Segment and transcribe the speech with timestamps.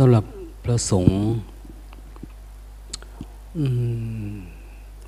[0.00, 0.24] สำหรับ
[0.64, 1.16] พระสงฆ์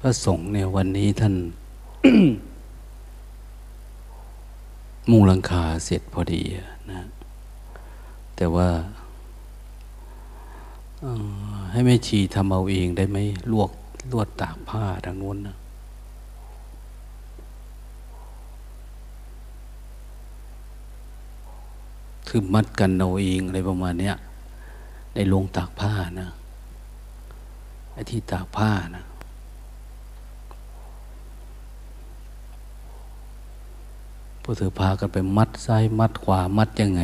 [0.00, 1.34] พระสงฆ์เนี่ยวันนี้ท่าน
[5.10, 6.42] มุงลังคาเสร็จพอดี
[6.90, 7.00] นะ
[8.36, 8.68] แต่ว่า
[11.72, 13.18] ให้แม่ชีทำเอาเองได้ไหม
[13.52, 13.70] ลวก
[14.12, 15.56] ลวดตากผ้าทางโน้นนะ
[22.28, 24.16] คือมัดกันเอาเองอะไรประมาณเนี้ย
[25.14, 26.28] ในโรงตากผ้านะ
[27.92, 29.04] ไอ้ที่ตากผ้านะ
[34.42, 37.02] พวกเธอพากันไปมัดซ้ายมัดขวามัดยังไง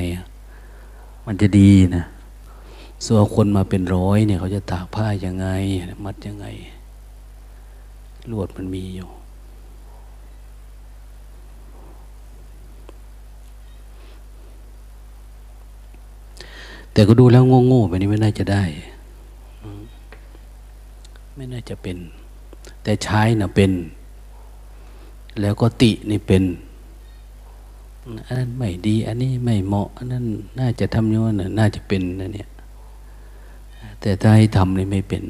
[1.26, 2.04] มันจะดีนะ
[3.06, 5.46] ส่วนคนมาเป็นร้อยเนี่ย เขาจะตากผ้ายังไง
[6.04, 6.46] มัดยังไง
[8.30, 9.08] ลวดมันมีอยู่
[16.94, 18.62] แต่ก็ดูแล้วโง่ๆแบบนี้ไม่น่าจะได้
[21.36, 21.96] ไม่น่าจะเป็น
[22.82, 23.72] แต่ใช้น่ะเป็น
[25.40, 26.42] แล้วก็ตินี่เป็น
[28.26, 30.24] อันนั้นไม่ดี อันนี้ไม่เหมาะ อันนั้น
[30.58, 32.48] น่าจะทำอย่างนั้นน่าจะเป็นนะเนี่ย
[34.00, 35.22] แต่ถ้าให้ทำนี่ไม่เป็น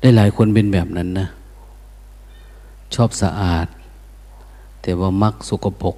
[0.00, 1.26] ได้หลายคนเป็นแบบนั้นนะ
[2.94, 3.66] ชอบสะอาด
[4.82, 5.96] แต่ว่ามักสกปรก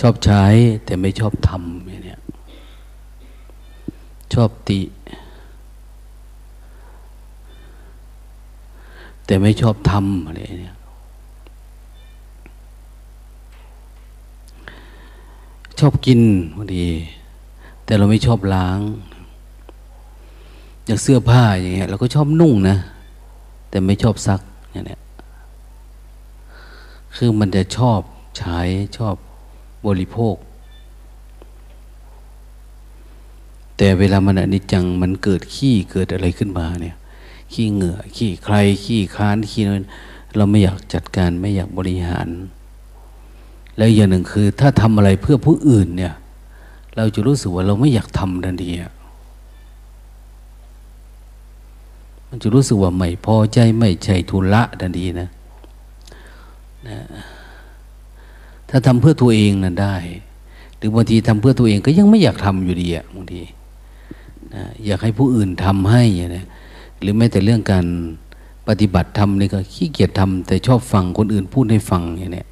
[0.00, 0.42] ชอบใช้
[0.84, 2.20] แต่ไม่ชอบทำเนี่ย
[4.34, 4.80] ชอบติ
[9.26, 10.76] แต่ไม่ชอบทำอะไรเนี่ย
[15.80, 16.20] ชอบกิน
[16.56, 16.86] พอดี
[17.84, 18.80] แต่เราไม่ชอบล้าง
[20.84, 22.76] อย่างเสื้อผ้าอย่างเงี้ยเราก็ชอบนุ่งนะ
[23.70, 24.40] แต่ไม่ชอบซัก
[24.72, 25.00] อย่างเนี้ย
[27.16, 28.00] คือมันจะชอบ
[28.38, 28.58] ใช้
[28.96, 29.14] ชอบ
[29.86, 30.36] บริโภค
[33.76, 36.96] แต่เวลามันอนิจจังมันเกิดขี้เกิดอะไรขึ้นมาเนี่ย
[37.52, 39.86] ขี้เหงื่อขี้ใครขี้ค้านขี้นั้น
[40.36, 42.28] เราไม่อยากจัดการไม่อยากบริหาร
[43.76, 46.14] แล้วอย่างหนึ่งคือ ถ้าทำอะไรเพื่อผู้อื่นเนี่ย
[46.96, 48.70] เราจะรู้สึกว่าเราไม่อยากทำทันที
[52.28, 55.28] มันจะรู้สึกว่าไม่พอใจไม่ใช่ทุละทันทีนะ
[56.88, 56.98] นะ
[58.70, 59.96] ถ้าทำเพื่อตัวเองนั้นได้
[60.76, 63.42] หรือบางทีทำเพื่อตัวเองก็ยังไม่อยากทำอยู่ดีอะบางที
[64.54, 66.02] นะอยากให้ผู้อื่นทำให้
[66.36, 66.46] นะ
[67.00, 67.86] หรือแม้แต่เรื่องการ
[68.68, 72.44] ปฏิบัติธรรมนี่ก็ขี้เกียจทำแต่ชอบฟังคนอื่นพูดให้ฟังอย่างนี้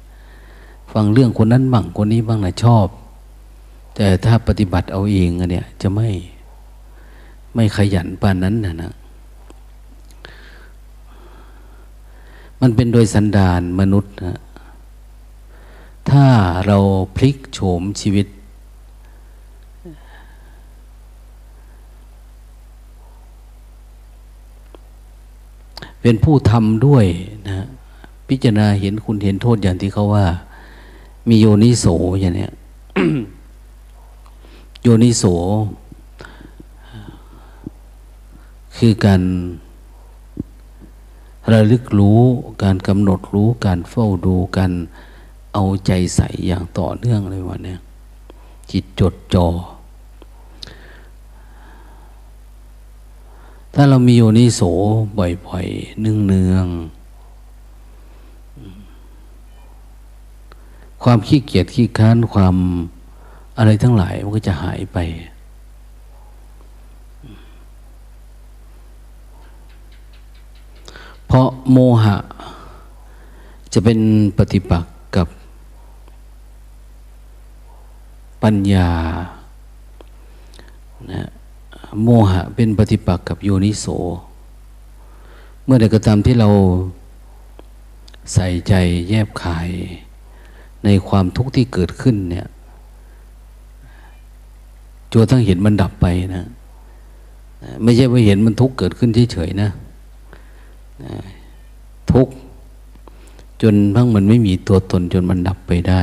[0.93, 2.87] ฟังเรื่องคนนั้นบ้างคนนี้บ้างนะชอบ
[3.95, 6.09] แต่ถ้าปฏิบัติเอาเองเนี่ยจะไม่
[7.55, 8.93] ไม่ขยันปานนั้นนะนะ
[12.61, 14.37] มันเป็นโดยสันดานมนุษย์นะ
[16.09, 16.27] ถ้า
[16.67, 16.77] เรา
[17.15, 18.27] พลิกโฉมชีวิต
[26.01, 27.05] เป็นผู้ทำด้วย
[27.47, 27.65] นะ
[28.27, 30.27] พิจารณาเห็นคุณเห็นโทษอย่างที่เขาว่า
[31.29, 31.85] มีโยนิโส
[32.21, 32.51] อย่างเนี้ย
[34.81, 35.23] โยนิโส
[38.77, 39.21] คือการ
[41.51, 42.21] ระลึกรู้
[42.63, 44.71] การกำหนดรู้การเฝ้าดูการ
[45.59, 47.75] เอาใจใส่อย่างต่อเนื่องเลยวันนี้
[48.71, 49.47] จิตจดจอ่อ
[53.73, 54.61] ถ้าเรามีโยนิโส
[55.17, 56.97] บ่อยๆเนืองๆ
[61.03, 62.55] ความขี้เกียจขี้ค้านความ
[63.57, 64.97] อะไรทั้งหลายมันก็จะหายไป
[71.27, 72.17] เพราะโมหะ
[73.73, 73.99] จะเป็น
[74.39, 75.27] ปฏิปักษ์กับ
[78.43, 78.89] ปัญญา
[81.11, 81.27] นะ
[82.03, 83.85] โมหะเป็นปฏิปักษ์กับโยนิโส
[85.63, 86.49] เมื่อใดก็ตามที่เรา
[88.33, 88.73] ใส่ใจ
[89.09, 89.69] แยบขาย
[90.83, 92.47] ในความทุกข์ที่เกิดขึ้นเนี่ย
[95.11, 96.05] จนทั้งเห็นมันดับไป
[96.35, 96.45] นะ
[97.83, 99.69] ไม่ใช่ว่าเห็นมันทุกข์เกิดขึ้นเฉยๆนะ
[102.11, 102.33] ทุกข์
[103.61, 106.01] จนทั้งมันไม่มีตัวตนจนมันดับไปได้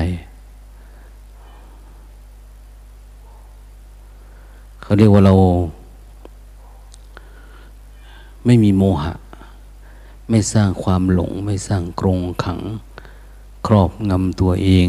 [4.85, 5.35] เขาเรียกว่าเรา
[8.45, 9.15] ไม่มีโมหะ
[10.31, 12.61] ไม่สร้างความหลง ไม่สร้างกรงขัง
[13.67, 14.89] ครอบงำตัวเอง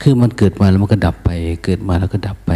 [0.00, 1.30] คือมันเกิดมาแล้วมันก็ดับไป
[1.64, 2.52] เกิดมาแล้วก็ดับไป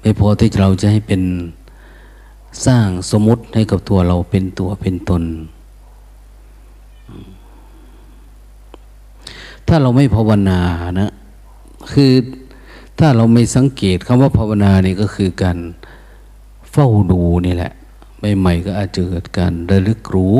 [0.00, 1.22] ไม่พอที่เราจะให้เป็น
[2.66, 5.22] สร้างสมมติให้กับตัวเราเป็นตัวเป็นตน
[9.66, 10.60] ถ้าเราไม่ภาวนา
[11.00, 11.10] นะ
[11.92, 12.12] คือ
[12.98, 15.58] ถ้าเราไม่สังเกตคำว่าภาวนานี่ก็คือการ
[16.70, 17.72] เฝ้าดูนี่แหละ
[18.38, 20.36] ใหม่ๆก็อาจจะเกิดการระลึกรู้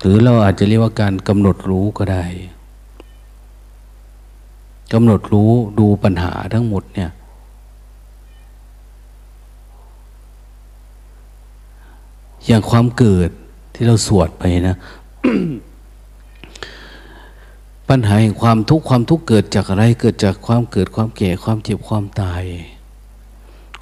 [0.00, 2.24] หรือเราอาจจะเรียกว่าการกำหนดรู้ก็ได้
[4.92, 7.10] กำหนดรู้ดูปัญหาทั้งหมดเนี่ย
[12.46, 13.30] อย่างความเกิด
[13.74, 14.76] ที่เราสวดไปนะ
[17.88, 22.44] ปัญหาแห่งความทุกข์ความทุกข์เกิดจากอะไร เกิดจากความเกิดความแก่ความเจ็บความตาย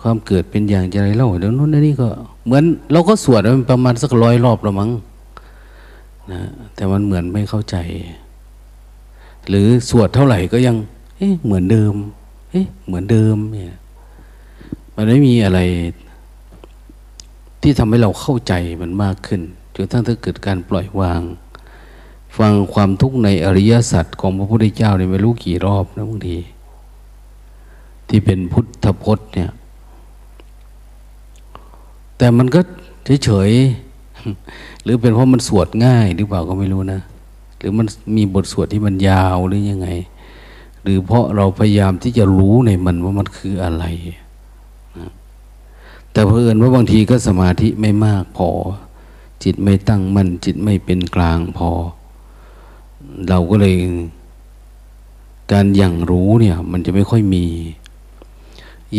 [0.00, 2.08] ความเกิดเป็นอย่างไรเล่าเดี๋ยวนู้นนี่ก็
[2.46, 4.90] เหมือนเราก็สวดมันประมาณสักร้อยรอบล้วมั้ง
[6.32, 6.42] นะ
[6.74, 7.76] แต่มันเหมือนไม่เข้าใจ
[9.48, 10.76] หรือสวดเท่าไหร่ก็ยัง
[11.18, 11.94] เอ๊ะเหมือนเดิม
[12.50, 13.74] เอ๊ะเหมือนเดิมเนี่ย
[14.94, 15.60] มันไม่มีอะไร
[17.62, 19.40] ที่ทำให้เราเข้าใจมันมากขึ้น
[19.74, 21.22] จนทั้งถ้าเกิดการปล่อยวาง
[22.38, 26.38] ฟังความทุกข์ในอริยสัจของพระพุทธเจ้าเนี่ยไม่รู้กี่รอบนะบางที
[28.08, 29.50] ที่เป็นพุทธพจน์เนี่ย
[32.18, 32.60] แต่มันก็
[33.24, 37.00] เฉยๆหรือเป็นเพราะมันสวดง่ายหรือเปล่าก็ไม่รู้นะ
[37.58, 37.86] หรือมัน
[38.16, 39.88] มีบทสวดที่มันยาวหรือยังไง
[40.82, 43.84] หรือเพราะเราพยายามที่จะรู้ในมันว่ามันคืออะไร
[44.98, 45.10] นะ
[46.12, 48.48] แต่เพื่อนว่าบางทีก็สมาธิไม่มากพอ
[49.42, 51.70] จิตไม่ตั้งมั่นจิตไม่เป็นกลางพอ
[53.28, 53.74] เราก็เลย
[55.52, 57.44] การอย่างรู้เนี่ย มันจะไม่ค่อยมี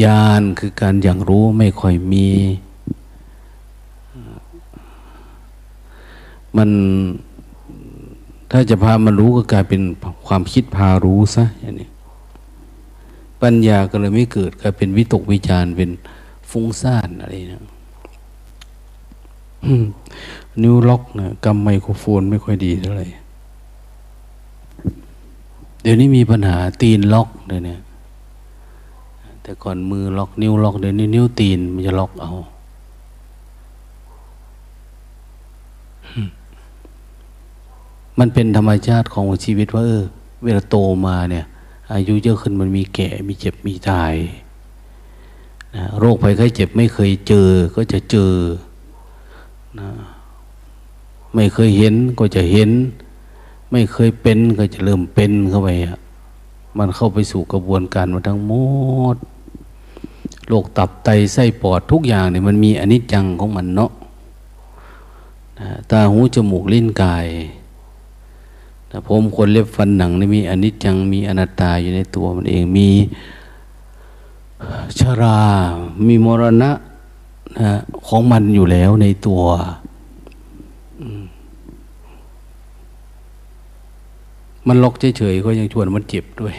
[0.03, 2.27] ญาณคือการอย่างรู้ไม่ค่อยมี
[6.57, 6.69] มัน
[8.51, 9.81] ถ้าจะพามารู้ก็กลายเป็น
[10.27, 11.89] ความคิดพารู้ซะอย่างนี้
[13.41, 15.89] ปัญญาก็เลยไม่เกิดกลายเป็นวิตกวิจารเป็น
[16.50, 17.63] ฟุ้งซ่านอะไรนะ
[20.61, 23.07] นิ้วล็อกนะกำไมโครโฟนไม่ค่อยดีเท่าไหร่
[25.85, 27.79] เดี๋ยวนี้มีปัญหาตีนล็อกเลยเนี่ย
[29.41, 32.33] แต่ก่อนมือล็อกนิ้วล็อกเดี๋ยวนี้นิ้วตีนมันจะล็อกเอา
[38.19, 40.03] มันเป็นธรรมชาติของชีวิตว่าเออ
[40.43, 40.75] เวลาโต
[41.07, 41.45] มาเนี่ย
[41.93, 44.13] อายุเยอะขึ้นมันมีแก่ มีเจ็บมีตาย
[45.75, 48.33] นะโรคภัยไข้เจ็บไม่เคยเจอ ก็จะเจอ
[49.79, 49.89] นะ
[51.33, 52.71] ไม่เคยเห็นก็จะเห็น
[53.75, 55.98] ไม่เคยเป็นก็จะเริ่มเป็นเข้าไปอะ
[56.77, 58.54] มันเข้าไปสู่กระบวนการมาทั้งหม
[59.16, 59.18] ด
[60.48, 63.92] โรคตับไตไส้ปอดทุกอย่างเนี่ยมันมีอนิจจังของมันเนาะ
[65.92, 67.27] ตาหูจมูกลิ้นกาย
[68.88, 72.89] แต่ผมคนเล็บฟันหนังนี่มีอนิจจังมีอนัตตาอยู่ในตัวมันเองมี
[75.00, 75.39] ชรา
[76.07, 76.71] มีมรณะ
[77.60, 77.71] นะ
[78.07, 79.42] ของมันอยู่แล้วในตัว
[84.67, 86.56] มันล็อกเฉยๆก็ยังชวนมันเจ็บด้วย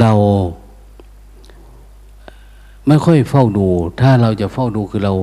[0.00, 0.12] เรา
[2.86, 3.66] ไม่ค่อยเฝ้าดู
[4.00, 5.14] ถ้าเราจะเฝ้าดูคือเรา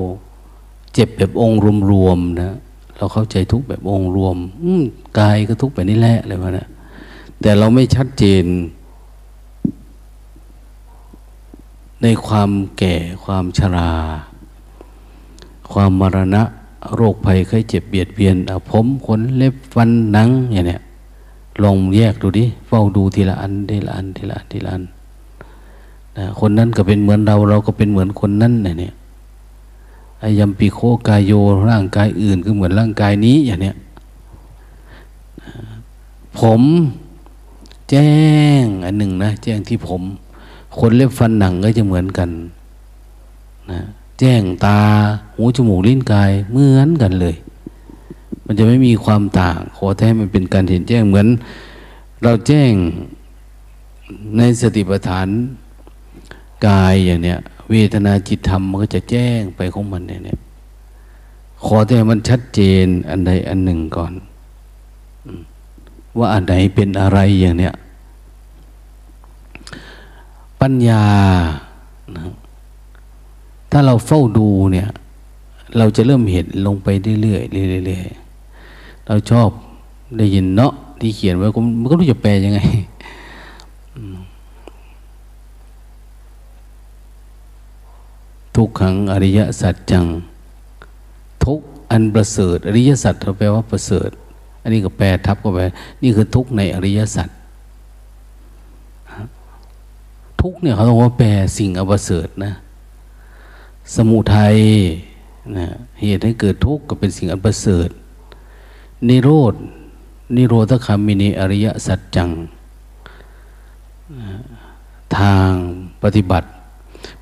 [0.94, 1.60] เจ็บแบบองค์
[1.92, 2.58] รวมๆนะ
[2.98, 4.38] เราเข้าใจทุกแบบองค์รวม
[5.20, 6.68] กายก็ทุกแบบนี้แหละอะไรมานะ
[7.42, 8.46] แต่เราไม่ชัดเจน
[12.04, 13.92] ในความแก่ความชรา
[15.72, 16.44] ความมรณะ
[16.96, 18.36] โรคภัยไข้เจ็บเบียดเบียน
[18.70, 20.82] ผมขนเล็บฟันหนังอย่างเนี้ย
[21.64, 24.84] ลองแยกดูดิเฝ้าดูทีละอันทีละอันทีละอันทีละอัน
[26.18, 28.94] นะคนนั้นก็เป็นเหมือนเรา เราก็เป็นเหมือนคนนั้นเนี่ย
[30.24, 31.32] อายัมปีโคกายโย
[31.70, 33.76] ร่างกายอื่นก็เหมือนร่างกายนี้อย่างเนี้ย
[36.40, 36.62] ผม
[37.90, 38.10] แจ้
[38.62, 40.02] งอันหนึ่งนะแจ้งที่ผม
[40.80, 42.30] คนเล็บฟันหนังก็จะเหมือนกัน
[43.72, 43.80] นะ
[44.20, 44.80] แจ้งตา
[45.36, 47.36] หูจมูกลิ้นกายเหมือนกันเลย
[48.46, 51.28] มันจะไม่มีความต่าง ขอแท้มันเป็นการเห็นแจ้งเหมือน
[52.24, 52.72] เราแจ้ง
[54.38, 55.28] ในสติปัฏฐาน
[56.68, 57.40] กายอย่างเนี้ย
[57.72, 60.40] เวทนาจิตธรรมมันก็จะแจ้งไปของมันเนี่ย
[61.66, 64.14] ขอแต่มันชัดเจนอันใดอันหนึ่งก่อน
[66.18, 67.74] ว่าอันไหนเป็นอะไรอย่างเนี้ย
[70.62, 71.04] ปัญญา
[72.16, 72.24] นะ
[73.72, 74.90] ถ้าเราเฝ้าดูเนี่ย
[75.78, 76.88] เราจะเริ่มเห็นลงไป
[77.22, 79.50] เรื่อยๆเรื่อยๆเราชอบ
[80.18, 81.48] ได้ยินเนาะที่เขียนไว้
[81.80, 82.60] มันก็รู้จะแปลยังไง
[88.56, 90.06] ทุกขังอริยสัจจัง
[91.46, 91.60] ทุก
[91.92, 94.10] อันประเสริฐ อริยสัจเราแปลว่าประเสริฐ
[94.62, 95.70] อันนี้ก็แปลทับก็ไปล
[96.02, 97.30] นี่คือทุกในอริยสัจ
[100.42, 102.54] ทุกเนี่ยเขาต้องว่าแปลสิ่งอประเสริฐนะ
[103.96, 104.58] สมุทัย
[105.58, 105.68] นะ
[106.02, 107.90] เหตุให้เกิดทุกข์ก็เป็นสิ่งอันประเสริฐ
[109.10, 109.54] นิโรธ
[110.36, 112.30] นิโรธคามินีอริยสัจจัง
[115.18, 115.52] ทาง
[116.04, 116.48] ปฏิบัติ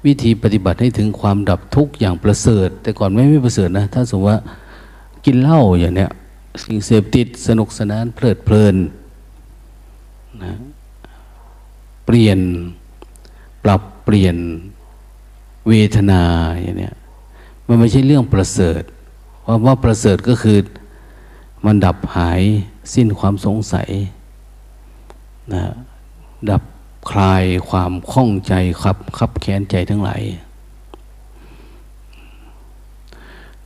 [0.06, 4.38] วิธีปฏิบัติให้ถึงความดับทุกข์อย่างประเสริฐ แต่ก่อนไม่ไม่ประเสริฐนะ ถ้าสมมติว่า
[5.26, 6.12] กินเหล้าอย่างเนี้ย
[6.64, 8.76] สิ่งเสพติดสนุกสนานเพลิดเพลิน
[10.44, 10.54] นะ
[12.06, 12.40] เปลี่ยน
[13.64, 14.36] ปรับเปลี่ยน
[15.68, 16.24] เวทนา
[16.62, 16.96] อย่างเนี้ย
[17.68, 18.82] มันไม่ใช่เรื่องประเสริฐ
[19.42, 20.58] เพราะว่าประเสริฐก็คือ
[21.66, 22.42] มันดับหาย
[22.94, 23.90] สิ้นความสงสัย
[25.54, 25.64] นะ
[26.50, 26.64] ดับ
[27.12, 30.22] คลายความข้องใจขับขับแค้นใจทั้งหลาย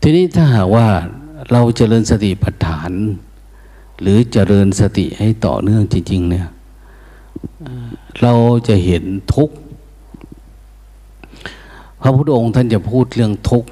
[0.02, 0.88] ทีนี้ถ้าหากว่า
[1.52, 2.92] เราเจริญสติปัฏฐาน
[4.02, 6.48] หรือเจริญสติให้ต่อเนื่องจริง ๆ เนี่ย
[8.22, 8.34] เรา
[8.68, 9.04] จะเห็น
[9.36, 9.56] ทุกข์
[12.02, 13.70] พระพุทธองค์ท่านจะพูดเรื่องทุกข์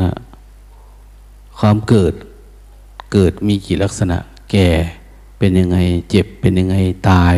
[0.00, 0.10] นะ
[1.58, 2.14] ความเกิด
[3.12, 4.16] เกิดมีกี่ลักษณะ
[4.50, 4.68] แก่
[5.38, 5.78] เป็นยังไง
[6.10, 6.76] เจ็บเป็นยังไง
[7.10, 7.36] ตาย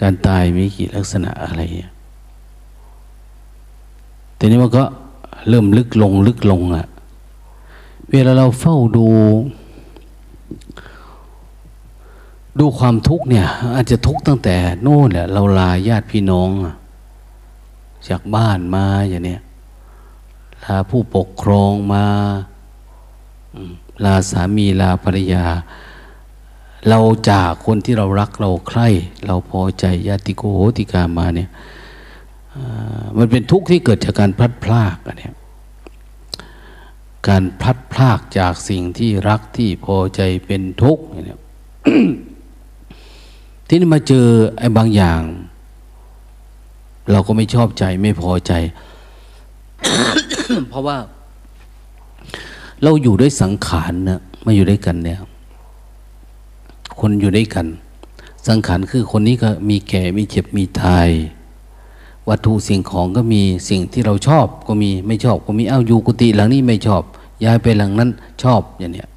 [0.00, 1.60] การตายมีกี่ลักษณะอะไร
[4.36, 4.84] แต่นี้มันก็
[5.48, 6.86] เริ่มลึกลงลึกลงอะ
[8.10, 9.06] เวลาเราเฝ้าดู
[12.58, 16.50] ดูความทุกข์เนี่ย อาจจะทุกข์ตั้งแต่โน่นแหละเราลาญาติพี่น้อง
[18.08, 19.42] จากบ้านมาอย่างเนี้ย
[20.64, 22.04] ลาผู้ปกครองมา
[24.04, 25.44] ลาสามีลาภรรยา
[26.88, 28.88] เราจากคนที่เรารักเราใคร่
[29.26, 31.50] เราพอใจญาติโกโหติกามาเนี่ย
[33.16, 35.30] มันเป็นทุกข์ที่เกิดจากการพลัดพรากอันนี้
[37.28, 41.40] การพลัดพรากจากสิ่งที่รักที่พอใจเป็นทุกข์เนี่ย
[43.68, 44.26] ที่นี่มาเจอ
[44.58, 45.20] ไอ้บางอย่าง
[47.12, 48.52] เราก็ไม่ชอบใจไม่พอใจ
[50.68, 50.96] เพราะว่า
[52.82, 55.18] เราอยู่ด้วยสังขารนะมาอยู่ด้วยกันเนี่ย
[57.00, 57.66] คนอยู่ด้วยกัน
[58.48, 61.08] สังขารคือคนนี้ก็มีแก่มีเจ็บมีตาย
[62.28, 67.02] วัตถุสิ่งของก็มีสิ่งที่เราชอบก็มีไม่ชอบก็มีเอ้าอยู่กุฏิหลังนี้ไม่ชอบ
[67.44, 68.10] ย้ายไปหลังนั้น
[68.42, 69.08] ชอบอย่างเนี้ย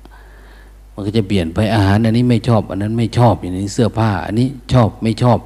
[0.94, 5.38] มันก็จะเปลี่ยนไปอาหาร อันนี้ไม่ชอบ อันนั้นไม่ชอบอย่างนี้เสื้อผ้า อันนี้ชอบไม่ชอบ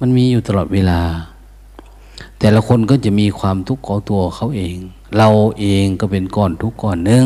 [0.00, 1.00] มันมีอยู่ตลอดเวลา
[2.40, 4.76] แต่ละคนก็จะมีความทุกข์ของตัวเขาเอง
[5.16, 5.28] เรา
[5.60, 7.24] เองก็เป็นก้อนทุกข์ก้อนหนึ่ง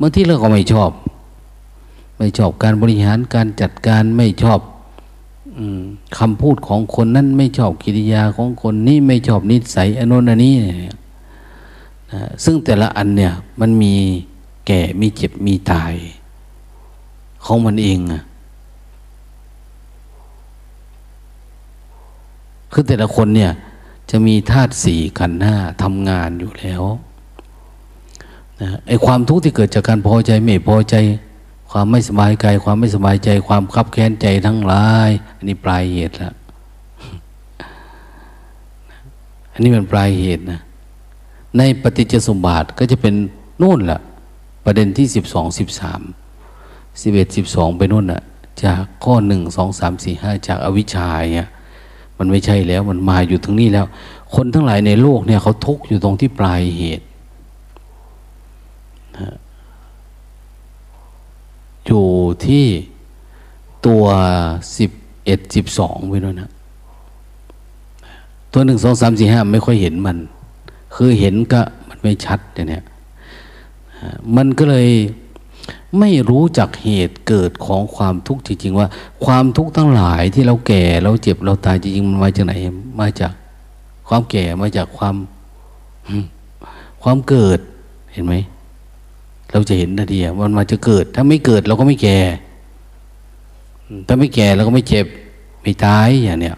[0.00, 0.90] บางที่เราก็ไม่ชอบ
[2.18, 4.60] ไม่ชอบการบริหารการจัดการไม่ชอบ
[5.58, 5.60] อ
[6.18, 10.96] คำพูดของคนนั้นไม่ชอบกิริยาของคนนี้ไม่ชอบนิสัยอนุนันนี้นะ
[12.44, 13.94] ซึ่งแต่ละอันเนี่ยมันมี
[14.66, 15.94] แก่มีเจ็บมีตาย
[17.44, 18.22] ของมันเองอะ
[22.72, 23.52] คือแต่ละคนเนี่ย
[24.10, 26.82] จะมีธาตุสี่ขันห้าทำงานอยู่แล้ว
[28.60, 30.94] นะไอความทุกข์ที่เกิดจากการพอใจไม่พอใจ
[31.70, 36.32] ความไม่สบายกายความไม่สบายใจ ความคับแค้นใจทั้งหลาย อันนี้ปลายเหตุละ
[39.52, 40.60] อันนี้มันปลายเหตุนะ
[41.58, 43.14] ในปฏิจจสมบาทก็จะเป็น
[43.62, 44.00] นู่นแหละ
[44.64, 46.00] ประเด็นที่สิบสองสิบสาม
[47.02, 48.22] สิบเอ็ดสิบสองไปนู่นน่ะ
[48.64, 51.48] จากข้อหนึ่งสองสามสี่ห้าจากอวิชชาเนี่ย
[52.18, 53.86] มันไม่ใช่แล้วมันมาอยู่ตรงนี้แล้ว
[54.34, 57.06] คนทั้งหลายในโลกเนี่ยเขาทุกข์อยู่ตรงที่ปลายเหตุ
[61.86, 62.06] อยู่
[62.46, 62.64] ที่
[63.86, 64.04] ตัว
[64.78, 64.90] สิบ
[65.24, 66.50] เอ็ดสิบสองไปด้วยนะ
[68.52, 70.16] ตัวหนึ่งสองสามสี่ห้าไม่ค่อยเห็นมัน
[70.94, 72.84] คือเห็นก็มันไม่ชัดเนี่ย
[74.36, 74.88] มันก็เลย
[75.98, 78.88] ไม่รู้จักเหตุเกิดของความทุกข์จริงๆว่า
[79.24, 82.54] ความทุกข์ทั้งหลายที่เราแก่เราเจ็บเราตายจริงๆมันมาจากไหน
[83.00, 83.32] มาจาก
[84.08, 85.14] ความแก่มาจากความ
[87.02, 87.58] ความเกิด
[88.12, 88.34] เห็นไหม
[89.52, 92.18] เราจะเห็นนาทีมันมาจะเกิด ถ้าไม่เกิดเราก็ไม่แก่
[94.06, 95.06] ถ้าไม่แก่เราก็ไม่เจ็บ
[95.62, 96.56] ไม่ตายอย่างเนี้ย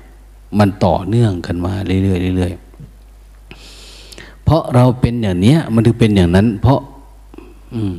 [0.59, 6.81] มันต่อเนื่องกันมาเรื่อยๆเรื่อยๆเพราะเราเป็นอย่างเนี้ย มันถึงเป็นอย่างนั้น เพราะ
[7.75, 7.93] อืม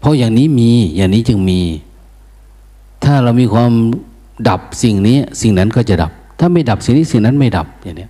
[0.00, 1.60] เพราะอย่างนี้มีอย่างนี้จึงมี
[3.04, 3.72] ถ้าเรามีความ
[4.48, 8.08] ดับสิ่งนี้ สิ่งนั้นก็จะดับ ถ้าไม่ดับสิ่งนี้สิ่งนั้นไม่ดับอย่างนี้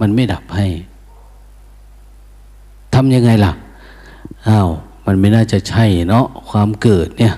[0.00, 0.66] มันไม่ดับให้
[2.94, 3.52] ทำยังไงล่ะ
[4.48, 4.68] อ้าว
[5.06, 7.34] มันไม่น่าจะใช่เนาะความเกิดเนี่ย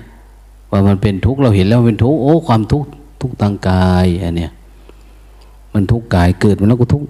[0.70, 2.88] ว่ามันเป็นทุกข์เราเห็นแล้วเป็นทุกข์โอ้ความทุกข์
[3.20, 4.52] ทุกข์ทางกายอันเนี้ย
[5.74, 7.06] มันทุกข์กายเกิดมันแล้วก็ทุกข์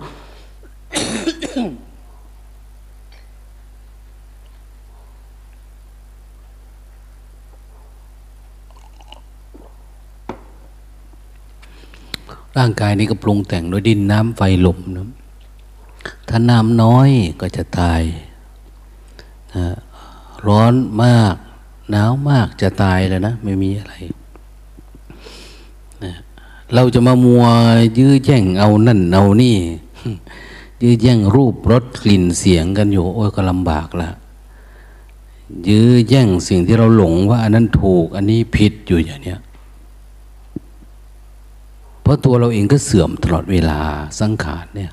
[12.57, 15.09] ร่างกายนี้ก็ปรุงแต่งโดยดินน้ำไฟลมนะ
[16.07, 17.09] ถ้าถ้าน้ำน้อย
[17.41, 18.03] ก็จะตาย
[19.55, 19.67] นะ
[20.47, 21.35] ร้อนมาก
[21.91, 23.95] หนาวมากจะตายแล้วนะ ไม่มีอะไร
[26.05, 26.15] นะ
[26.75, 27.45] เราจะมามัว
[27.99, 29.57] ยื้อแย่งเอานั่นเอานี่
[30.83, 34.11] ยื้อแย่งรูปรสกลิ่นเสียงกันอยู่ โอ้ยก็ลำบากละ
[35.69, 39.39] ยื้อแย่งสิ่งที่เราหลงว่าอันนั้นถูก อันนี้ผิดอยู่อย่างเนี้ย
[42.05, 43.81] เพราะตัวเราเองก็เสื่อมตลอดเวลา
[44.21, 44.93] สังขารเนี่ย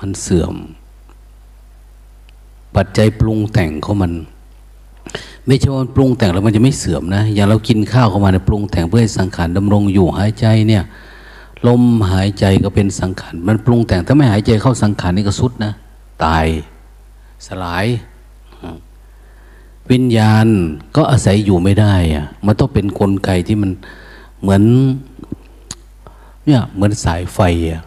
[0.00, 0.54] มันเสื่อม
[2.76, 4.12] ปัจจัยปรุงแต่งของมัน
[5.46, 10.82] ไม่ใช่ว่าปรุงแต่งแล้วมันจะไม่เสื่อมนะ อย่างเรากินข้าวเข้ามาเนี่ยปรุงแต่งเพื่อให้สังขารดำรงอยู่หายใจเนี่ย
[11.66, 11.82] ลม
[12.12, 15.72] หายใจก็เป็นสังขาร มันปรุงแต่งถ้าไม่หายใจเข้าสังขารนี่ก็สุดนะ
[16.24, 16.46] ตาย
[17.46, 17.86] สลาย
[19.90, 20.46] วิญญาณ
[20.96, 23.70] ก็อาศัยอยู่ไม่ได้อะมันต้องเป็นนกลไกที่มัน
[24.40, 24.62] เหมือน
[26.46, 27.82] เนี่ยเหมือนสายไฟอะ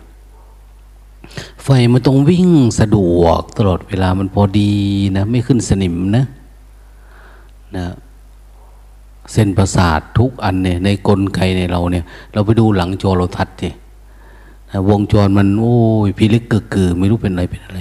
[1.64, 2.50] ไฟมันต้องวิ่ง
[2.80, 4.74] สะดวกตลอดเวลามันพอดี
[5.18, 6.26] นะ ไม่ขึ้นสนิมนะ
[7.78, 7.86] นะ
[9.34, 13.76] เส้นประสาททุกอันเนี่ยในกลไกในเราเนี่ย เราไปดูหลังจอเราทัดเนี่ย
[14.90, 17.80] วงจรมัน โอ้ยพิลึกเกือไม่รู้เป็นอะไรเป็นอะไร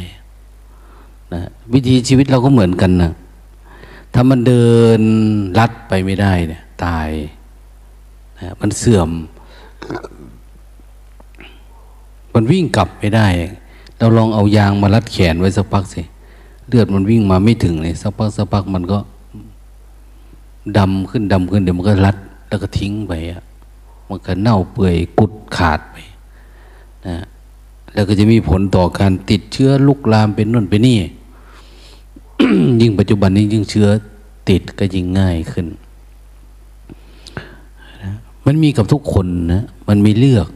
[1.35, 1.43] นะ
[1.73, 3.13] วิธีชีวิตเราก็เหมือนกันนะ
[4.15, 4.69] ถ้ามันเดิ
[4.99, 5.01] น
[5.59, 7.09] ลัดไปไม่ได้เนี่ย ตาย
[8.41, 9.11] นะมันเสื่อม
[12.39, 13.27] มันวิ่งกลับไม่ได้
[13.99, 16.03] เราลองเอายางมารัดแขนไว้สักพักสิ
[16.69, 18.99] เลือดมันวิ่งมาไม่ถึงเลยสักพักสักพักมันก็
[20.79, 22.17] ดำขึ้นดำขึ้นเดี๋ยวมันก็รัด
[22.49, 23.43] แล้วก็ทิ้งไปอะ
[24.09, 25.97] มันก็เน่าเปื่อยกุดขาดไป
[27.07, 27.17] นะ
[27.95, 30.97] แล้วก็จะมีผลต่อการติดเชื้อลุกลามเป็นน่นเป็นนี่
[32.81, 33.89] ยิ่งปัจจุบันนี้ยิ่งเชื้อ
[34.49, 35.67] ติดก็ยิ่งง่ายขึ้น
[38.03, 38.13] นะ
[38.47, 40.49] มันมีกับทุกคนนะ มันมีเลือก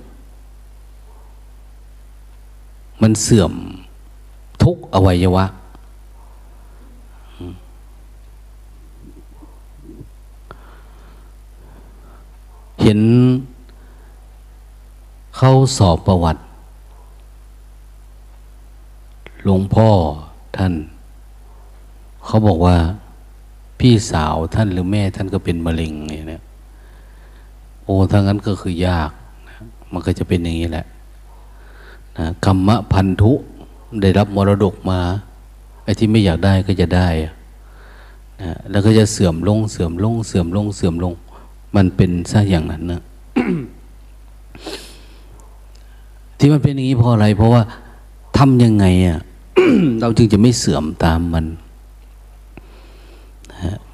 [3.03, 3.53] มันเสื่อม
[4.62, 5.45] ทุกอวัยวะ
[12.83, 13.01] เห็น
[15.37, 16.43] เข้าสอบประวัติ
[19.45, 19.88] หลวงพ่อ
[20.57, 20.73] ท่าน
[22.27, 22.77] เขาบอกว่า
[23.81, 26.43] พี่สาวท่านหรือแม่ท่านก็เป็นมะเร็งไงเนี่ย
[27.85, 29.11] โอ้ถ้างั้นก็คือยาก
[29.93, 30.87] มันก็จะเป็นอย่างนี้แหละ
[32.18, 33.33] นะกรรมพันธุ
[34.03, 35.01] ได้รับมรดกมา
[35.85, 37.09] ไอ้ที่ไม่อยากได้ก็จะได้
[38.40, 41.12] นะแล้วก็จะเสื่อมลงเสื่อมลงเสื่อมลงเสื่อมลง
[41.77, 43.01] มันเป็นซะอย่างนั้นนะ
[46.38, 47.62] ที่มันเป็นอย่างนี้เพราะอะไร เพราะว่า
[48.38, 49.20] ทำยังไงอะ
[50.01, 51.46] เราจึงจะไม่เสื่อมตามมัน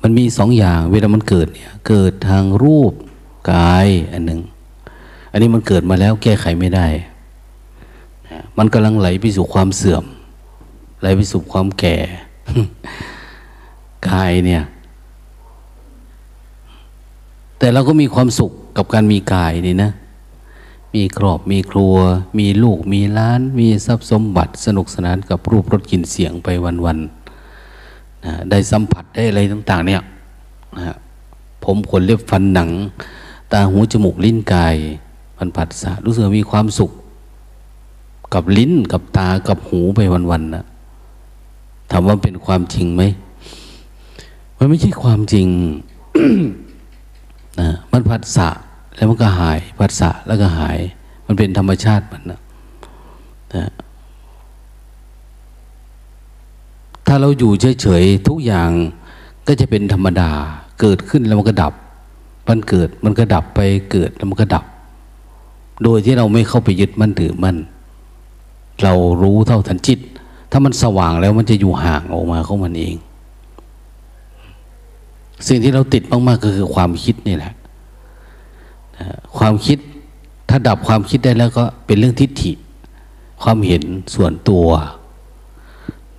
[0.03, 2.93] มันมีสองอย่างเวลามันเกิดเนี่ยเกิดทางรูป
[3.53, 4.41] กายอันหนึ่ง
[5.33, 6.87] อันนี้มันเกิดมาแล้วแก้ไขไม่ได้
[8.59, 10.05] มันกำลังไหลไปสู่ความเสื่อม
[11.01, 11.97] ไหลไปสู่ความแก่
[14.09, 14.63] กายเนี่ย
[17.59, 19.91] แต่เราก็มีความสุขกับการมีกายนี่นะ
[20.95, 21.95] มีครอบมีครัว
[22.39, 30.03] มีลูกมีล้าน มีทรัพย์สมบัติสนุกสนานกับรูปรสกลิ่นเสียงไปวันๆนะได้สัมผัสได้อะไรต่าง ๆ เนี่ย
[30.77, 30.97] นะ
[31.65, 32.71] ผมขนเล็บฟันหนัง
[33.53, 34.77] ตาหูจมูกลิ้นกาย
[35.39, 36.91] มันผัสสะรู้สึกมีความสุข
[38.35, 40.65] กับลิ้นกับตากับหูไปวันๆนะ
[41.91, 43.03] ถามว่าเป็นความจริงไหม
[44.59, 45.47] มันไม่ใช่ความจริง
[47.61, 48.49] นะมันผัสสะ
[48.95, 50.79] แล้วมันก็หายผัสสะแล้วก็หาย
[51.27, 52.41] มันเป็นธรรมชาติมันนะ
[53.55, 53.71] นะ
[57.07, 58.71] ถ้าเราอยู่เฉยๆทุกอย่าง
[59.47, 60.31] ก็จะเป็นธรรมดา
[60.81, 61.73] เกิดขึ้นแล้วมันก็ดับ
[62.49, 63.61] มันเกิดมันก็ดับไป
[63.91, 64.65] เกิดแล้วมันก็ดับ
[65.83, 67.57] โดยที่เราไม่เข้าไปยึดมั่นถือมั่น
[68.83, 69.99] เรารู้เท่าทันจิต
[70.51, 72.95] ถ้ามันสว่างแล้วมันจะอยู่ห่างออกมาของมันเอง
[75.49, 77.53] สิ่งที่เราติดมากๆก็คือความคิดนี่แหละ
[79.39, 79.79] ความคิด
[80.49, 82.53] ถ้าดับความคิดได้แล้วก็เป็นเรื่องทิฏฐิ
[83.43, 83.83] ความเห็น
[84.15, 84.67] ส่วนตัว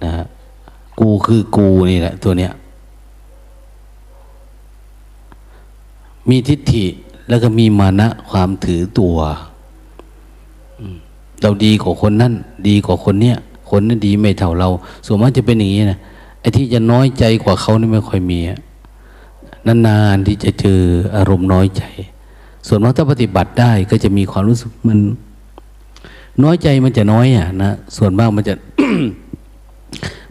[0.03, 0.25] นะ
[0.99, 2.53] กูคือกูนี่แหละตัวเนี้ย
[6.29, 6.85] มีทิฏฐิ
[7.29, 9.17] แล้วก็มีมานะความถือตัว
[11.41, 12.33] เราดีกว่าคนนั่น
[12.67, 13.37] ดีกว่าคนเนี้ย
[13.69, 14.69] คนนั้นดีไม่เท่าเรา
[15.05, 15.99] ส่วนมากจะเป็นอย่างนี้นะ
[16.39, 18.39] ไอ้ที่จะน้อยใจกว่าเขานี่ไม่ค่อยมี
[19.87, 20.81] นานๆที่จะเจอ
[21.15, 21.83] อารมณ์น้อยใจ
[22.67, 24.99] ส่วนมากถ้าปฏิบัติได้ก็จะมีความรู้สึกมัน
[26.43, 28.53] น้อยใจมันจะน้อยอะนะส่วนมากมันจะ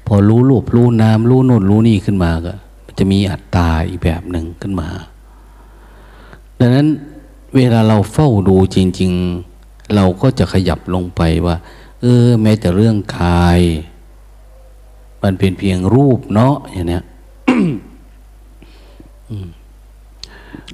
[0.06, 2.52] พอรู้รูปรู้น้ำรู้โน่นรู้นี่ขึ้นมาก็
[2.84, 4.88] มันจะมีอัตตาอีกแบบหนึ่งขึ้นมา
[6.60, 6.86] ดังนั้น
[7.56, 9.47] เวลาเราเฝ้าดูจริง ๆ
[9.94, 11.56] เราก็จะขยับลงไปว่า
[12.00, 13.60] เออ แม้แต่เรื่องกาย
[15.22, 17.02] มันเป็นเพียงรูปเนาะอย่างเนี้ย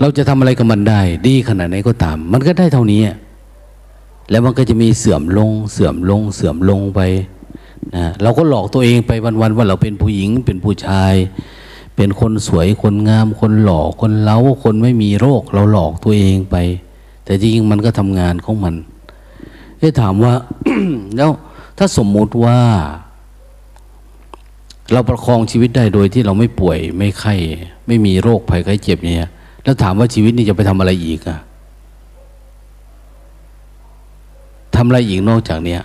[0.01, 3.03] เราจะทำอะไรกับมันได้ ดีขนาดไหนก็ตาม มันก็ได้เท่านี้
[4.31, 7.01] แล้วมันก็จะมีเสื่อมลง เสื่อมลง เสื่อมลงไป
[7.97, 11.15] นะเราก็หลอกตัวเองไปวันๆว่าเราเป็นผู้หญิง เป็นผู้ชาย
[11.97, 16.57] เป็นคนสวยคนงาม คนหล่อคนเล้าคนไม่มีโรค เราหลอกตัวเองไป
[17.25, 18.75] แต่จริงๆมันก็ทำงานของมัน
[19.85, 20.35] ได้ถามว่า
[21.17, 21.31] แล้ว
[21.79, 22.59] ถ้าสมมุติว่า
[24.93, 27.35] เราประคองชีวิตได้โดยที่เราไม่ป่วยไม่ไข้
[27.87, 29.31] ไม่มีโรคภัยไข้เจ็บเนี่ย
[29.65, 31.39] แล้วถามว่าชีวิตนี้จะไปทำอะไรอีกอะ
[34.77, 35.83] ทำอะไรอีกนอกจากเนี้ย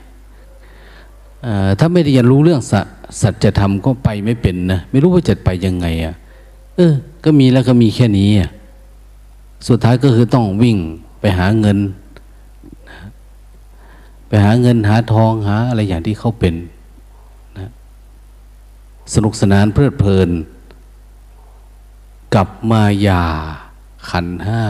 [1.80, 6.16] ถ้าไม่ได้เรียนรู้เรื่องสัสจธรรมก็ไปไม่เป็นนะไม่รู้ว่าจะไปยังไงอะ่ะ
[6.78, 8.50] เออ ก็มีแล้วก็มีแค่นี้อะ
[9.68, 10.78] สุดท้ายก็คือต้องวิ่ง
[11.20, 11.78] ไปหาเงิน
[14.30, 16.56] ไปหาเงินหาทองหาอะไรอย่างที่เขาเป็น
[17.58, 17.70] นะ
[19.14, 20.30] สนุกสนานเพลิดเพลิน
[22.36, 23.24] กับมายา
[24.10, 24.62] ขันห้า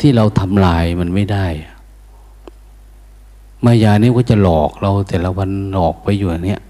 [0.00, 1.46] ที่เราทำลายมันไม่ได้
[3.64, 6.60] มายานี่ก็จะหลอกเราแต่ละวันหลอกไปอยู่อย่างเนี้ย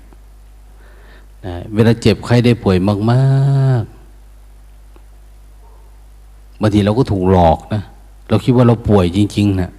[1.47, 2.77] นะเวลาเจ็บใครได้ป่วย
[3.11, 3.91] มากๆ
[6.61, 7.83] บางทีเราก็ถูกหลอกนะ
[8.29, 9.71] เราคิดว่าเราป่วยจริงๆนะ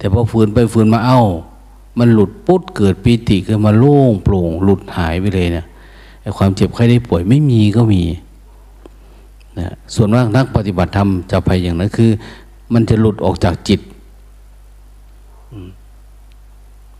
[0.00, 1.22] แต่พอฝืนไปฝืนมาเอา้า
[1.98, 5.64] มันหลุดปุ๊ดเกิดปีติขึ้นมาโล่งโปร่ง หลุดหายไปเลยเนะ
[6.22, 8.02] ไอ้ความเจ็บใครได้ป่วยไม่มีก็มี
[9.58, 12.10] นะส่วนมากนักปฏิบัติธรรมจะไปอย่างนั้นคือ
[12.72, 13.80] มันจะหลุดออกจากจิต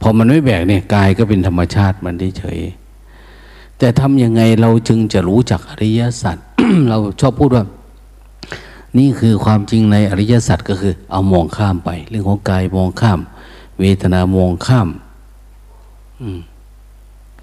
[0.00, 2.58] พอมันไม่แบกเนี่ยกายก็เป็นธรรมชาติมันเฉย
[3.78, 6.36] แต่ทำยังไงเราจึงจะรู้จักอริยสัจ
[6.88, 7.64] เราชอบพูดว่า
[8.98, 13.20] นี่คือความจริงในอริยสัจก็คือเอามองข้ามไป เรื่องของกายมองข้าม
[13.80, 14.88] เวทนามองข้าม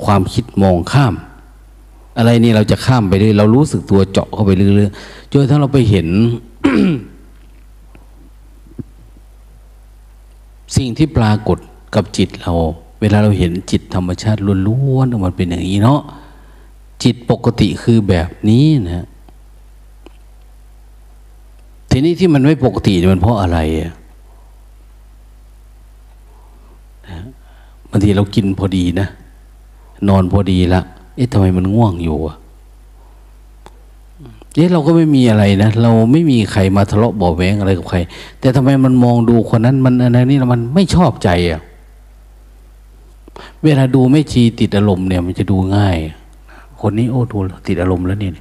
[0.06, 1.14] ความคิดมองข้าม
[2.18, 6.08] อะไรนี่เราจะข้ามไปเรื่อยเรารู้สึกตัวเจาะเข้าไปเรื่อยๆจนถ้าเราไปเห็น
[10.76, 11.58] สิ่งที่ปรากฏ
[11.96, 12.54] กับจิตเรา
[13.02, 16.02] เวลาเราเห็นจิตธรรมชาติล้วนๆมันเป็นอย่างนี้เนาะ
[17.04, 19.06] จิตปกติคือแบบนี้นะ
[21.98, 23.92] ทีนี้ที่มันไม่ปกติมันเพราะอะไรอะ
[27.90, 29.08] บางทีเรากินพอดีนะ
[30.08, 30.82] นอนพอดีละ
[31.16, 32.36] เอ๊ะทำไมมันง่วงอยู่อะ
[34.56, 37.98] เอ๊ะเราก็ไม่มีอะไรนะ เราไม่มีใครมาทะเลาะบ่อแวงอะไรกับใคร
[38.40, 41.62] แต่ทำไมมันมองดูคนนั้นมันอะไรนี่มันไม่ชอบใจอะ
[43.64, 45.98] เวลาดูไม่ชีติดอารมณ์เนี่ย มันจะดูง่าย
[46.82, 48.34] คนนี้โอ้ดูติดอารมณ์แล้วเนี่ย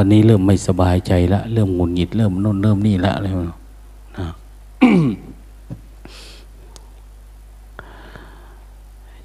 [0.00, 3.56] วันนี้เริ่มไม่สบายใจละ เริ่มหงุนหงิด เริ่มโน่นเริ่มนี่ละอะไรนะ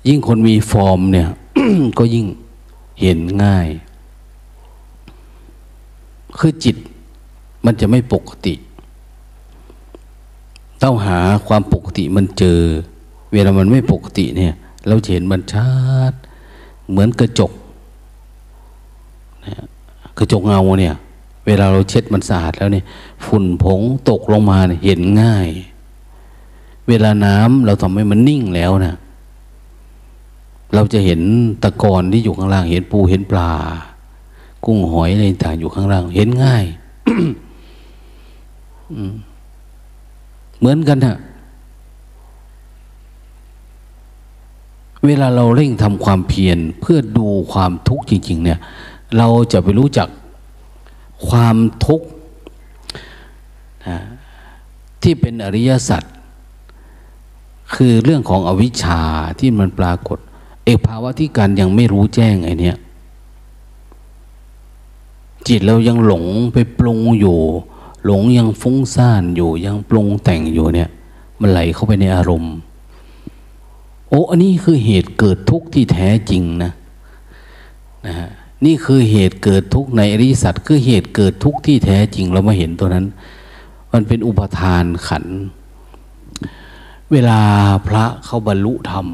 [0.07, 1.29] ยิ่งคนมีฟอร์มเนี่ย
[1.97, 2.25] ก็ยิ่ง
[3.01, 3.67] เห็นง่าย
[6.37, 6.75] คือจิต
[7.65, 8.53] มันจะไม่ปกติ
[10.83, 12.59] ต้องหาความปกติมันเจอ
[13.33, 14.53] เวลามันไม่ปกติเนี่ย
[14.87, 15.71] เราเห็นมันชั
[16.11, 16.13] ด
[16.89, 17.51] เหมือนกระจก
[20.17, 20.95] กระจกเงาเนี่ย
[21.45, 22.85] เวลาเราเช็ดมันสะอาดแล้วเนี่ย
[23.25, 25.49] ฝุ่นผงตกลงมาเนี่ยเห็นง่าย
[26.87, 28.95] เวลาน้ำเราทำให้มันนิ่งแล้วนะ
[30.73, 31.21] เราจะเห็น
[31.63, 33.51] ตะกอนที่อยู่ข้างล่าง เห็นปูเห็นปลา
[34.65, 36.65] กุ้งหอยอะไรต่างอยู่ข้างล่าง เห็นง่าย
[40.57, 41.17] เหมือนกันนะ
[45.05, 48.59] เวลาเราเร่งทำความเพียรเพื่อดูความทุกข์จริง ๆ เนี่ย
[49.17, 50.09] เราจะไปรู้จัก
[51.27, 52.07] ความทุกข์
[55.01, 56.03] ที่เป็นอริยสัจ
[57.75, 59.01] คือเรื่องของอวิชชา
[59.39, 60.17] ที่มันปรากฏ
[60.65, 62.73] เอกภาวะที่การยังไม่รู้แจ้งไอ้นี่
[65.47, 67.37] จิตเรายังหลงไปปรุงอยู่
[68.05, 70.89] หลงยังฟุ้งซ่านอยู่ ยังปรุงแต่งอยู่เนี่ย
[71.39, 72.53] มันไหลเข้าไปในอารมณ์
[74.09, 76.71] โอ้อันนี้คือเหตุเกิดทุกข์ที่แท้จริงนะ
[78.05, 78.29] นะฮะ
[78.65, 83.05] นี่คือเหตุเกิดทุกข์ในอริสัตคือเหตุเกิดทุกข์ที่แท้จริงเรามาเห็นตัวนั้น
[83.91, 85.25] มันเป็นอุปทานขัน
[87.11, 87.39] เวลา
[87.87, 89.07] พระเขาบรรลุธรรม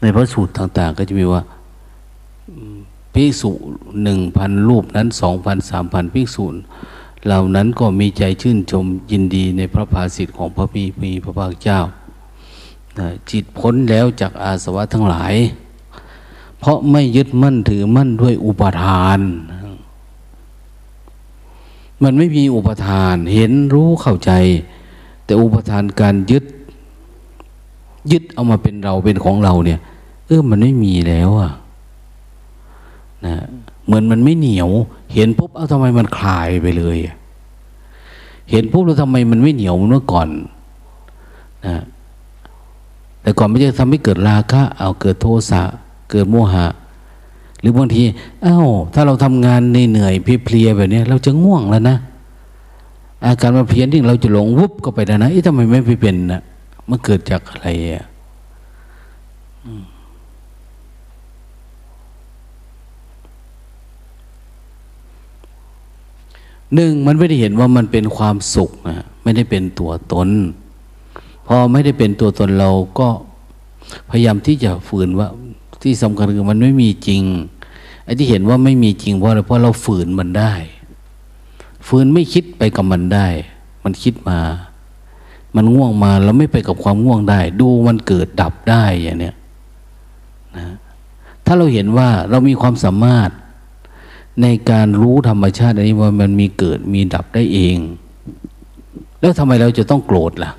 [0.00, 1.42] ในพระสูตรต่าง ๆ ก็จะมีว่า
[3.14, 3.50] ภิกษุ
[4.02, 6.44] หนึ่งพันรูปนั้นสองพันสามพันภิกษุ
[7.26, 11.80] เหล่านั้นก็มีใจชื่นชมยินดีในพระภาสิทธิ์ของพระมีมีพระภาคเจ้า
[13.30, 15.34] จิตพ้นแล้วจากอาสวะทั้งหลาย
[16.66, 19.20] ราะไม่ยึดมั่นถือมั่นด้วยอุปทาน
[22.02, 24.30] มันไม่มีอุปทาน เห็นรู้เข้าใจ
[25.24, 26.44] แต่อุปทานการยึด
[28.12, 29.80] ยึดเอามาเป็นเราเป็นของเราเนี่ย
[30.26, 31.52] เออมันไม่มีแล้วอะ
[33.26, 33.36] นะ
[33.86, 34.70] เหมือนมันไม่เหนียว
[35.14, 36.98] เห็นปุ๊บ เอาทำไมมันคลายไปเลย
[38.50, 40.28] เห็นปุ๊บแล้วทำไมมันไม่เหนียวเมื่อก่อน
[41.66, 41.76] นะ
[43.22, 45.62] แต่ก่อนไม่ใช่ทำให้เกิดราคะ เอาเกิดโทสะ
[46.10, 46.66] เกิดโมหะ
[47.60, 48.02] หรือบางที
[48.46, 51.96] อา้าวถ้าเราทำงานเหนื่อยเพลียแบบนี้เราจะง่วงแล้วนะ
[53.24, 56.42] อาการมาเพียนที่เราจะหลงวุบก็ไปแล้วนะเอ๊ะทำไมไม่ไปเป็นนะ
[56.88, 58.06] มันเกิดจากอะไรอะ
[66.74, 70.28] หนึ่งมันไม่ได้เห็นว่ามันเป็นความสุขนะไม่ได้เป็นตัวตน
[71.46, 73.08] พอไม่ได้เป็นตัวตนเราก็
[74.10, 75.28] พยายามที่จะฝืนว่า
[75.86, 77.22] ที่สำคัญคือมันไม่มีจริง
[78.04, 80.54] ไอ้ที่เห็นว่าไม่มีจริงเพราะอะไรเพราะเราฝืนมันได้
[81.86, 83.26] ฝืนไม่คิดไปกับมันได้
[83.84, 84.40] มันคิดมา
[85.56, 89.34] มันง่วงมาเราไม่ไปกับความง่วงได้ ดูมันเกิดดับได้อย่างเนี้ย
[90.56, 90.66] นะ
[91.44, 93.30] ถ้าเราเห็นว่าเรามีความสามารถ
[94.42, 97.76] ในการรู้ธรรมชาติอันนี้ว่ามันมีเกิดมีดับได้เอง
[99.20, 100.50] แล้วทำไมเราจะต้องโกรธล่ะ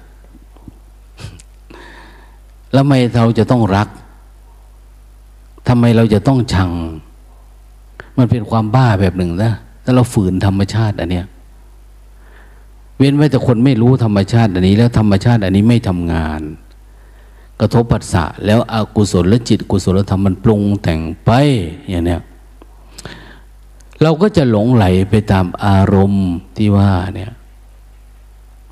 [2.73, 3.87] แล้วทำไมเราจะต้องรัก
[5.67, 6.71] ทำไมเราจะต้องชัง
[8.17, 9.53] มันเป็นความบ้าแบบหนึ่งนะ
[9.83, 11.25] ถ้าเราฝืนธรรมชาติอันเนี้ย
[12.97, 16.41] เว้นไว้แต่คนไม่รู้ธรรมชาติอันนี้ แล้วธรรมชาติอันนี้ไม่ทำงาน
[17.59, 21.31] กระทบปัสสะแล้วอกุศลและจิต กุศลธรรมมันปรุงแต่งไป
[21.89, 22.21] อย่างเนี้ย
[24.01, 26.27] เราก็จะหลงไหลไปตามอารมณ์
[26.57, 27.31] ที่ว่าเนี่ย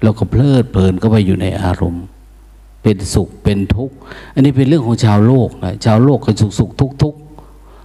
[0.04, 2.06] เราก็เพลิดเพลินก็ไปอยู่ในอารมณ์
[2.86, 3.96] เป็นสุขเป็นทุกข์
[4.34, 7.16] อันนี้เป็นเรื่องของชาวโลกนะชาวโลกก็สุขสุขทุกทุก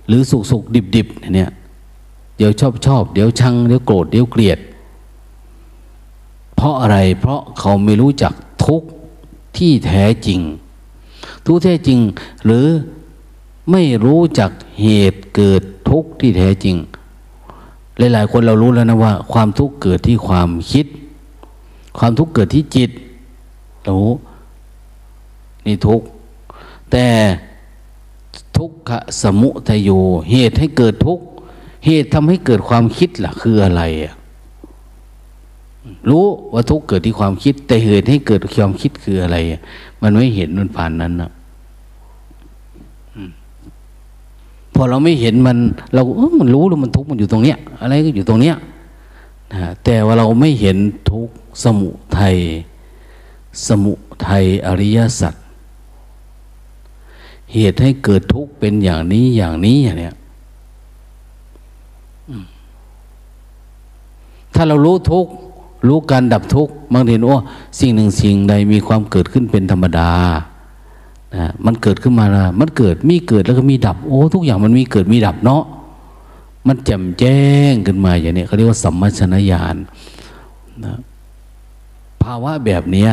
[0.07, 1.51] หรือสุขสุขดิบดิบเนี่ย
[2.37, 4.59] เดี๋ยวชอบชอบเดี๋ยวชังเดี๋ยวโกรธเดี๋ยวเกลียด
[6.55, 8.33] เพราะอะไรเพราะเขาไม่รู้จัก
[8.65, 8.89] ทุกข์
[9.57, 10.41] ที่แท้จริง
[11.47, 11.99] ทุกแท้จริง
[12.45, 12.67] หรือ
[13.71, 14.51] ไม่รู้จัก
[14.83, 16.77] เหตุเกิดทุกข์ที่แท้จริง
[17.99, 20.87] หลายๆ คนเรารู้แล้วนะว่า ความทุกข์เกิดที่ความคิด
[21.99, 22.91] ความทุกข์เกิดที่จิต
[23.89, 24.11] รู้
[25.67, 26.07] นี่ทุกข์
[26.91, 27.07] แต่
[28.57, 28.91] ทุกข
[29.23, 29.91] สมุทโย
[30.31, 31.25] เหตุให้เกิดทุกข์
[31.87, 34.15] เหตุทำให้เกิดความคิดล่ะ คืออะไรอะ
[36.11, 39.37] รู้ว่าทุกข์เกิดที่ความคิด แต่เหตุให้เกิดความคิดคืออะไร
[40.03, 41.31] มันไม่เห็นมันผ่านนั้นนะ
[44.75, 45.59] พอเราไม่เห็นมัน
[45.95, 48.57] เราเออมันรู้แล้วมันทุกข์มันอยู่ตรงเนี้ย อะไรก็อยู่ตรงเนี้ย
[49.53, 50.77] นะแต่ว่าเราไม่เห็น
[51.11, 52.37] ทุกข์สมุทัย
[53.67, 53.93] สมุ
[54.27, 55.35] ทัยอริยสัจ
[57.53, 60.15] เหตุให้เกิดทุกข์เป็นอย่างนี้อย่างนี้อย่างเนี้ย
[64.55, 65.31] ถ้าเรารู้ทุกข์
[65.89, 67.43] รู้การดับทุกข์บางทีว่า
[67.79, 70.13] สิ่งหนึ่งสิ่งใดมีความเกิดขึ้นเป็นธรรมดา
[71.37, 75.65] นะมันเกิดขึ้นมาละมันเกิดมีเกิดแล้วก็มีดับ โอ้ ทุกอย่างมันมีเกิดมีดับเนาะ
[76.67, 77.41] มันแจ่มแจ้
[77.73, 79.77] งขึ้นมาอย่างนี้เขาเรียกว่าสัมมชนญาณ
[80.85, 80.95] นะ
[82.23, 83.07] ภาวะแบบนี้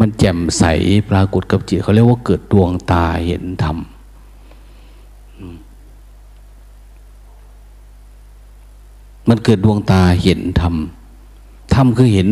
[0.00, 0.64] มันแจ่มใส
[1.10, 3.76] ปรากฏกับจิตเขาเรียกว่าเกิดดวงตาเห็นธรรม
[9.28, 10.74] มันเกิดดวงตาเห็นธรรม
[11.74, 12.28] ธรรมคือเห็น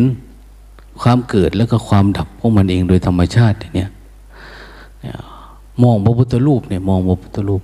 [1.01, 3.89] ความเกิดแล้วก็ความดับของมันเองโดยธรรมชาติเนี่ย
[5.83, 7.61] มองพระพุทธรูปเนี่ยมองพระพุทธรูป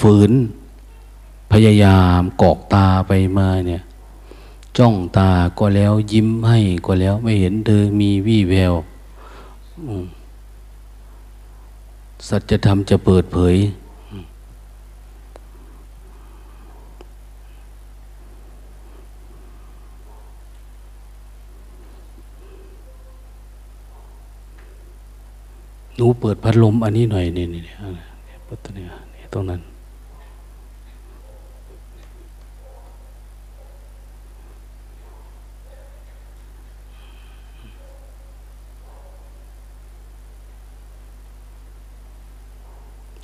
[0.00, 0.32] ฝืน
[1.52, 3.82] พยายามกอกตาไปมาเนี่ย
[4.78, 8.74] จ้องตาก็แล้วยิ้มให้ก็แล้ว ไม่เห็นเธอมีวี่แวว
[12.28, 13.56] สัจธรรมจะเปิดเผย
[25.96, 27.74] หนูเปิดพัดลมอันนี้หน่อยนี่นี่นี่
[28.44, 28.84] เปิดตัวนี้
[29.30, 29.60] นี่ตรงนั้น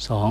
[0.09, 0.31] สอง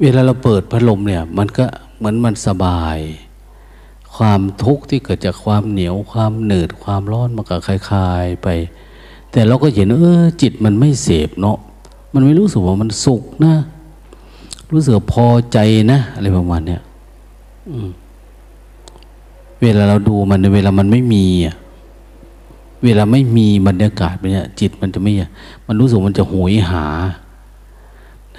[0.00, 1.64] เวลาเราเปิดพัดลมเนี่ย มันก็
[1.96, 2.98] เหมือนมันสบาย
[4.16, 8.48] ความทุกข์ที่เกิดจากความเหนียวความหนืดความร้อนมันก็คลายๆไป
[9.32, 11.58] แต่เราก็เห็นเออจิตมันไม่เสพเนาะ
[12.14, 13.54] มันไม่รู้สึกว่ามันสุขนะ
[14.72, 15.58] รู้สึกพอใจ
[15.92, 16.82] นะอะไรประมาณเนี้ย
[19.62, 21.56] เวลาเราดูมันเวลามันไม่มีอะ
[22.84, 25.12] เวลาไม่มีบรรยากาศไปเนี่ยจิตมันจะไม่
[25.66, 26.86] มันรู้สึกมันจะหวยหา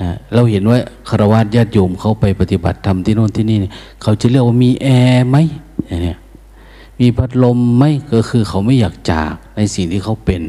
[0.01, 0.77] นะเราเห็นว่า
[1.09, 3.57] คารวะญาติโยมเขาไปปฏิบัติธรรมที่โน่นที่นี่
[4.01, 5.37] เขาจะเรียกว่ามีแอร์ไหม
[6.03, 6.17] เนี้ย
[6.99, 7.83] มีพัดลมไหม
[8.13, 10.41] ก็คือเขาไม่อยากจากในสิ่งที่เขาเป็น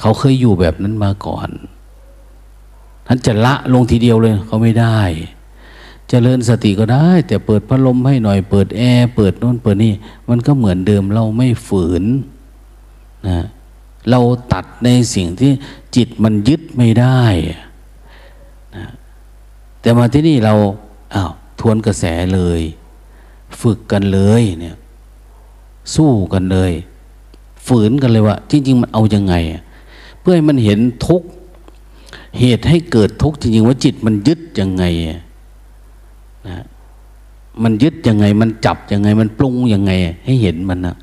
[0.00, 1.48] เขาเคยอยู่แบบนั้นมาก่อน
[3.06, 5.00] ท่านจะละลงทีเดียวเลยเขาไม่ได้
[6.10, 9.94] จเจริญสติก็ได้ แต่เปิดพัดลมให้หน่อยเปิดแอร์เปิดโน่นเปิดนี่
[10.28, 12.04] มันก็เหมือนเดิมเราไม่ฝืน
[13.28, 13.46] นะ
[14.10, 14.20] เรา
[14.52, 15.52] ตัดในสิ่งที่
[15.96, 17.22] จิตมันยึดไม่ได้
[19.80, 20.54] แต่มาที่นี่เรา
[21.14, 22.60] อ้าวทวนกระแสเลย
[23.60, 24.76] ฝึกกันเลยเนี่ย
[25.94, 26.72] สู้กันเลย
[27.66, 29.34] ฝืนกันเลยว่า จริง ๆ มันเอายังไง
[30.20, 31.22] เพื่อให้มันเห็นทุก
[32.38, 34.84] เหตุให้เกิดทุกข์จริง ๆ ว่าจิตมันยึดยังไง
[36.48, 36.58] นะ
[37.62, 39.92] มันยึดยังไง มันจับยังไง มันปรุงยังไง
[40.24, 40.96] ให้เห็นมันนะ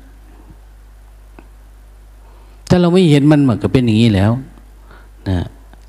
[2.68, 4.32] ถ้าเราไม่เห็นมันมันก็เป็นอย่างนี้แล้ว
[5.28, 5.38] นะ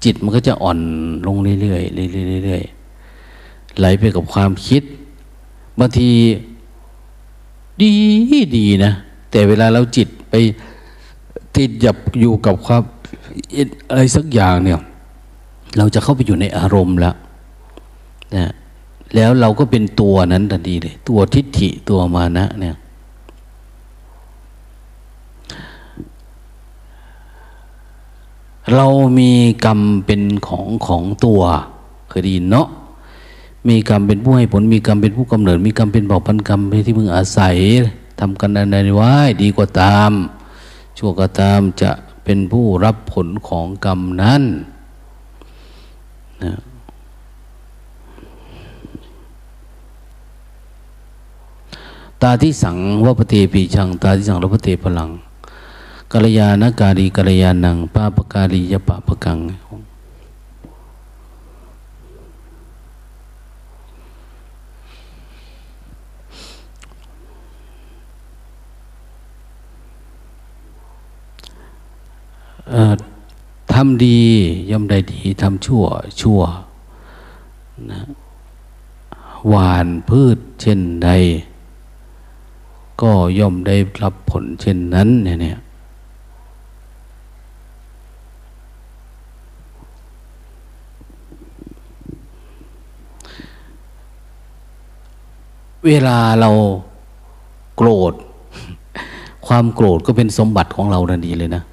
[0.03, 0.79] จิตมันก็จะอ่อน
[1.27, 2.78] ลงเรื่อยๆเรื่อยๆ
[3.77, 4.83] ไหลไปกับความคิด
[5.79, 6.11] บางที
[7.81, 7.91] ดี
[8.57, 8.93] ดีนะ
[9.31, 10.35] แต่เวลาเราจิตไป
[11.55, 12.81] ติดหยับอยู่กับความ
[13.89, 14.81] อะไรสักอย่างเนี่ย
[15.77, 17.15] เราจะเข้าไปอยู่ในอารมณ์แล้ว
[18.35, 18.51] นะ
[19.15, 22.75] แล้วเราก็เป็นตัวนั้นทันทีเลย ตัวทิฏฐิตัวมานะเนี่ย
[28.75, 28.87] เรา
[29.19, 29.31] มี
[29.65, 31.41] กรรมเป็นของของตัว
[32.09, 32.67] เคยดีเนาะ
[33.69, 37.57] มีกรรมเป็นผู้ให้ผล มีกรรมเป็นผู้กำเนิด มีกรรมเป็นบอกพันกรรมที่มึงอาศัย
[38.19, 40.11] ทำกันในไว้ดีกว่าตาม
[40.97, 41.91] ชั่วก็ตามจะ
[42.23, 44.43] เป็นผู้รับผลของกรรมนั้น
[46.43, 46.53] นะ
[52.21, 55.09] ตาที่สังวัปเตปีชัง ตาที่สังวัปเตพลัง
[56.11, 59.39] กัลยาณการีกัลยาณังปาปการียปะปะกัง
[73.73, 74.19] ทำดี
[74.71, 75.83] ย่อมได้ดีทำชั่ว
[76.21, 76.39] ชั่ว
[77.91, 78.01] นะ
[79.49, 81.09] หวานพืชเช่นใด
[83.01, 85.59] ก็ย่อมได้รับผลเช่นนั้นเนี่ย
[95.85, 96.49] เวลาเรา
[97.75, 98.13] โกรธ
[99.47, 101.63] ความโกรธก็เป็นสมบัติของเราทันทีเลยนะ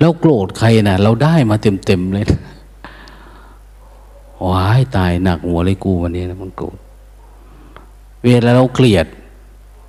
[0.00, 2.26] เราโกรธใครนะเราได้มาเต็มๆเลย
[4.48, 6.76] ว้ายตายหนักหัวเลยกูวันนี้นะมันโกรธ
[8.24, 9.06] เวลาเราเกลียด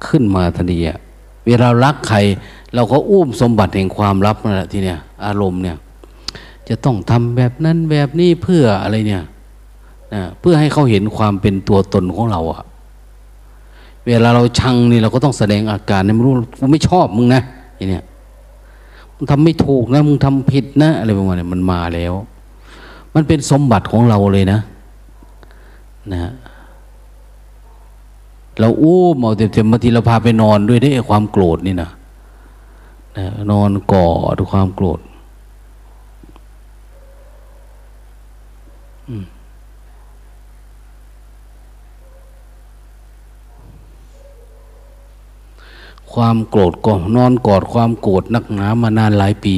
[0.07, 0.97] ขึ้นมาทันทีอะ
[1.45, 2.17] เวลารักใคร
[2.75, 5.77] เราก็อุ้มสมบัติแห่งความลับนั่นแหละทีเนี้ยอารมณ์เนี่ย
[6.69, 9.23] จะต้องทำแบบนั้นแบบนี้เพื่ออะไรเนี่ย
[10.13, 12.63] นะเพื่อให้เขาเห็นความเป็นตัวตนของเราอะ
[14.07, 17.41] เวลาเราชังนี่เราก็ต้องแสดงอาการในไม่รู้กูไม่ชอบมึงนะ
[17.75, 18.03] อย่างเนี้ย
[19.19, 22.13] มึงทำไม่ถูกนะ มึงทำผิดนะ อะไรประมาณนี้มันมาแล้ว
[23.15, 24.59] มันเป็นสมบัติของเราเลยนะ
[26.13, 26.31] นะ
[28.59, 31.89] เราอู้มเอาเต็มๆบางทีเราพาไปนอนด้วยได้ความโกรธนี่นะ
[33.17, 34.99] นะนอนกอดความโกรธ
[46.19, 49.55] ความโกรธก็นอนกอดความโกรธนักหนามานานหลายปี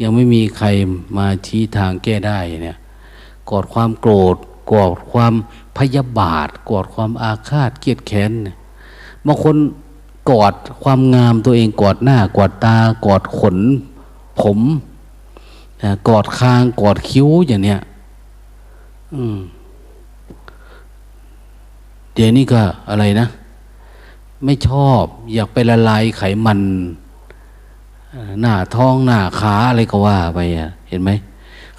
[0.00, 0.66] ยังไม่มีใคร
[1.16, 2.78] มาชี้ทางแก้ได้เนี่ย
[3.50, 4.36] กอดความโกรธ
[4.72, 5.34] กอดความ
[5.76, 8.32] พยาบาทกอดความอาฆาตเกลียดแค้น
[9.26, 9.56] บางคน
[10.30, 13.56] กอดความงามตัวเองกอดหน้ากอดตากอดขน
[14.40, 14.58] ผม
[16.08, 17.80] กอดคางกอดคิ้วอย่างเนี้ย
[19.14, 19.38] อืม
[22.16, 22.60] เดี๋ยวนี้ก็
[22.90, 23.28] อะไรนะ
[24.44, 25.02] ไม่ชอบ
[25.34, 26.60] อยากไปละลายไขมัน
[28.40, 31.10] หน้าท้องหน้าขาอะไรก็ว่าไปอะเห็นไหม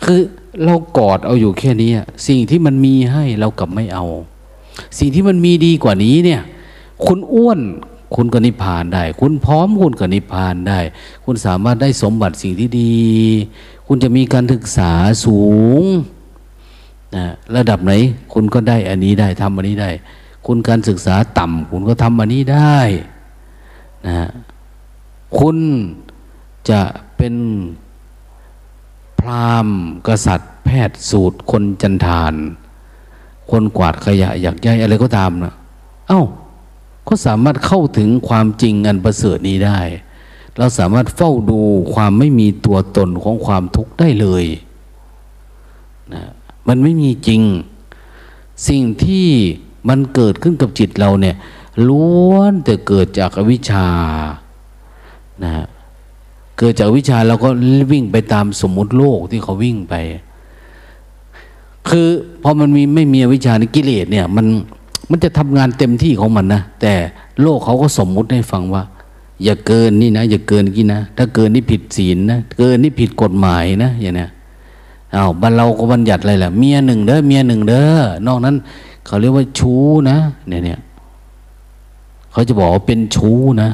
[0.03, 0.19] คือ
[0.63, 1.91] เรากอดเอาอยู่แค่นี้
[2.27, 4.05] สิ่งที่มันมีให้เรากลับไม่เอา
[4.99, 6.41] สิ่งที่มันมีดีกว่านี้เนี่ย
[7.05, 7.59] คุณอ้วน
[8.15, 10.79] คุณก็นิพพานได้ คุณพร้อมคุณก็นิพพานได้
[11.23, 12.95] คุณสามารถได้สมบัติสิ่งที่ดี
[13.87, 14.91] คุณจะมีการศึกษา
[15.25, 15.41] สู
[15.81, 15.83] ง
[17.15, 17.25] นะ
[17.55, 17.93] ระดับไหน
[18.33, 19.89] คุณก็ได้อันนี้ได้ทำอันนี้ได้
[20.47, 22.77] คุณการศึกษาต่ำคุณก็ทำอันนี้ได้
[24.07, 24.29] นะ
[25.39, 25.57] คุณ
[26.69, 26.81] จะ
[27.17, 27.35] เป็น
[29.19, 32.33] พราหมณ์กษัตริย์ แพทย์สูตรคนจันทาน
[33.51, 35.53] คนกวาดขยะอยากย้ายอะไรก็ตามนะ
[36.07, 36.23] เอา้า
[37.07, 39.79] ก็สามารถเข้าถึงความจริงอันประเสริฐนี้ได้
[40.57, 41.59] เราสามารถเฝ้าดู
[41.93, 44.45] ความไม่มีตัวตนของความทุกข์ได้เลย
[46.13, 46.23] นะ
[46.67, 47.41] มันไม่มีจริง
[48.67, 49.27] สิ่งที่
[49.89, 51.35] มันเกิดขึ้นกับจิตเราเนี่ย
[51.87, 53.87] ล้วนแต่เกิดจากอวิชชา
[55.43, 55.65] นะ
[56.57, 57.49] เกิดจากวิชาเราก็
[57.91, 59.95] วิ่งไปตามสมมุติโลกที่เขาวิ่งไป
[61.89, 62.07] คือ
[62.43, 64.45] พอมันมีไม่มีวิชาในกิเลสเนี่ย มัน
[65.09, 66.93] มันจะทำงานเต็มที่ของมันนะแต่
[67.41, 68.83] โลกเขาก็สมมุติให้ฟังว่า
[69.43, 74.29] อย่าเกินนี่นะ อย่าเกินกี่นะถ้าเกินนี่ผิดศีลนะเกินนี่ผิดกฎหมายนะอย่างเนี้ย
[75.15, 78.55] อา้าวบ้านเราก็บัญญัติอะไรล่ะเมียหนึ่งเด้อเมียหนึ่งเด้อนอกนั้น
[79.07, 80.79] เขาเรียกว่าชู้นะเนี่ยเนี่ย
[82.31, 83.69] เขาจะบอกว่าเป็นชู้นะ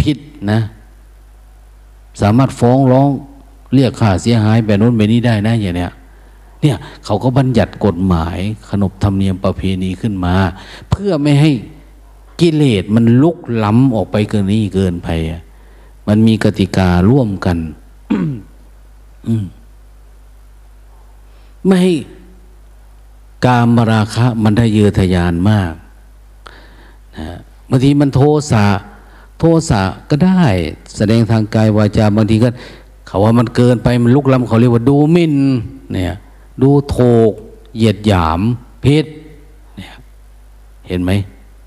[0.00, 0.18] ผิด
[0.50, 0.60] นะ
[2.20, 3.08] สามารถฟ้องร้อง
[3.74, 5.92] เรียกค่าเสียหายแบบนู้นแบบนี้ได้นะอย่างเนี้ย
[6.62, 8.38] เนี่ยเขาก็บัญญัติกฎหมาย
[8.68, 10.34] ขนบธรรมเนียมประเพณีขึ้นมา
[10.90, 11.50] เพื่อไม่ให้
[12.40, 15.08] กิเลสมันลุกล้ำออกไปเกินนี้เกินไป
[16.08, 17.58] มันมีกติการ่วมกัน
[21.66, 21.94] ไม่ให้
[23.46, 25.72] การมราคะมันได้เยือทยานมาก
[27.16, 27.26] นะ
[27.70, 28.66] บางทีมันโทสะ
[29.38, 30.42] โทสะก็ได้
[30.96, 32.48] แสดงทางกายวาจาบางทีก็
[33.06, 35.34] เขาว่ามันเกินไปมันลุกล้ำเขาเรียกว่าดูมิน
[35.92, 36.14] เนี่ย
[36.62, 36.98] ดูโถ
[37.30, 37.32] ก
[37.76, 38.40] เหยียดหยาม
[38.82, 39.04] เพศ
[39.76, 39.92] เนี่ย
[40.86, 41.10] เห็นไหม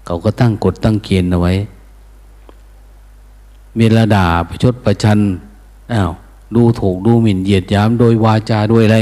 [0.05, 1.53] เขาก็ตั้งกฎตั้งเกณฑ์เอาไว้
[3.77, 5.19] เวลาด่าประชดประชัน
[5.93, 6.11] อ้าว
[6.55, 8.97] ดูโถกดูหมิ่นเหยียดหยามโดยวาจาด้วยอะไร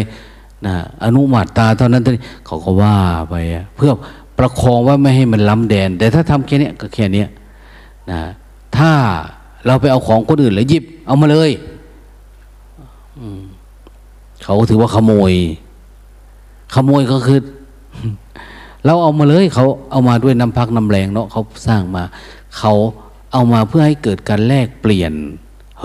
[0.66, 2.04] นะอนุมาตตาเท่านั้น
[2.46, 2.98] เขาก็ว่า
[3.30, 3.36] ไป
[3.76, 3.92] เพื่อ
[4.38, 7.24] ประคองว่าไม่ให้มันล้ำแดน แต่ถ้าทำแค่นี้ก็แค่นี้
[8.12, 8.22] นะ
[8.78, 8.92] ถ้า
[9.66, 11.52] เราไปเอาของคนอื่นแล้วยิบ เอามาเลย
[14.44, 15.34] เขาถือว่าขโมย
[16.74, 17.40] ขโมยก็คือ
[18.86, 22.04] เราเอามาเลยเขาเอามาด้วยน้ำพักน้ำแรงเนาะเขาสร้างมา
[22.58, 22.74] เขา
[23.34, 25.14] เอามาเพื่อให้เกิดการแลกเปลี่ยน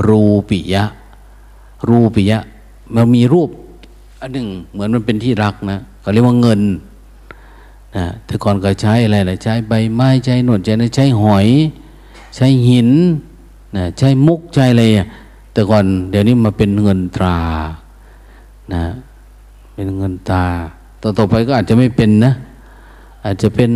[0.08, 0.84] รูปิยะ
[1.88, 2.40] รูปิยะ
[2.94, 3.48] มันมีรูป
[4.22, 6.60] อันหนึ่งเหมือนมันเป็นที่รักนะเขาเรียกว่าเงิน
[7.96, 11.46] นะแต่ก่อนก็ใช้อะไรนะใช้ใบไม้ใช้หนวดใช้ใช้หอย
[12.36, 12.90] ใช้หิน
[13.76, 14.84] นะใช้มุกใช้อะไร
[15.52, 17.38] แต่ก่อนเดี๋ยวนี้มาเป็นเงินตรา
[18.74, 18.82] นะ
[19.74, 20.44] เป็นเงินตรา
[21.02, 22.32] ต่อต่อไปก็อาจจะไม่เป็นนะ
[23.24, 23.70] อาจจะเป็น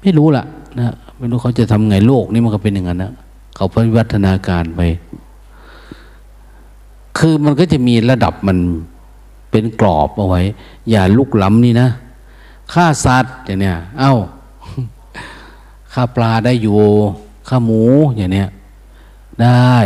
[0.00, 0.44] ไม่รู้ละ
[0.78, 3.12] นะไม่รู้เขาจะทำไงโลกนี่มันก็เป็นอย่างนั้นนะ
[3.56, 3.66] เขา
[3.98, 4.80] พัฒนาการไป
[7.18, 8.58] คือมันก็จะมีระดับมัน
[9.52, 10.42] เป็นกรอบเอาไว้
[10.90, 11.88] อย่าลุกล้ำนี่นะ
[12.72, 14.14] ฆ่าสัตว์อย่างเนี้ยเอา้า
[15.92, 16.78] ฆ่าปลาได้อยู่
[17.48, 17.82] ข้าหมู
[18.16, 18.48] อย่างเนี้ย
[19.42, 19.76] ได้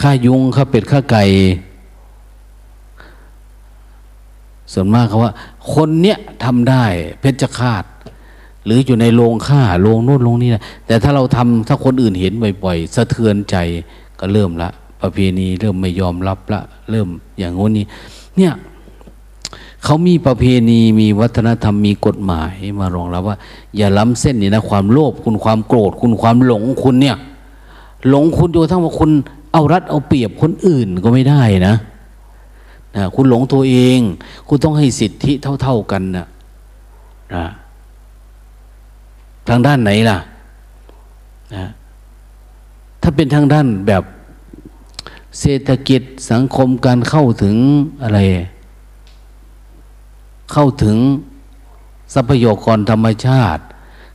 [0.00, 1.24] ข้ายุงข้าเป็ดข้าไก่
[4.72, 5.32] ส่วนมากเขาว่า
[5.74, 6.84] คนเนี้ยทำได้
[7.20, 7.84] เพชฌฆาต
[8.64, 12.32] หรืออยู่ในโรงฆ่าโรงโน่นโรงนี้นะแต่ถ้าเราทำถ้าคนอื่นเห็น
[12.64, 13.56] บ่อยๆสะเทือนใจ
[14.20, 14.70] ก็เริ่มละ
[15.02, 17.84] ประเพณีเริ่มไม่ยอมรับละ เริ่มอย่างงู้นนี้
[18.36, 18.52] เนี่ย
[19.84, 23.36] เขามีประเพณีมีวัฒนธรรมมีกฎหมายมารองรับว่า
[23.76, 27.16] อย่าล้ำเส้นนี่นะความโลภคุณความโกรธคุณความหลงคุณเนี่ย
[28.08, 29.10] หลงคุณจนทั้งว่าคุณ
[29.52, 31.74] เอารัดเอาเปรียบคนอื่นก็ไม่ได้นะ
[32.96, 33.98] นะคุณหลงตัวเอง
[34.48, 36.26] คุณต้องให้สิทธิเท่า ๆกันนะ
[37.34, 37.46] นะ
[39.48, 40.18] ทางด้านไหนล่ะ
[41.54, 41.66] นะ
[43.02, 44.02] ถ้าเป็นทางด้านแบบ
[45.40, 47.56] เศรษฐกิจสังคมการเข้าถึง
[48.02, 48.20] อะไร
[50.52, 50.96] เข้าถึง
[52.14, 53.62] ทรัพยากรธรรมชาติ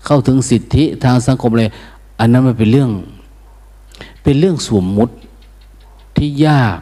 [0.06, 1.70] เข้าถึงสิทธิทางสังคมเลย
[2.20, 2.92] อันนั้นมันเป็นเรื่อง
[4.24, 5.14] เป็นเรื่องสมมุติ
[6.18, 6.78] ที่ยาก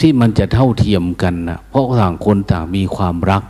[0.00, 3.42] ที่มันจะเท่าเทียมกันนะเพราะต่างคนต่างมีความรัก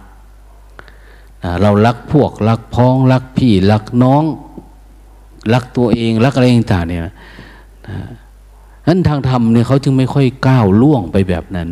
[1.45, 4.25] นะเรารักพวกรักพ้องรักพี่รักน้อง
[5.53, 7.15] รักตัวเองรักอะไรต่างเนี่ยนะ
[8.91, 11.69] นั้นทางธรรมเนี่ยเขาจึงไม่ค่อยก้าวล่วงไปแบบนั้น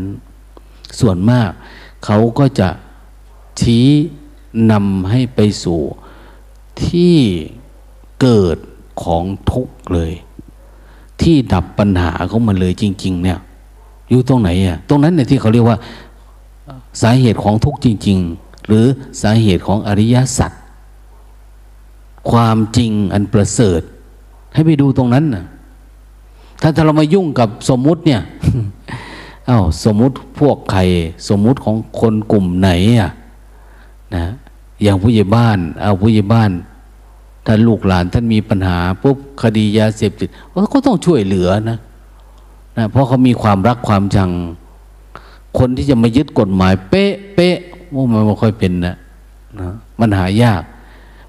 [1.01, 1.51] ส่วนมาก
[2.05, 2.69] เขาก็จะ
[3.61, 3.87] ชี้
[4.71, 5.81] นำให้ไปสู่
[6.85, 7.17] ที่
[8.21, 8.59] เกิด
[9.03, 10.13] ของทุกข์เลย
[11.23, 13.39] ที่ดับปัญหาของมันเลยจริง ๆ เนี่ย
[14.11, 15.79] อยู่ตรงไหนอะตรงนั้นเนี่ยที่เขาเรียกว่า
[17.03, 18.87] สาเหตุของทุกข์จริง ๆ หรือ
[19.23, 20.53] สาเหตุของอริยสัจ
[22.31, 23.81] ความจริงอันประเสริฐ
[24.55, 25.45] ให้ไปดูตรงนั้นนะ
[26.61, 28.21] ถ้าถ้าเรามายุ่งกับสมมุติเนี่ย
[29.49, 30.81] อา้าวสมมุติพวกใคร
[31.29, 33.11] สมมุติของคนกลุ่มไหนอะ
[34.17, 34.25] นะ
[34.83, 36.51] อย่างผู้ใหญ่บ้านเอาผู้ใหญ่บ้าน
[37.47, 40.29] ถ้าลูกหลานท่านมีปัญหาปุ๊บคดียาเสพติด
[40.73, 41.79] ก็ต้องช่วยเหลือนะ
[42.77, 44.31] นะเพราะเขามีความรักความชัง
[45.59, 47.57] คนที่จะมายึดกฎหมาย เป๊ะเป๊ะ
[47.95, 48.97] ว่ามันไม่ค่อยเป็นนะ
[49.61, 49.69] นะ
[50.01, 50.63] มันหายาก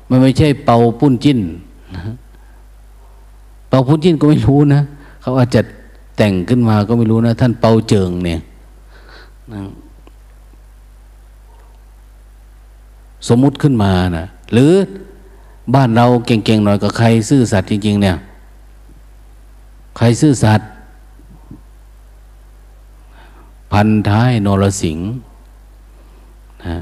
[0.09, 1.39] มันไม่ใช่เป่าปุ้นจิ้น
[1.95, 2.01] นะ
[3.69, 4.82] เป่าปุ้นจิ้นก็ไม่รู้นะ
[5.22, 5.61] เขาอาจจะ
[6.17, 8.39] แต่งขึ้นมาก็ไม่รู้นะ ท่านเปาเจิงเนี่ย
[9.53, 9.61] นะ
[13.28, 14.72] สมมุติขึ้นมานะหรือ
[15.76, 18.17] บ้านเราเก่งๆหน่อยกับใครซื่อสัตย์จริง ๆ เนี่ย
[19.97, 20.70] ใครซื่อสัตย์
[23.72, 25.07] พันท้ายนรสิงห์
[26.65, 26.78] นะ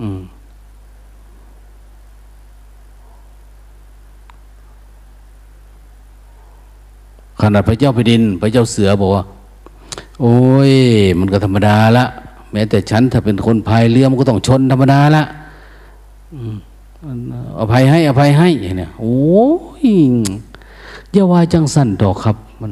[0.00, 0.20] อืม
[7.40, 9.24] ขนาดพระเจ้าแผ่นดิน พระเจ้าเสือบอกว่า
[10.20, 10.34] โอ้
[10.70, 10.72] ย
[11.18, 12.04] มันก็ธรรมดาละ
[12.52, 15.22] แม้แต่ฉันถ้าเป็นคนพายเรือมันก็ต้องชนธรรมดาละ
[17.58, 19.16] อภัยให้ อภัยให้เนี่ยโอ้
[19.84, 19.86] ย
[21.12, 22.70] อย่าว่าจังสั่นดอกครับมัน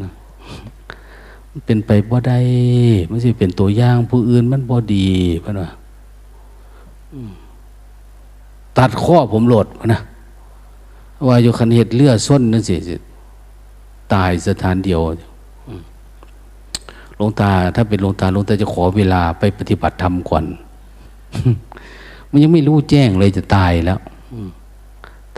[1.67, 2.39] เป็นไปบ่ได้
[3.09, 5.07] ไม่ใช่เป็นตัวอย่างผู้อื่นมันบ่ดี
[5.45, 5.69] พะนะ
[8.79, 10.01] ตัดข้อผมโหลดนะ
[11.27, 12.75] ว่าอยู่คันเหตุเลือดส้นนั่นสิ
[14.15, 15.01] ตายสถานเดียว
[17.17, 20.45] หลวงตา ถ้าเป็นหลวงตาหลวงตาจะขอเวลาไปปฏิบัติธรรมก่อน
[22.31, 24.01] มันยังไม่รู้แจ้งเลยจะตายแล้ว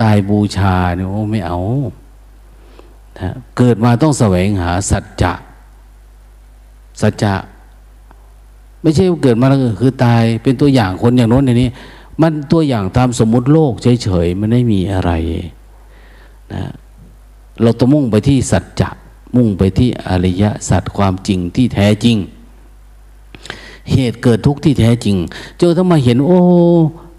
[0.01, 1.59] ตายบูชาเนี่ยโอ้ไม่เอา
[3.19, 5.33] นะเกิดมาต้องแสวงหาสัจจะ
[7.01, 7.35] สัจจะ
[8.83, 11.71] ไม่ใช่เกิดมาแล้วคือตายเป็นตัวอย่างคนอย่างโน้นอย่างนี้
[12.21, 15.13] มันตัวอย่างตามสมมุติโลกเฉยๆมันไม่มีอะไร
[16.55, 16.63] นะ
[17.63, 18.89] เราต้องมุ่งไปที่สัจจะ
[19.37, 22.17] มุ่งไปที่อริยสัจความจริงที่แท้จริง
[23.93, 25.17] เหตุเกิดทุกข์ที่แท้จริง
[25.59, 26.39] เจอถ้ามาเห็นโอ้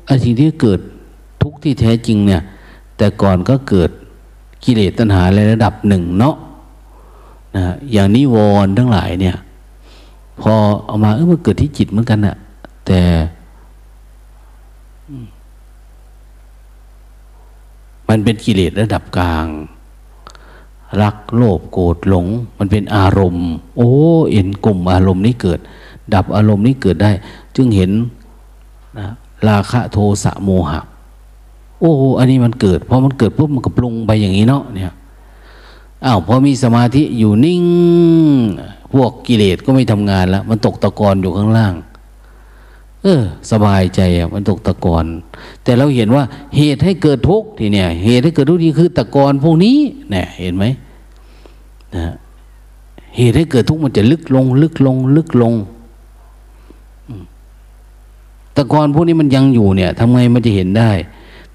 [0.06, 0.80] ไอ้สิ่งที่เกิด
[1.44, 2.42] ทุกข์ที่แท้จริงเนี่ย
[2.98, 3.90] แต่ก่อนก็เกิด
[4.64, 6.36] กิเลสตัณหาในระดับหนึ่งเนาะ
[7.56, 8.36] นะอย่างนิว
[8.66, 9.38] รณ์ทั้งหลายเนี่ย
[10.42, 10.54] พอ
[10.86, 12.36] เอามาเออมันเกิดที่จิตเหมือนกันอะ
[12.88, 13.02] แต่
[18.10, 19.48] มันเป็นกิเลสระดับกลาง
[21.02, 22.26] รักโลภโกรธหลง
[22.58, 23.92] มันเป็นอารมณ์ โอ้
[24.32, 25.60] เอ็นกลุ่มอารมณ์นี้เกิด
[26.14, 27.12] ดับอารมณ์นี้เกิดได้
[27.56, 27.92] จึงเห็น
[28.98, 29.08] นะ
[29.48, 30.82] ราคะโทสะโมหะ
[31.80, 34.94] โอ้อันนี้มันเกิดพอมันเกิดปุ๊บมันก็ปรุงไปอย่างนี้เนาะเนี่ย
[36.06, 37.64] อ้าวพอมีสมาธิอยู่นิ่ง
[38.94, 41.74] พวกกิเลสก็ไม่ทำงานแล้ว มันตกตะกอนอยู่ข้างล่าง
[43.04, 43.22] เออ
[43.52, 45.06] สบายใจอะมันตกตะกอน
[45.64, 46.24] แต่เราเห็นว่า
[46.58, 49.78] เหตุให้เกิดทุกข์ทีเนี่ย เหตุให้เกิดทุกข์นี่คือตะกอนพวกนี้
[50.12, 50.66] เนี่ยเห็นไหม
[51.95, 52.14] นะ
[53.18, 55.54] เหตุให้เกิดทุกข์มันจะลึกลง ลึกลง ลึกลง
[58.56, 60.91] ตะกอนพวกนี้มันยังอยู่เนี่ยทำไงมันจะเห็นได้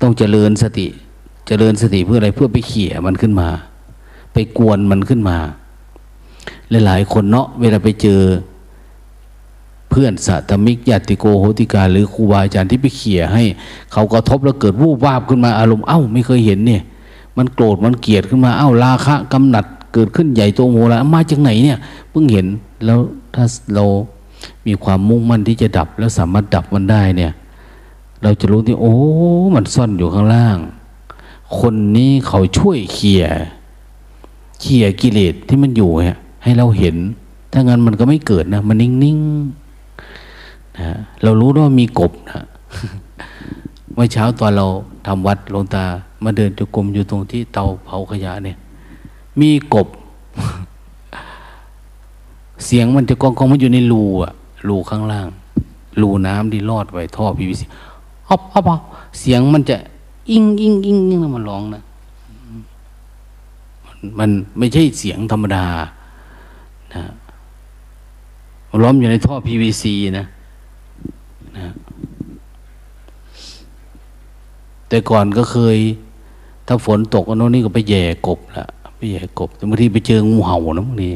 [0.01, 0.87] ต้องเจริญสติ
[1.47, 3.49] เจริญสติเพื่ออะไรเพื่อไปเขี่ยมันขึ้นมา
[4.33, 5.37] ไปกวนมันขึ้นมา
[6.87, 8.21] หลายๆคนเนาะเวลาไปเจอ
[9.97, 13.43] เพื่อนสัตมิกญาติโกโหติกาหรือครูบาอาจารย์ที่ไปเขี่ยให้
[13.93, 16.83] เขากระทบแล้วเกิดวูบวาบขึ้นมาอารมณ์เอ้าไม่เคยเห็นเนี่ย
[17.37, 21.79] มันโกรธมันเกลียดขึ้นมาเอ้าราคะกำหนัดเกิดขึ้นใหญ่โตโมละมาจากไหนเนี่ย
[22.11, 22.47] เพิ่งเห็น
[22.85, 22.99] แล้ว
[23.35, 23.85] ถ้าเรา
[24.67, 27.33] มีความมุ่งมั่นที่จะดับแล้วสามารถดับมันได้เนี่ย
[28.23, 28.95] เราจะรู้ที่โอ้
[29.55, 30.59] มันซ่อนอยู่ข้างล่าง
[31.59, 33.25] คนนี้เขาช่วยเขี่ย
[34.61, 36.97] เขี่ยกิเลสที่มันอยู่เนี่ยให้เราเห็น
[37.53, 39.64] ถ้างั้นมันก็ไม่เกิดนะ มันนิ่งๆ
[40.79, 42.45] นะเรารู้ว่ามีกบนะ
[43.95, 44.67] เมื่อเช้าตอนเรา
[45.07, 45.85] ทำวัดลงตา
[46.25, 48.57] มาเดินจุกรมอยู่ตรงที่เตาเผาขยะเนี่ย
[49.41, 49.89] มีกบ
[52.67, 54.33] เสียงมันจะกองกองมันอยู่ในรูอะ
[54.69, 55.29] รูข้างล่าง
[56.01, 57.65] รูน้ำที่ลอดไว้ท่อพีวีซี
[58.29, 58.69] ฮอบฮอบ
[59.21, 59.77] เสียงมันจะ
[60.31, 61.83] อิงอิงอิงอิงแล้วมันร้องนะ
[64.19, 65.65] มันไม่ใช่เสียงธรรมดา
[66.95, 67.03] นะ
[68.83, 69.85] ล้อมอยู่ในท่อ PVC
[70.19, 70.27] นะ
[71.57, 71.75] นะ
[74.89, 75.77] แต่ก่อนก็เคย
[76.67, 81.11] ถ้าฝนตกอันนี้ก็ไปแย่กบละไปแย่กบแต่บางทีไปเจองูเห่านะบางที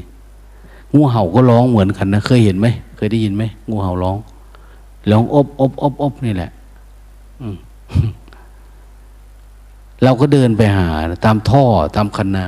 [0.95, 2.67] งูเห่าก็ร้องเหมือนกันนะเคยเห็นไหม
[2.97, 4.19] เคยได้ยินไหมงูเห่าร้อง
[5.11, 6.51] ร้องอบอบอบอบนี่แหละ
[10.03, 10.89] เราก็เดินไปหา
[11.25, 11.65] ตามท่อ
[11.97, 12.47] ตามคันนา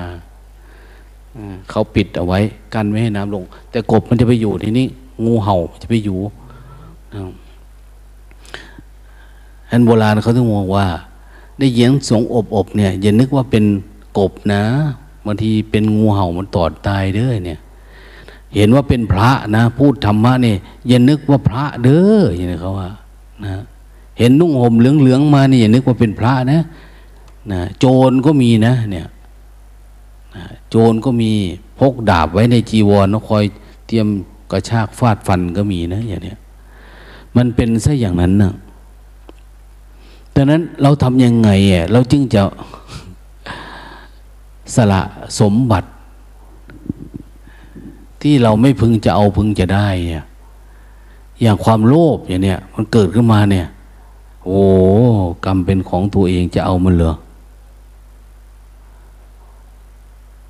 [1.70, 2.40] เขาปิดเอาไว้
[2.74, 4.86] กันไม่ให้น้ำลง แต่กบมันจะไปอยู่ที่นี่
[5.24, 6.18] งูเห่าจะไปอยู่
[9.70, 10.86] อันโบราณเขาถึงมองว่า
[11.58, 13.64] ได้เยินสงอบอบเนี่ยอย่านึกว่าเป็น
[14.18, 14.62] กบนะ
[15.26, 17.60] บางทีเป็นงูเห่ามันตอดตายเด้อเนี่ย
[18.54, 20.56] เห็นว่าเป็นพระนะ พูดธรรมะเนี่ย
[20.88, 22.90] อย่านึกว่าพระเด้ออย่างนี้เขาว่า
[23.44, 23.62] นะ
[24.18, 26.60] เห็นนุ่งห่มเหลืองๆมาเนี่ยอย่านึกว่าเป็นพระนะ
[27.52, 29.06] นะโจรก็มีนะเนี่ย
[30.36, 31.32] นะโจรก็มี
[31.78, 33.44] พกดาบไว้ในจีวรนะคอย
[33.86, 34.06] เตรียม
[34.52, 36.38] กระชากฟาดฟันก็มีนะอย่างเนี้ย
[37.36, 38.52] มันเป็นซะอย่างนั้นนะ
[40.34, 42.42] ดังนั้นเราทำยังไงอะเราจึงจะ
[44.74, 45.02] สละ
[45.40, 45.88] สมบัติ
[48.22, 50.24] ที่เราไม่พึงจะเอาพึงจะได้อะ
[51.42, 53.66] อย่างความโลภอย่างเนี้ยมันเกิดขึ้นมาเนี่ย
[54.44, 54.60] โอ้
[55.44, 57.14] กรรมเป็นของตัวเองจะเอามันเหรอ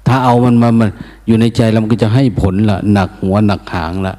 [0.07, 0.91] ถ้าเอามันมามัน
[1.27, 4.15] อยู่ในใจเรามันก็จะให้ผลละหนักหัวหนักหางละ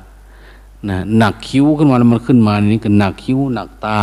[0.89, 4.01] นะหนักคิ้วขึ้นมาแล้วมันขึ้นมานี่ก็หนักคิ้วหนักตา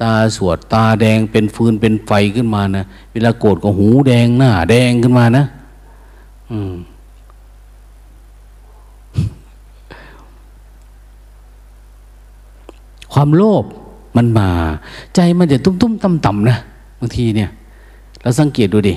[0.00, 5.44] ตาสวดตาแดงเป็นฟืนเป็นไฟขึ้นมานะเวลาโกรธก็หูแดงหน้าแดงขึ้นมานะ
[6.52, 6.74] อืม
[13.12, 13.64] ความโลภ
[14.16, 14.48] มันมา
[15.14, 16.56] ใจมันจะตุ้มตุ้มต่ำต่ำนะ
[16.98, 17.50] บางทีเนี่ย
[18.22, 18.94] เราสังเกตดูดิ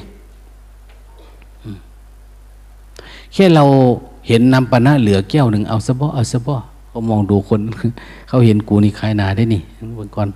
[3.34, 3.64] แค่เรา
[4.28, 6.56] เห็นน้ำปนะเหลือแก้วหนึ่งเอาซะบ่เอาซะบ่
[6.90, 7.60] เขามองดูคน
[8.28, 9.62] เขาเห็นกูนี่คลายนาได้นี่
[9.98, 10.28] บนก่อน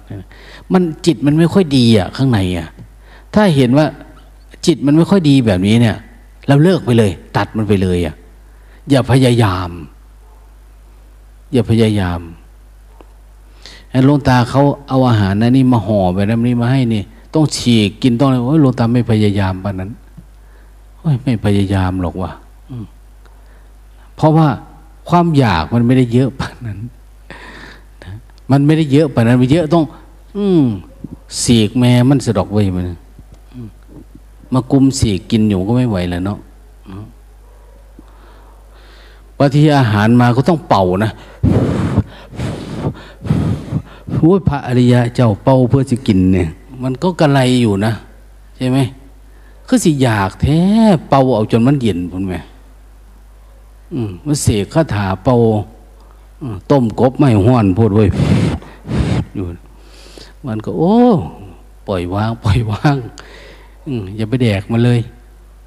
[0.73, 2.67] มันจิตมันไม่ค่อยดีอะ ข้างในอะ
[3.33, 3.85] ถ้าเห็นว่า
[4.65, 5.97] จิตมันไม่ค่อยดีแบบนี้เนี่ย
[6.47, 8.15] เราเลิกไปเลย ตัดมันไปเลยอะ
[8.89, 9.69] อย่าพยายาม
[11.53, 12.19] อย่าพยายาม
[14.05, 19.91] หลงตาเขาเอาอาหารนะนี่มาห่อแบบนี้มาให้นี่ ต้องฉีกกินต้องอะไรโอ้ยลงตาไม่พยายามปานนั้น
[20.99, 22.31] โอ้ยไม่พยายามหรอกว่ะ
[24.15, 24.47] เพราะว่า
[25.09, 26.79] ความอยากมันไม่ได้เยอะปานนั้น
[28.51, 29.83] มันไม่ได้เยอะปานนั้นมันเยอะต้อง
[30.37, 30.63] อืม
[31.43, 32.85] สีกแม่มันสะดอกไว้มัน
[34.53, 36.39] มากุมสีกกินอยู่ก็ไม่ไหวแล้วเนาะ
[39.37, 41.11] บางทีอาหารมาก็ต้องเป่านะ
[44.13, 46.47] โอ้ยพระอริยะเจ้าเป่าเพื่อจะกินเนี่ย
[46.83, 47.93] มันก็กระไรอยู่นะ
[48.57, 48.77] ใช่ไหม
[49.67, 50.59] คือสิอยากแท้
[51.09, 52.35] เป่าเอาจนมันเย็นพุ่นไหม
[54.25, 55.35] มันเสกคาถาเป่า
[56.71, 58.03] ต้มกบไม่ห้อนพูดไว้
[59.33, 59.45] อยู่
[60.47, 60.95] มันก็ โอ้
[61.87, 62.95] ปล่อยวาง ปล่อยวาง
[64.17, 64.99] อย่าไปแดกมันเลย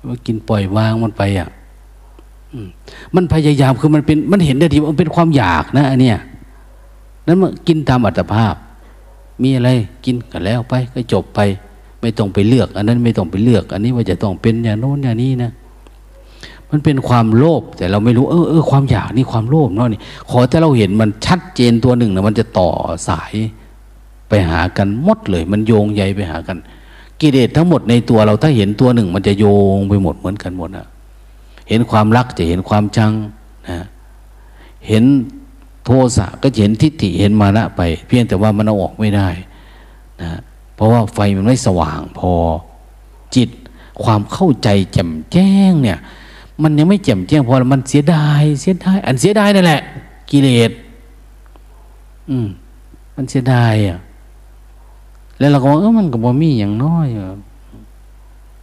[0.09, 1.49] ว่ากินปล่อยวางมันไปอะ
[3.15, 6.19] มันพยายามคือมันเป็นมันเห็นได้ทีมันเป็นความอยากนะอันเนี้ย
[7.27, 8.55] นั้นมันกินตามอัตภาพ
[9.43, 9.71] มีอะไร
[10.05, 11.41] กินกันแล้วไป ก็จบไป
[12.01, 15.51] ไม่ต้องไปเลือก อันนั้นไม่ต้องไปเลือก อันนี้ว่าจะต้องเป็นอย่างโน้นอย่างนี้นะ
[16.71, 20.01] มันเป็นความโลภแต่เราไม่รู้เออเออความอยากนี่ความโลภเนาะนี่
[20.31, 22.71] ขอแต่เราเห็นมันชัดเจนตัวหนึ่งนะมันจะต่อ
[23.09, 23.35] สาย
[24.29, 26.59] ไปหากันหมดเลย มันโยงใยไปหากัน
[27.21, 29.45] กิเลสทั้งหมดในตัวเราถ้าเห็นตัวหนึ่ง มันจะโย
[29.77, 30.87] งไปหมดเหมือนกันหมดนะ
[31.69, 33.13] เห็นความรักจะเห็นความชัง
[33.69, 33.87] นะ
[34.89, 35.05] เห็น
[35.85, 39.29] โทสะก็เห็นทิฏฐิเห็นมานะไป เพียงแต่ว่ามันเอาออกไม่ได้
[40.23, 40.41] นะ
[40.75, 42.33] เพราะว่าไฟมันไม่สว่างพอ
[43.37, 43.51] จิต
[44.05, 45.99] ความเข้าใจแจ่มแจ้งเนี่ย
[46.63, 49.81] มันยังไม่แจ่มแจ้งพอมันเสียดาย เสียดาย อันเสียดายนั่นแหละ
[50.31, 50.71] กิเลส
[52.31, 52.49] อืม
[53.17, 53.99] มันเสียดายอะ
[55.39, 57.07] แล้วเราก็ว่าเออมันก็บ่มีอย่างน้อย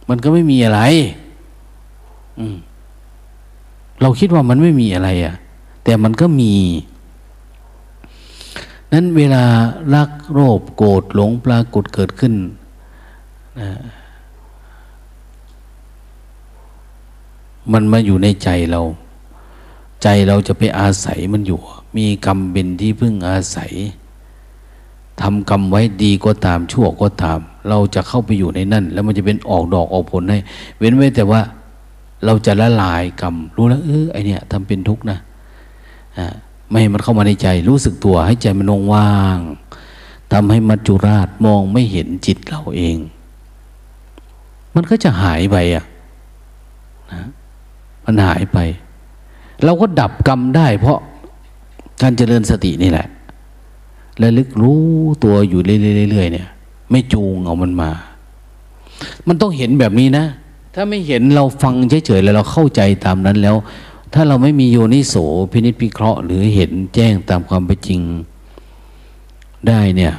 [0.08, 0.80] มันก็ไม่มีอะไร
[2.38, 2.56] อืม
[4.00, 5.34] เราคิดว่ามันไม่มีอะไร อะ
[5.84, 6.52] แต่มันก็มี
[8.92, 9.44] นั้นเวลา
[9.94, 12.34] รักโลภโกรธหลงปรากฏเกิดขึ้น
[13.60, 13.70] นะ
[17.72, 18.80] มันมาอยู่ในใจเรา
[20.02, 21.60] ใจเราจะไปอาศัยมันอยู่
[21.96, 23.72] มีกรรมเป็นที่พึ่งอาศัย
[25.20, 27.38] ทำกรรมไว้ดีก็ตามชั่วก็ตาม
[27.68, 30.38] เราจะเข้าไปอยู่ในนั่น แล้วมันจะเป็นออกดอกออกผลให้
[30.78, 31.40] เว้นไว้แต่ว่า
[32.24, 35.18] เราจะละลายกรรม รู้แล้วเออไอเนี่ยทำเป็นทุกข์นะ
[36.18, 36.26] อ่า
[36.68, 39.38] ไม่ให้มันเข้ามาในใจ รู้สึกตัวให้ใจมันว่าง
[40.32, 42.96] ทำให้มัจจุราชมองไม่เห็นจิตเราเอง
[44.74, 45.84] มันก็จะหายไปอะ
[47.12, 47.24] นะ
[48.04, 48.58] มันหายไป
[49.64, 50.98] เราก็ดับกรรมได้ เพราะ
[52.02, 53.06] การเจริญสตินี่แหละ
[54.18, 54.82] และลึกรู้
[55.24, 56.48] ตัวอยู่เรื่อยๆเนี่ย
[56.90, 57.90] ไม่จูงเอามันมา
[59.26, 60.24] มันต้องเห็นแบบนี้นะ
[60.74, 61.74] ถ้าไม่เห็นเราฟัง
[62.06, 63.56] เฉยๆแล้วเราเข้าใจตามนั้นแล้ว
[64.14, 65.14] ถ้าเราไม่มีโยนิโส
[65.52, 68.00] พินิจพิเคราะห์ หรือเห็นแจ้งตามความเป็นจริง
[69.68, 70.14] ได้เนี่ย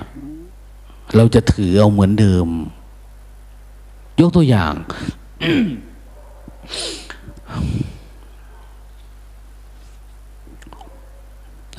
[1.15, 2.47] เราจะถือเอาเหมือนเดิม
[4.19, 4.73] ยกตัวอย่าง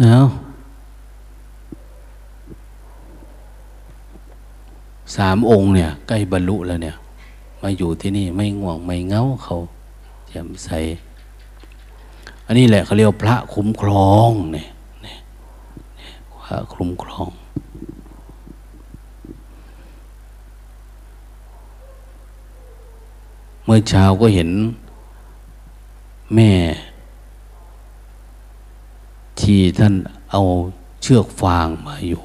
[0.00, 0.18] เอา
[5.16, 6.96] สามองค์เนี่ย ใกล้บรรลุแล้วเนี่ย
[7.62, 9.56] มาอยู่ที่นี่ไม่ง่วงไม่เงาเขา
[10.28, 10.68] แจ่มใส
[12.46, 14.68] อันนี้แหละเขาเรียกพระคุ้มครองเนี่ย
[16.44, 17.30] พระคุ้มครอง
[23.64, 24.50] เมื่อเช้าก็เห็น
[26.34, 26.52] แม่
[29.40, 29.94] ที่ท่าน
[30.30, 30.42] เอา
[31.02, 32.22] เชือกฟางมาอยู่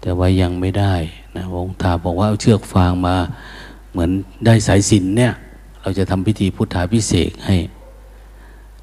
[0.00, 0.94] แต่ว่ายังไม่ได้
[1.36, 3.16] นะองค์ตาบอกว่าเอาเชือกฟางมา
[3.90, 4.10] เหมือน
[4.46, 5.32] ได้สายสินเนี่ย
[5.82, 7.56] เราจะทำพิธีพุทธาพิเศษให้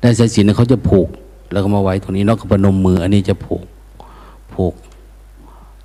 [0.02, 1.10] ได้สายสินเขาจะผูก
[1.52, 3.64] แล้วก็มาไว้ตรงนี้นอกจากพนมมือ อันนี้จะผูก
[4.54, 4.74] ผูก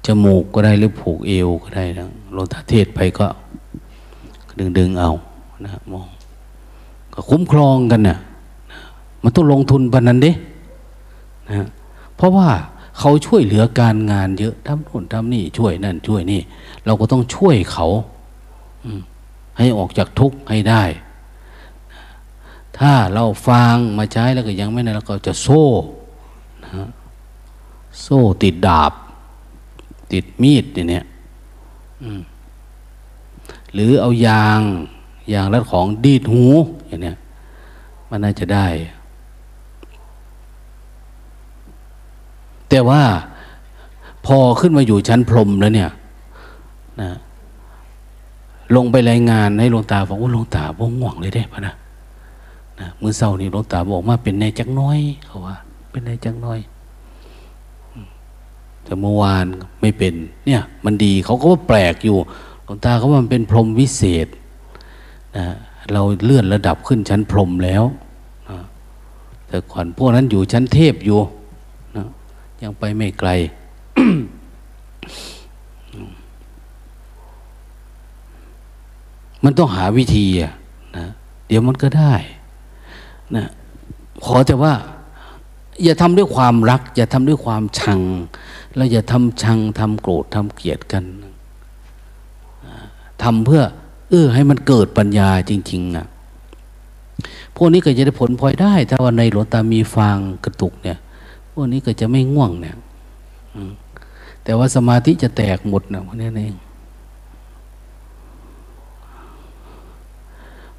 [0.06, 3.26] จมูกก็ได้หรือผูกเอวก็ได้นะโลตาเทศไปก็
[4.58, 5.10] ดึงดึงเอา
[5.64, 6.08] นะมอง
[7.14, 8.18] ก็คุ้มครองกันนะ่ะ
[9.22, 10.32] มันต้องลงทุนปนนั้นดิ
[11.50, 11.66] นะ
[12.16, 12.48] เพราะว่า
[12.98, 16.40] เขาช่วยเหลือการงานเยอะทำนู่นทำนี่ช่วยนั่นช่วยนี่
[16.84, 17.86] เราก็ต้องช่วยเขา
[19.58, 20.82] ให้ออกจากทุกข์ให้ได้
[22.78, 25.64] ถ้าเราฟังมาใช้แล้วก็ยังไม่นะเราก็จะโซ่
[26.64, 26.70] นะ
[28.02, 28.92] โซ่ติดดาบ
[30.12, 31.04] ติดมีดอย่างเนี่ย
[33.74, 34.60] หรือเอายาง
[35.32, 36.44] ยางรัดของดีดหู
[36.86, 37.16] อย่างเนี้ย
[38.10, 38.66] มันน่าจะได้
[42.68, 43.02] แต่ว่า
[44.26, 45.90] พอขึ้นมาอยู่ชั้นพรมแล้วเนี่ย
[47.00, 47.10] นะ
[48.76, 51.74] ลงไปรายงานให้หลวงตาบอกว่าหลวงตาบ่ง่วงเลยได้ปะนะ
[52.80, 55.56] นะมือเศร้านี่หลวงตาบอกมาเป็นในจักน้อยเขาว่า
[55.90, 56.58] เป็นในจักน้อย
[58.84, 59.44] แต่เมื่อวาน
[59.80, 60.14] ไม่เป็น
[60.46, 62.16] เนี่ย มันดีเขาก็ว่าแปลกอยู่
[62.64, 64.26] หลวงตาเขาว่ามันเป็นพรมวิเศษ
[65.36, 65.46] นะ
[65.92, 67.84] เราเลื่อนระดับขึ้นชั้นพรมแล้ว
[68.50, 68.58] นะ
[69.48, 71.18] แต่ก่อนพวกนั้นอยู่ชั้นเทพอยู่
[72.62, 73.30] ยังไปไม่ไกล
[79.44, 80.52] มันต้องหาวิธีอะ
[80.96, 81.06] นะ
[81.48, 82.14] เดี๋ยวมันก็ได้
[83.36, 83.46] นะ
[84.24, 84.72] ขอแต่ว่า
[85.82, 88.00] อย่าทำด้วยความรัก อย่าทำด้วยความชัง
[88.76, 91.04] แล้วอย่าทำชังทำโกรธทำเกลียดกัน
[93.22, 93.62] ทำเพื่อ
[94.10, 96.06] เออให้มันเกิดปัญญาจริง ๆอะ
[97.56, 100.98] พวกนี้ก็จะได้ผลพลอยได้ ถ้าวันในหลวงตามีฟางกระตุกเนี่ย
[101.60, 102.76] วกนี้ก็จะไม่ง่วงเนี่ย
[104.44, 106.54] แต่ว่าสมาธิจะแตกหมดนะพวกนี้เอง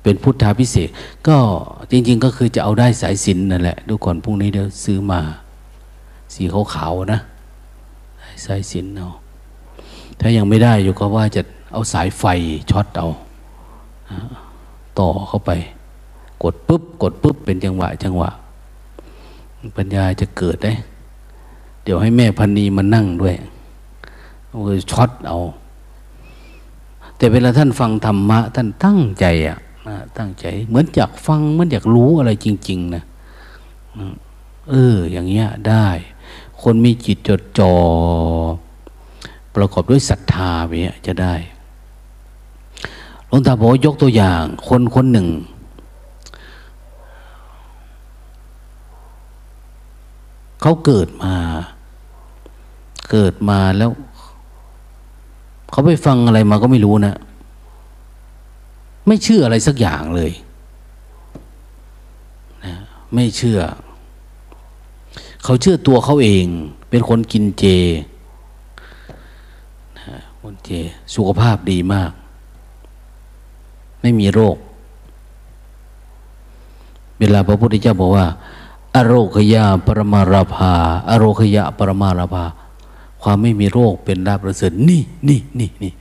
[0.04, 0.90] เป็นพุทธาพิเศษ
[1.28, 1.38] ก็
[1.92, 5.20] จริง ๆ ก็คือจะเอาได้สายสินนั่นแหละดูก่อนพรุ่งนี้เดี๋ยวซื้อมา
[6.34, 7.20] สีขาวๆนะ
[8.46, 9.10] สายสินเอา
[10.20, 12.24] ถ้ายังไม่ได้อยู่ก็ว่าจะเอาสายไฟ
[12.70, 13.08] ช็อตเอา
[15.00, 15.52] ต่อเข้าไป
[16.44, 18.30] กดปุ๊บ กดปุ๊บเป็นจังหวะ จังหวะ
[19.78, 20.74] ปัญญาจะเกิดได้
[21.84, 23.36] เดี๋ยวให้แม่พันนีมานั่งด้วย
[24.52, 25.38] โอ้ยช็อตเอา
[27.18, 29.58] แต่เวลาท่านฟังธรรมะ ท่านตั้งใจอะ
[30.18, 33.04] ตั้งใจ เหมือนอยากฟังเหมือนอยากรู้อะไรจริง ๆ นะ
[34.70, 35.88] เออ อย่างเงี้ยได้
[36.62, 37.74] คนมีจิตจดจ่อ
[39.56, 40.52] ประกอบด้วยศรัทธา
[40.82, 41.34] เนี้ยจะได้
[43.28, 45.28] หลวงตาบอกยกตัวอย่าง คนคนหนึ่ง
[50.62, 51.34] เขาเกิดมา
[53.12, 53.92] เกิดมาแล้ว
[55.72, 57.16] เขาไปฟังอะไรมาก็ไม่รู้นะ
[59.08, 60.32] ไม่เชื่ออะไรสักอย่างเลย
[62.66, 62.74] นะ
[63.14, 63.60] ไม่เชื่อ
[65.44, 66.46] เขาเชื่อตัวเขาเอง
[66.90, 67.66] เป็นคนกินเจ
[70.42, 70.70] คนเจ
[71.16, 72.12] สุขภาพดีมาก
[74.02, 74.58] ไม่มีโรค
[77.20, 78.26] เวลาพระพุทธเจ้าบอกว่า
[78.96, 80.74] อโรคยาปรมาราภา
[81.10, 82.44] อโรคยาปรมาราภา
[83.22, 85.94] ความไม่มีโรคเป็นลาภประเสริฐนี่นี่นี่นี่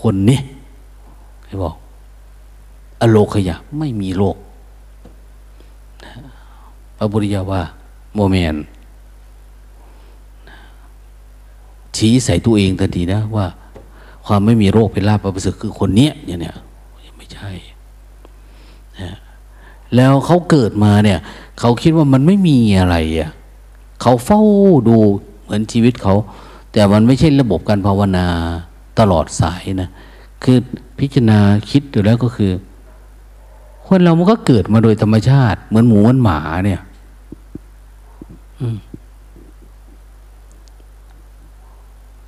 [0.00, 0.40] คนนี้
[1.46, 1.74] ให้บอก
[3.00, 4.36] อโลคยะไม่มีโรค
[6.96, 7.62] พระบุริยาว่า
[8.14, 8.54] โมเมน
[11.96, 13.46] ชี้ใส่ตัวเองทันทีนะว่า
[14.26, 16.54] ความไม่มีโรคเป็นลาภประเสริฐคือคนเนี้ยเนี่ยเนี่ย
[17.16, 17.50] ไม่ใช่
[19.94, 21.18] แล้วเขาเกิดมาเนี่ย
[21.58, 23.30] เขาคิดว่ามันไม่มีอะไรอะ
[24.02, 24.42] เขาเฝ้า
[24.88, 24.98] ดู
[25.42, 26.14] เหมือนชีวิตเขา
[26.72, 28.26] แต่มันไม่ใช่ระบบการภาวนา
[28.98, 29.90] ตลอดสายนะ
[30.44, 30.58] คือ
[30.98, 31.38] พิจารณา
[31.70, 32.52] คิดอยู่แล้วก็คือ
[33.86, 36.80] คนเรามันก็เกิดมาโดยธรรมชาติ เหมือนหมูเหมือนหมาเนี่ย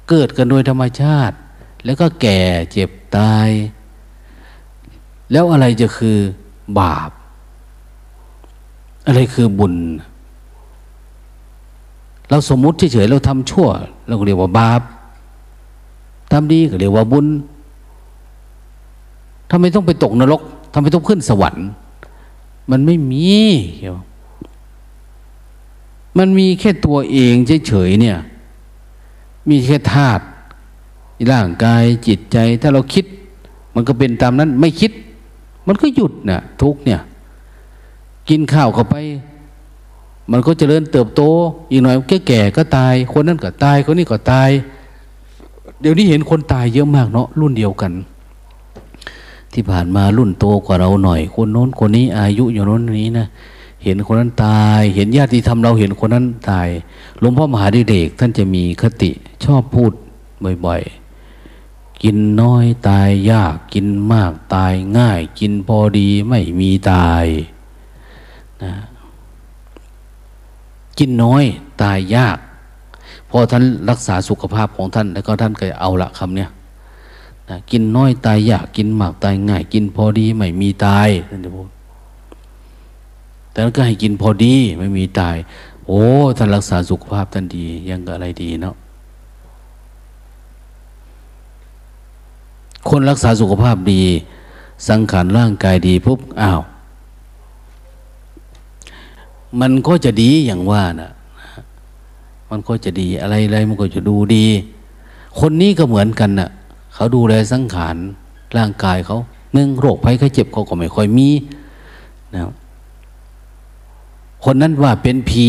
[0.09, 1.37] เกิดกันโดยธรรมชาติ
[1.85, 2.41] แล้วก็แก่
[2.72, 3.49] เจ็บตาย
[5.33, 6.18] แล้วอะไรจะคือ
[6.78, 7.11] บาป
[9.11, 9.74] อะไรคือบุญ
[12.28, 13.68] เราสมมุติเฉยๆเราทำชั่ว
[14.06, 14.82] เราก็เรียกว่าบาป
[16.32, 17.26] ทำดีก็เรียกว่าบุญ
[19.50, 20.42] ทำไมต้องไปตกนรก
[20.72, 21.66] ทำไมต้องขึ้นสวรรค์
[22.70, 23.30] มันไม่มี
[23.78, 23.98] เกี่ยว
[26.18, 27.34] มันมีแค่ตัวเอง
[27.66, 28.18] เฉยๆเนี่ย
[29.50, 30.24] มีแค่ธาตุ
[31.32, 33.04] ร่างกายจิตใจ ถ้าเราคิด
[33.74, 34.92] มันก็เป็นตามนั้น ไม่คิด
[35.66, 37.00] มันก็หยุดนะ่ะทุกเนี่ย
[38.31, 38.97] กินข้าวเข้าไป
[40.31, 41.22] มันก็จเจริญเติบโต
[41.70, 41.97] อีกหน่อย
[42.28, 44.51] แก่ๆก็ตาย คนนั้นก็ตาย คนนี้ก็ตาย
[45.81, 47.93] เดี๋ยวนี้เห็นคนตายเยอะมากเนาะรุ่นเดียวกัน
[49.53, 53.26] ที่ผ่านมารุ่นโตกว่าเราหน่อย คนโน้นคนนี้อายุอยู่โน้นนี้นะ
[53.85, 56.68] เห็นคนนั้นตาย เห็นญาติธรรมเราเห็นคนนั้นตาย
[57.18, 59.11] หลวงพ่อมหาดิเรกท่านจะมีคติ
[59.45, 59.93] ชอบพูด
[60.64, 67.24] บ่อยๆ กินน้อยตายยาก กินมากตายง่าย กินพอดีไม่มีตาย
[68.62, 68.72] นะ
[70.98, 71.44] กินน้อย
[71.82, 72.38] ตายยาก
[73.30, 76.48] พอท่านรักษาสุขภาพของท่าน แล้วก็ท่านก็เอาละคำเนี้ย
[77.48, 81.68] นะกินน้อยตายยากกินมากตายง่าย กินพอดีไม่มีตายท่านจะพูด
[83.50, 85.36] แต่นั้นก็ให้กินพอดีไม่มีตาย
[85.86, 86.02] โอ้
[86.36, 88.74] ท่านรักษาสุขภาพท่านดี ยังก็อะไรดีเนาะ
[92.88, 94.02] คนรักษาสุขภาพดี
[94.88, 96.61] สังขารร่างกายดีปุ๊บอ้าว
[99.61, 101.11] มันก็จะดีอย่างว่านะ่ะ
[102.51, 104.46] มันก็จะดีอะไรอะไรมันก็จะดูดี
[105.40, 106.51] คนนี้ก็เหมือนกันนะ่ะ
[106.94, 107.96] เขาดูแลสังขาร
[108.57, 109.18] ร่างกายเขา
[109.55, 111.28] หนึ่งโรคภัยไข้เจ็บเขาก็ไม่ค่อยมี
[112.34, 112.40] นะ
[114.44, 115.46] คนนั้นว่าเป็นผี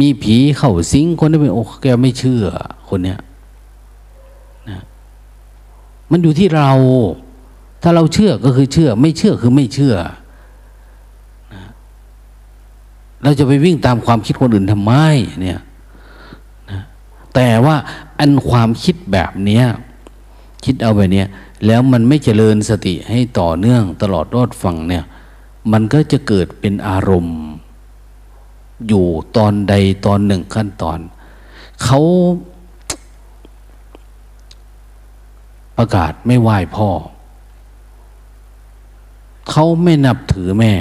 [0.00, 2.44] มีผีเข้าสิงคนนั้นเป็นโอ้แกไม่เชื่อ
[2.88, 3.18] คนเนี้ย
[4.68, 4.80] นะ
[6.10, 6.70] มันอยู่ที่เรา
[7.82, 9.94] ถ้าเราเชื่อก็คือเชื่อ ไม่เชื่อคือไม่เชื่อ
[11.54, 11.62] นะ
[13.22, 14.92] เราจะไปวิ่งตามความคิดคนอื่นทำไม
[15.40, 15.60] เนี่ย
[16.70, 16.82] นะ
[17.34, 17.76] แต่ว่า
[18.18, 19.64] อันความคิดแบบเนี้ย
[20.64, 21.28] คิดเอาแบบเนี้ย
[21.66, 25.04] แล้วมันไม่เจริญสติให้ต่อเนื่องตลอดรอดฟังเนี่ย
[25.72, 27.38] มันก็จะเกิดเป็นอารมณ์
[28.88, 29.06] อยู่
[29.36, 29.74] ตอนใด
[30.06, 30.98] ตอนหนึ่งขั้นตอน
[31.84, 32.00] เขา
[35.76, 36.88] ประกาศไม่ไหว้พ่อ
[39.50, 40.72] เขาไม่นับถือแม่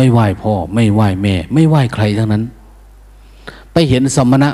[0.00, 2.42] ไม่ไหว้พ่อ ไม่ไหว้แม่ ไม่ไหว้ใครทั้งนั้น
[3.72, 4.50] ไปเห็นสมณะ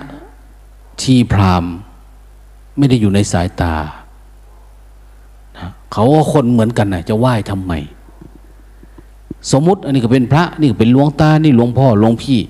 [1.03, 1.65] ชีพราม
[2.77, 3.75] ไม่ได้อยู่ในสายตา
[5.93, 7.73] เขาก็คนเหมือนกันนะจะไหว้ทำไม
[9.51, 12.41] สมมติอันนี้ก็เป็นพระ นี่ก็เป็นหลวงตา นี่หลวงพ่อหลวงพี่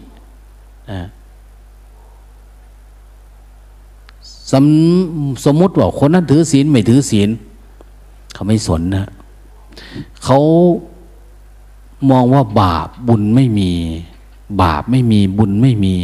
[4.50, 4.64] สม
[5.44, 7.28] สมมติว่าคนนั้นถือศีลไม่ถือศีล
[8.32, 9.06] เขาไม่สนนะ
[10.24, 10.38] เขา
[12.10, 13.70] มองว่าบาปบุญไม่มี
[14.62, 15.94] บาปไม่มีบุญไม่มี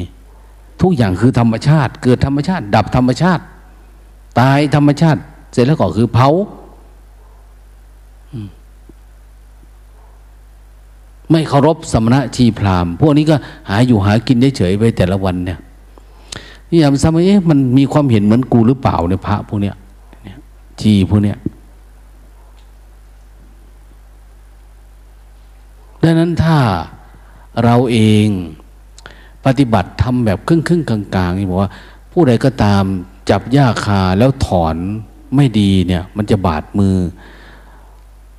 [0.80, 3.42] ทุกอย่างคือธรรมชาติ เกิดธรรมชาติ ดับธรรมชาติ
[4.40, 5.20] ตายธรรมชาติ
[5.52, 6.28] เสร็จแล้วก็คือเผา
[11.30, 13.36] ไม่เคารพสมณะชีพรามพวกนี้ก็
[13.68, 15.58] หาอยู่หากินได้เฉยไปแต่ละวันเนี่ย
[16.70, 19.76] นี่ยามซ้ำเอ๊ะมันมีความเห็นเหมือนกูหรือเปล่าเนี่ยพระพวกเนี้ย
[20.80, 21.36] ชีพวกเนี้ย
[26.02, 26.58] ดังนั้นถ้า
[27.64, 28.26] เราเอง
[29.46, 31.70] ปฏิบัติทำแบบครึ่งครึ่งกลางๆนี่บอกว่า
[32.12, 32.82] ผู้ใดก็ตาม
[33.30, 34.76] จับหญ้าคาแล้วถอน
[35.36, 36.96] ไม่ดีเนี่ย มันจะบาดมือ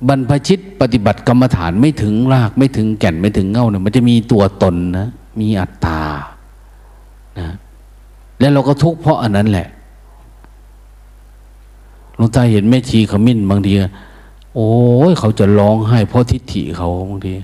[0.08, 5.08] บรรพชิตปฏิบัติกรรมฐานไม่ถึงรากไม่ถึงแก่นไม่ถึงเง่าเนี่ยมันจะมีตัวตนนะ
[5.40, 6.02] มีอัตตา
[7.38, 7.54] นะ
[8.38, 9.68] แล้วเราก็ทุกข์เพราะอันนั้นแหละ
[12.16, 13.72] หลวงตาเห็นแม่ชีขมิ้นบางที
[14.54, 14.72] โอ้
[15.10, 17.34] ยเขาจะร้องไห้เพราะทิฏฐิเขาบางที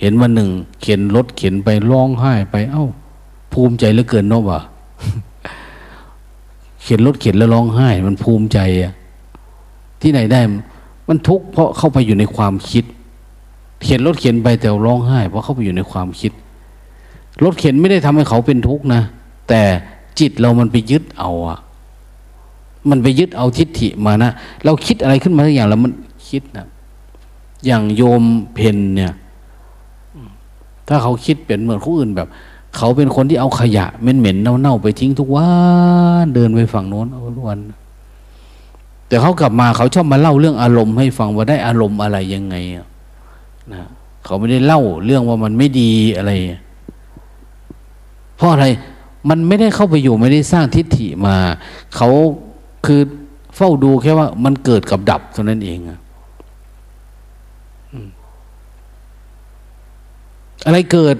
[0.00, 0.50] เห็นวันหนึ่ง
[0.82, 2.84] เข็นรถเข็นไปร้องไห้ไป เอ้า
[3.52, 4.60] ภูมิใจเหลือเกินเนาะวะ
[6.84, 8.92] เข็นรถเข็นแล้วร้องไห้ มันภูมิใจอะ
[10.00, 10.40] ที่ไหนได้
[11.08, 12.84] มันทุกข์เพราะเข้าไปอยู่ในความคิด
[13.84, 16.32] เข็นรถเข็นไปแต่ร้องไห้ เพราะเข้าไปอยู่ในความคิด
[17.44, 19.02] รถเข็นไม่ได้ทำให้เขาเป็นทุกข์นะ
[19.48, 19.62] แต่
[20.20, 21.58] จิตเรามันไปยึดเอาอะ
[22.90, 24.30] มันไปยึดเอาทิฏฐิมานะ
[24.64, 25.92] เราคิดอะไรขึ้นมาสักอย่างแล้วมัน
[26.30, 26.66] คิดนะ
[27.66, 28.22] อย่างโยม
[28.54, 29.12] เพนเนี่ย
[30.90, 32.28] ถ้าเขาคิดเป็นเหมือนคนอื่นแบบ
[32.76, 35.48] เขาเป็นคนที่เอาขยะเหม็นๆเน่าๆไปทิ้งทุกวั
[36.22, 37.58] นเดินไปฝั่งโน้นเอาทุกวัน
[39.08, 42.54] แต่เขากลับมาเขาชอบมาเล่าเรื่องอารมณ์ให้ฟังว่าได้อารมณ์อะไรยังไง
[43.72, 43.82] นะ
[44.24, 46.32] เขาไม่ได้เล่าเรื่องว่ามันไม่ดีอะไร
[48.36, 48.66] เพราะอะไร
[49.28, 51.36] มันไม่ได้เข้าไปอยู่ไม่ได้สร้างทิฏฐิมา
[51.96, 52.08] เขา
[52.86, 53.00] คือ
[53.56, 55.98] เฝ้าดูแค่ว่ามันเกิดกับดับเท่านั้นเองอะ
[60.66, 61.16] อะไรเกิด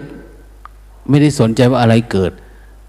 [1.09, 2.33] ไม่ได้สนใจว่าอะไรเกิด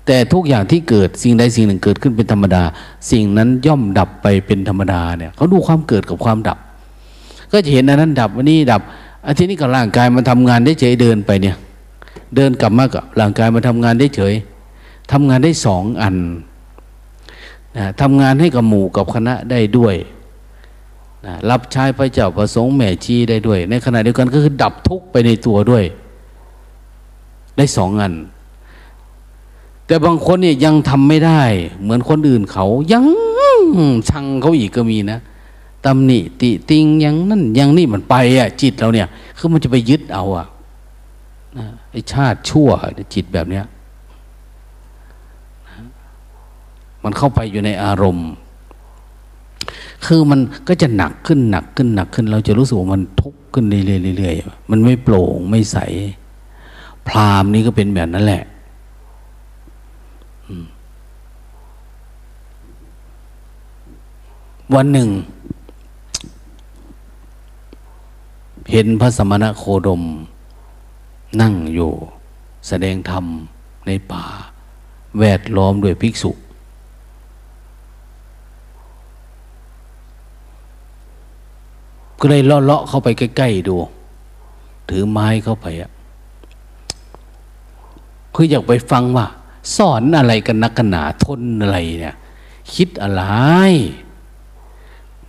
[0.07, 2.63] แต่ทุกอย่างที่เกิดสิ่งใดสิ่งหนึ่งเกิดขึ้นเป็นธรรมดา
[3.11, 6.57] สิ่งนั้นย่อมดับไปเป็นธรรมดาเนี่ยเขาดูความเกิดกับความดับ
[7.51, 8.81] ก็จะเห็นอันนั้นดับอันนี้ดับ
[9.25, 11.55] อันที่นี้กับร่างกายมันทำงานได้เฉยเดินไปเนี่ย
[12.35, 14.33] เดินกลับมากับร่างกายมันทำงานได้เฉย
[15.11, 16.15] ทำงานได้สองอัน
[17.77, 19.95] นะทำงานให้กับหมู่กับคณะได้ด้วย
[21.25, 25.83] นะรับใช้พระเจ้าประสงค์แม่ชีได้ด้วย ในขณะเดียวกันก็คือดับทุกข์ไปในตัวด้วย
[27.57, 28.13] ได้สองงาน
[29.85, 31.41] แต่บางคนเนี่ยยังทำไม่ได้
[31.81, 33.05] เหมือนคนอื่นเขายัง
[34.09, 35.19] ชังเขาอีกก็มีนะ
[35.85, 40.45] ตำหนิติติงยังนั่นยังนี่มันไปอะจิตเราเนี่ย คือมันจะไปยึดเอาอะ
[41.91, 42.69] ไอชาติชั่ว
[43.13, 43.65] จิตแบบเนี้ย
[47.03, 48.29] มันเข้าไปอยู่ในอารมณ์
[50.05, 55.77] คือมันก็จะหนักขึ้นหนักขึ้นหนักขึ้น เราจะรู้สึกว่ามันทุกข์ขึ้นเรื่อยๆมันไม่โปร่งไม่ใส
[57.07, 58.43] พรามนี่ก็เป็นแบบนั้นแหละ
[64.75, 65.09] วันหนึ่ง
[68.71, 70.01] เห็นพระสมณะโคดม
[71.41, 71.91] นั่งอยู่
[72.67, 73.25] แสดงธรรม
[73.87, 74.25] ในป่า
[75.19, 76.31] แวดล้อมด้วยภิกษุ
[82.19, 83.75] ก็เลยเลาะๆเข้าไปใกล้ ๆ ดู
[84.89, 85.91] ถือไม้เข้าไปอะ
[88.35, 89.27] คืออยากไปฟังว่า
[89.75, 92.15] สอนอะไรกันนักกันหนาทนอะไรเนี่ย
[92.75, 93.23] คิดอะไร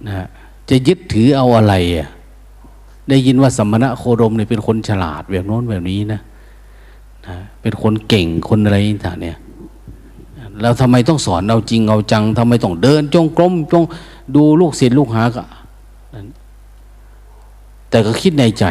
[0.07, 0.27] นะ
[0.69, 2.09] จะยึดถือเอาอะไรอะ
[3.09, 6.21] ได้ยินว่าสมณะโคดมเนี่ยเป็นคนฉลาดแบบโน้นแบบนี้นะ
[7.27, 8.77] นะเป็นคนเก่งคนอะไร
[9.07, 9.37] ต่างเนี่ย
[10.61, 13.83] แล้วทำไมต้องสอนเอาจริงเอาจังทำไมต้องเดิน จงกรมจง
[14.35, 15.45] ดูลูกศิษย์ลูกหาก็
[17.91, 18.65] แต่ก็คิดในใจ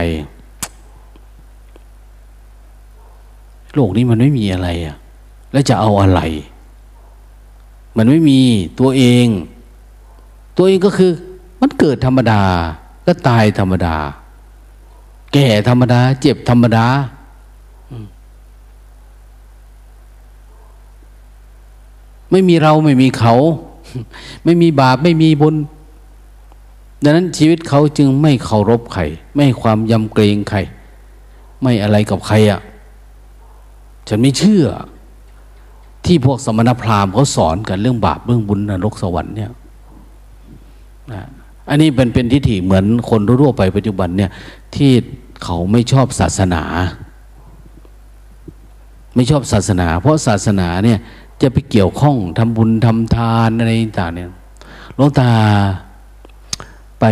[3.74, 4.95] โลกนี้มันไม่มีอะไรอะ
[5.51, 6.22] แล้วจะเอาอะไร
[7.97, 8.39] มันไม่มี
[8.80, 9.28] ตัวเอง
[10.57, 11.11] ตัวเองก็คือ
[11.61, 12.41] มันเกิดธรรมดา
[13.05, 13.95] ก็ตายธรรมดา
[15.34, 16.86] แก่ธรรมดา เจ็บธรรมดา
[22.32, 23.34] ไม่มีเราไม่มีเขา
[24.43, 25.55] ไม่มีบาปไม่มีบุญ
[27.03, 29.01] ดังนั้นชีวิตเขาจึงไม่เคารพใคร
[29.36, 30.59] ไม่ความยำเกรงใคร
[31.61, 32.59] ไม่อะไรกับใครอะ่ะ
[34.14, 34.66] ฉันไม่เชื่อ
[36.05, 39.51] ที่พวกสมณพราหมณ์เขาสอนกันเรื่องบาปเรื่องบุญนรกสวรรค์เนี่ย
[41.70, 44.32] อันนี้เป็นเป็นทิฏฐิเหมือนคนทั่วไปปัจจุบันเนี่ย
[44.76, 44.91] ที่
[45.43, 46.64] เขาไม่ชอบศาสนา
[49.16, 50.99] ไม่ชอบศาสนา เพราะศาสนาเนี่ย
[51.41, 54.30] จะไปเกี่ยวข้องทำบุญทำทานอะไรต่างเนี่ย
[54.95, 55.32] หลวงตา
[56.99, 57.05] ไป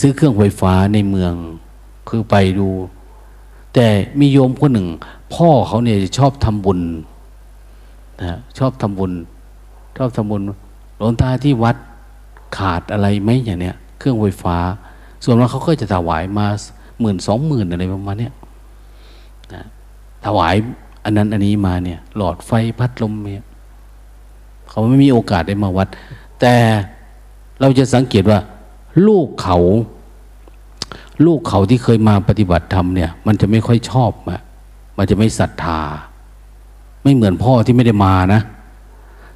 [0.00, 1.32] ซื้อเครื่องไฟฟ้าในเมือง
[2.08, 2.68] คือไปดู
[3.74, 3.86] แต่
[4.20, 4.88] มีโยมคนหนึ่ง
[5.34, 6.80] พ่อเขาเนี่ยชอบทำบุญ
[8.22, 9.12] นะชอบทำบุญ
[9.96, 10.42] ชอบทำบุญ
[10.96, 11.76] หลวงตาที่วัด
[12.56, 14.56] ขาดอะไรไหมอย่างเนี้ยเครื่องไฟฟ้า
[15.24, 16.46] ส่วนมากเขาก็จะถวายมา
[17.00, 18.28] หมื่นสองหมื่นอะไรประมาณเนี้
[19.54, 19.62] นะ
[20.26, 20.54] ถวาย
[21.04, 23.46] อันนั้นอันนี้มาเนี่ย หลอดไฟพัดลมเนี่ย
[24.68, 25.88] เขาไม่มีโอกาสได้มาวัด
[26.40, 26.54] แต่
[27.60, 28.38] เราจะสังเกตว่า
[29.06, 29.58] ลูกเขา
[31.26, 34.40] ลูกเขาที่เคยมาปฏิบัติธรรมเนี่ย มันจะไม่ค่อยชอบอะ
[34.96, 35.80] มันจะไม่ศรัทธา
[37.02, 38.40] ไม่เหมือนพ่อที่ไม่ได้มานะ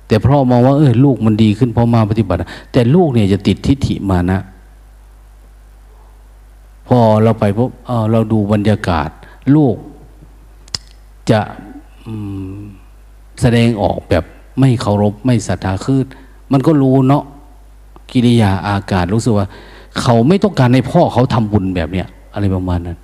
[0.06, 2.38] แต่พ่อมองว่าเออลูกมันดีขึ้นพอมาปฏิบัติ
[2.72, 4.40] แต่ลูกเนี่ยจะติดทิฏฐิมานะ
[6.88, 7.68] พอเราไปพบ
[8.10, 9.08] เราดูบรรยากาศ
[9.54, 9.76] ลูก
[11.30, 11.40] จะ
[13.40, 14.24] แสดงออกแบบ
[14.60, 16.00] ไม่เคารพไม่ศรัทธาคือ
[16.52, 17.24] มันก็รู้เนาะ
[18.12, 19.46] กิริยาอาการรู้สึกว่า
[20.00, 22.98] เขาไม่ต้องการให้พ่อเขาทำบุญแบบเนี้ยอะไรประมาณนั้น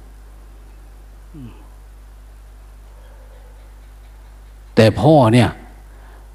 [4.81, 5.49] แต่พ่อเนี่ย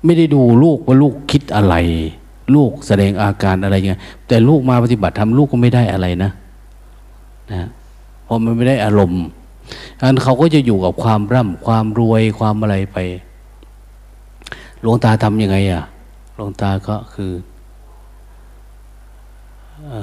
[0.06, 1.76] ไม่ได้ดูลูกว่าลูกคิดอะไร
[2.56, 6.32] ลูกแสดงอาการอะไรเงี้ยแต่ลูกมาปฏิบัติทำลูกก็ไม่ได้อะไรนะ
[7.52, 7.70] นะ
[8.24, 9.24] เพอมันไม่ได้อารมณ์
[10.02, 12.98] อันเขาก็จะอยู่กับความร่ำความรวยความอะไรไป
[14.82, 15.84] หลวงตาทำยังไงอะ
[16.36, 17.32] หลวงตาก็คือ
[19.92, 19.94] อ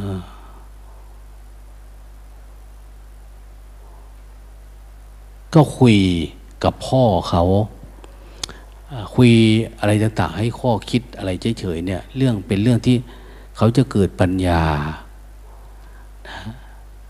[5.54, 5.96] ก็คุย
[6.64, 7.44] กับพ่อเขา
[9.14, 9.32] คุย
[9.78, 12.96] อะไรต่างๆ ให้ข้อคิดอะไรเฉยๆเนี่ย เรื่องเป็นเรื่องที่
[13.56, 14.62] เขาจะเกิดปัญญา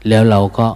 [0.09, 0.67] แล้วเราก็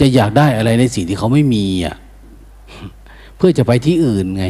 [0.00, 1.96] จะอยากได้อะไรในสิ่งที่เขาไม่มีอะ
[3.36, 4.46] เพื่อจะไปที่อื่นไง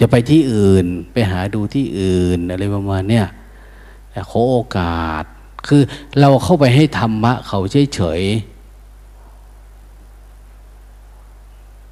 [0.00, 3.26] จะไปที่อื่น ไปหาดูที่อื่น อะไรประมาณเนี้ย
[4.30, 5.24] ขอโอกาส
[5.66, 5.82] คือ
[6.20, 7.60] เราเข้าไปให้ธรรมะ เขา
[7.94, 8.59] เฉยๆ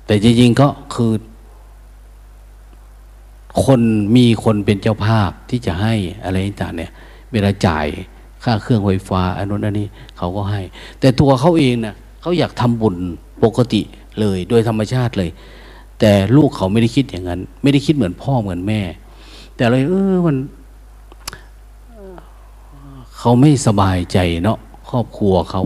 [0.08, 1.12] แต่จริงๆก็คือ
[3.64, 3.80] คน
[4.16, 5.94] มีคนเป็นเจ้าภาพที่จะให้
[6.24, 6.92] อะไรต่างเนี่ย
[7.32, 7.86] เวลาจ่าย
[8.44, 9.86] ค่าเครื่องไฟฟ้าอันนู้นอันนี้
[10.16, 10.60] เขาก็ให้
[11.00, 12.96] แต่ตัวเขาเองเนะ่ยเขาอยากทำบุญ
[13.44, 13.82] ปกติ
[14.20, 18.80] เลยโดยธรรมชาติเลยแแต่ลูกเขาไม่ได้คิดอย่างนั้น ไม่ได้คิดเหมือนพ่อเหมือนแม่
[19.56, 20.36] แต่เลยเออมัน
[23.18, 24.58] เขาไม่สบายใจเนาะ
[24.90, 25.62] ครอบครัวเขา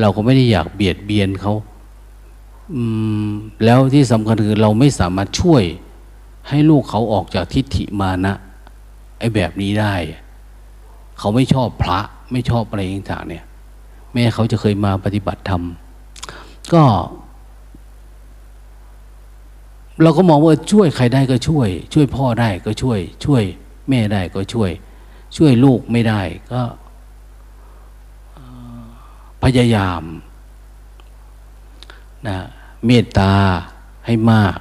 [0.00, 1.54] เราก็ไม่ได้อยากเบียดเบียนเขา
[3.64, 5.62] แล้วที่สำคัญคือเราไม่สามารถช่วย
[6.48, 8.34] ให้ลูกเขาออกจากทิฏฐิมานะ
[9.18, 9.94] ไอ้แบบนี้ได้
[11.18, 12.00] เขาไม่ชอบพระ
[12.32, 13.44] ไม่ชอบอะไรต่างเนี่ย
[14.12, 15.62] แม่เขาจะเคยมาปฏิบัติธรรม
[16.72, 16.84] ก็
[20.02, 23.42] เราก็มองว่าช่วยใครได้ก็ช่วย ช่วยพ่อได้ก็ช่วย ช่วย
[23.88, 24.70] แม่ได้ก็ช่วย
[25.36, 26.20] ช่วยลูกไม่ได้
[26.52, 26.62] ก็
[29.42, 30.02] พยายาม
[32.28, 32.38] นะ
[32.86, 33.32] เมตตา
[34.06, 34.56] ให้มาก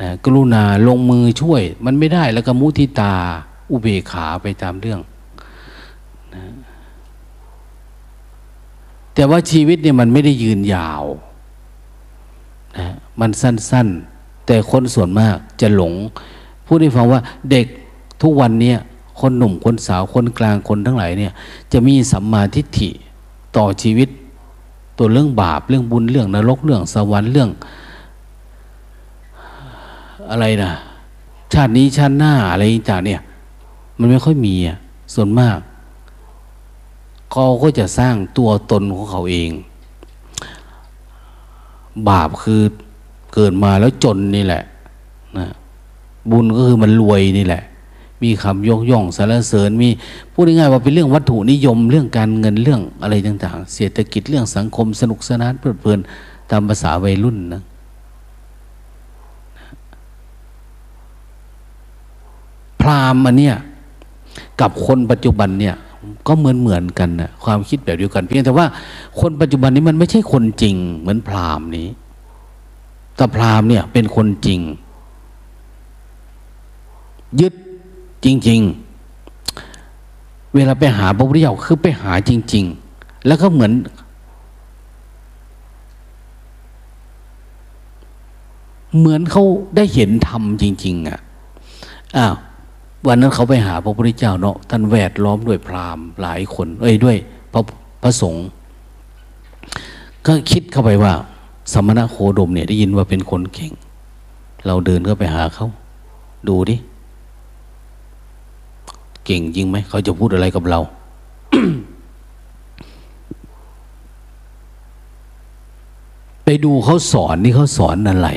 [0.00, 3.14] นะกรุณาลงมือช่วย มันไม่ได้แล้วก็มุทิตา
[3.70, 5.00] อุเบกขาไปตามเรื่อง
[6.34, 6.42] นะ
[9.14, 11.04] แต่ว่าชีวิตเนี่ยมันไม่ได้ยืนยาว
[12.78, 12.86] นะ
[13.20, 15.92] มันสั้นๆ แต่คนส่วนมากจะหลง
[16.66, 17.66] พูดให้ฟังว่าเด็ก
[18.22, 18.74] ทุกวันนี้
[19.20, 21.32] คนหนุ่มคนสาวคนกลางคนทั้งหลายเนี่ย
[21.72, 22.90] จะมีสัมมาทิฏฐิ
[23.56, 24.08] ต่อชีวิต
[24.98, 27.50] ตัวเรื่องบาปเรื่องบุญเรื่องนรกเรื่องสวรรค์เรื่อง
[30.30, 30.70] อะไรนะ
[31.52, 33.20] ชาตินี้ชาติหน้าอะไรต่างเนี่ย
[33.98, 34.78] มันไม่ค่อยมีอะ
[35.14, 35.58] ส่วนมาก
[37.30, 39.50] เขาก็จะสร้างตัวตนของเขาเอง
[42.08, 42.62] บาปคือ
[43.34, 44.62] เกิดมาแล้วจนนี่แหละ
[45.38, 45.48] นะ
[46.30, 47.62] บุญก็คือมันรวยนี่แหละ
[48.22, 49.88] มีคำยกย่องสรรเสริญมี
[50.32, 55.98] พูดง่ายๆว่าเป็นเรื่องวัตถุนิยมเรื่องการเงินเรื่องอะไรต่างๆ เศรษฐกิจเรื่องสังคมสนุกสนานเพลิดเพลิน
[56.50, 57.62] ตามภาษาวัยรุ่นนะ
[62.80, 63.56] พราหมณ์อันเนี้ย
[64.60, 65.76] กับคนปัจจุบันเนี่ย
[66.26, 68.66] ก็เหมือนเหมือนกันนะความคิดแบบเดียวกัน เพียงแต่ว่า
[69.20, 71.88] คนปัจจุบันนี้มันไม่ใช่คนจริง เหมือนพราหมณ์นี้
[73.16, 74.60] แต่พราหมณ์เนี่ยเป็นคนจริง
[77.40, 77.54] ยึด
[78.24, 78.60] จริง
[79.36, 82.64] ๆ เวลาไปหาพระพุทธเจ้าคือไปหาจริง
[82.94, 83.72] ๆ แล้วก็เหมือน
[88.98, 89.44] เหมือนเขา
[89.76, 91.18] ได้เห็นธรรมจริง ๆ อะ
[92.16, 92.34] อ้าว
[93.06, 97.16] วันนั้นเขาไปหาพระพุทธเจ้าเนาะท่านแวดล้อมด้วยพราหมณ์หลายคน เอ้ยด้วย
[97.52, 97.60] พระ
[98.02, 98.46] พระสงฆ์
[100.26, 101.12] ก็คิดเข้าไปว่า
[101.72, 103.72] สมณะโคดมเนี่ยได้ยินว่าเป็นคนเก่ง
[104.66, 105.66] เราเดินก็ไปหาเขา
[106.48, 106.76] ดูดิ
[109.28, 110.80] เก่งจริงไหมเขาจะพูดอะไรกับเรา
[116.44, 118.28] ไปดูเขาสอนนี่เขาสอนอะไร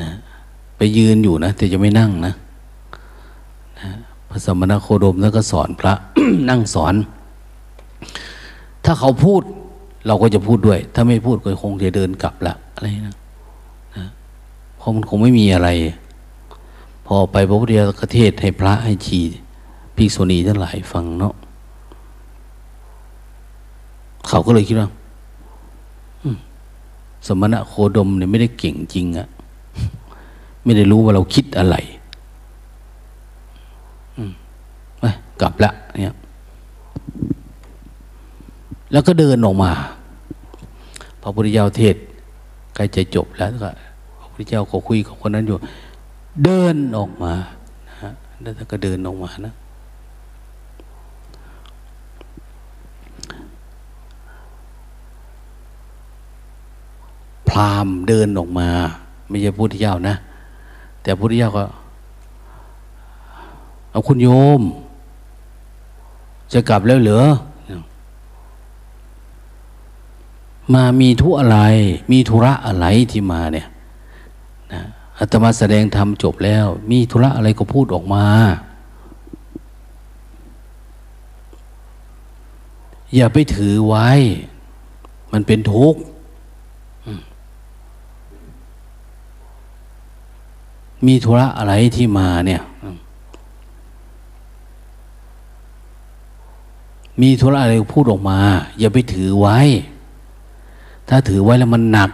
[0.00, 0.08] นะ
[0.76, 2.34] ไปยืนอยู่นะ แต่จะไม่นั่งนะ
[3.80, 3.90] นะ
[4.28, 5.94] พระสมณโคดมแล้วก็สอนพระ
[6.50, 6.94] นั่งสอน
[8.84, 9.42] ถ้าเขาพูด
[10.06, 13.16] เราก็จะพูดด้วย ถ้าไม่พูดก็คงจะเดินกลับละอะไรนะ
[13.96, 14.06] นะ
[14.76, 15.68] เพราะมันคงไม่มีอะไร
[17.06, 19.20] พอไปพระพุทธเจ้าเทศให้พระให้ชี
[19.96, 21.34] ภิกษุณีทั้งหลายฟังเนาะ
[24.28, 24.88] เขาก็เลยคิดว่า
[27.26, 29.28] สมณะโคดมเนี่ยไม่ได้เก่งจริงอะ
[30.64, 31.76] ไม่ได้รู้ว่าเราคิดอะไร
[35.00, 35.04] ไป
[35.40, 35.70] กลับละ
[36.00, 36.16] เนี่ย
[38.92, 39.70] แล้วก็เดินออกมา
[41.22, 41.96] พระพุทธเจ้าเทศ
[42.74, 43.70] ใกล้จะจบแล้วก็
[44.18, 45.56] พระพุทธเจ้าก็คุยกับคนนั้นอยู่
[46.42, 47.32] เดินออกมา
[47.88, 48.10] นะฮะ
[48.42, 49.54] แล้วก็เดินออกมานะ
[57.48, 58.68] พรามเดินออกมา
[59.28, 60.14] ไม่ใช่พุทธเจ้านะ
[61.02, 61.64] แต่พุทธเจ้าก็
[63.90, 64.28] เอาคุณโย
[64.60, 64.62] ม
[66.52, 67.22] จะกลับแล้วเหรอ
[70.74, 71.58] มามีทุอะไร
[72.12, 73.66] มีธุระอะไรที่มาเนี่ย
[74.72, 74.82] นะ
[75.18, 78.26] อาตมาแสดงธรรมจบแล้ว มีธุระอะไรก็พูดออกมา
[83.14, 84.08] อย่าไปถือไว้
[85.32, 86.00] มันเป็นทุกข์
[91.06, 92.62] มีธุระอะไรที่มาเนี่ย
[97.22, 98.38] มีธุระอะไรพูดออกมา
[98.78, 99.58] อย่าไปถือไว้
[101.08, 102.10] ถ้าถือไว้แล้วมันหนัก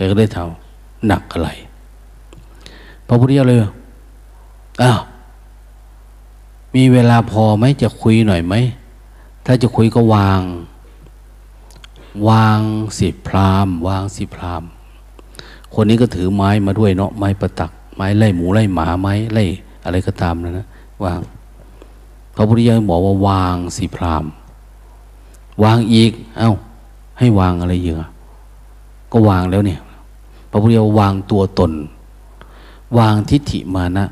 [0.00, 1.50] แกก็ได้ทำหนักอะไร
[3.06, 3.60] พระพุทธเจ้าเลย
[4.82, 5.00] อ้าว
[6.74, 8.54] มีเวลาพอไหมจะคุยหน่อยไหม
[9.46, 10.40] ถ้าจะคุยก็วาง
[12.28, 12.60] วาง
[12.98, 14.62] สิพรามวางสิพราม
[15.74, 19.44] คนนี้ก็ถือไม้มาด้วยเนาะไม้ประตัก ไม้ไล่หมูไล่หมาไม้ไล่
[19.84, 20.66] อะไรก็ตามนะนะ
[21.04, 21.20] วาง
[22.34, 24.24] พระพุทธเจ้าบอกว่าวางสิพราม
[25.64, 26.52] วางอีก เอา้า
[27.18, 28.10] ให้วางอะไรเยอะ
[29.12, 29.80] ก็วางแล้วเนี่ย
[30.50, 31.72] พระพุทธเจ้าวางตัวตน
[32.98, 34.06] วางทิฏฐิมานะ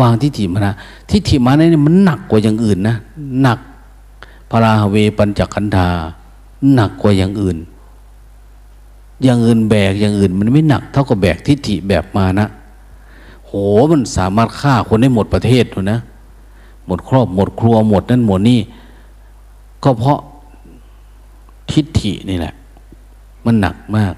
[0.00, 0.72] วางทิฏฐิมานะ
[1.10, 2.94] ทิฏฐิมานะนี่มันหนักกว่าอย่างอื่นนะ
[3.42, 3.58] หนัก
[4.50, 5.88] พระราเวปัญจขันธา
[6.74, 7.56] หนักกว่าอย่างอื่น
[9.22, 12.46] อย่างอื่นแบกอย่างอื่น มันไม่หนักเท่ากับแบกทิฏฐิแบบมานะ
[13.46, 13.52] โห
[13.90, 15.98] มันสามารถฆ่าคนได้หมดประเทศเลยนะ
[16.86, 18.60] หมดครอบหมดครัวหมดนั่นหมดนี่
[19.84, 20.18] ก็เพราะ
[21.72, 22.54] ทิฏฐินี่แหละ
[23.44, 24.14] มันหนักมาก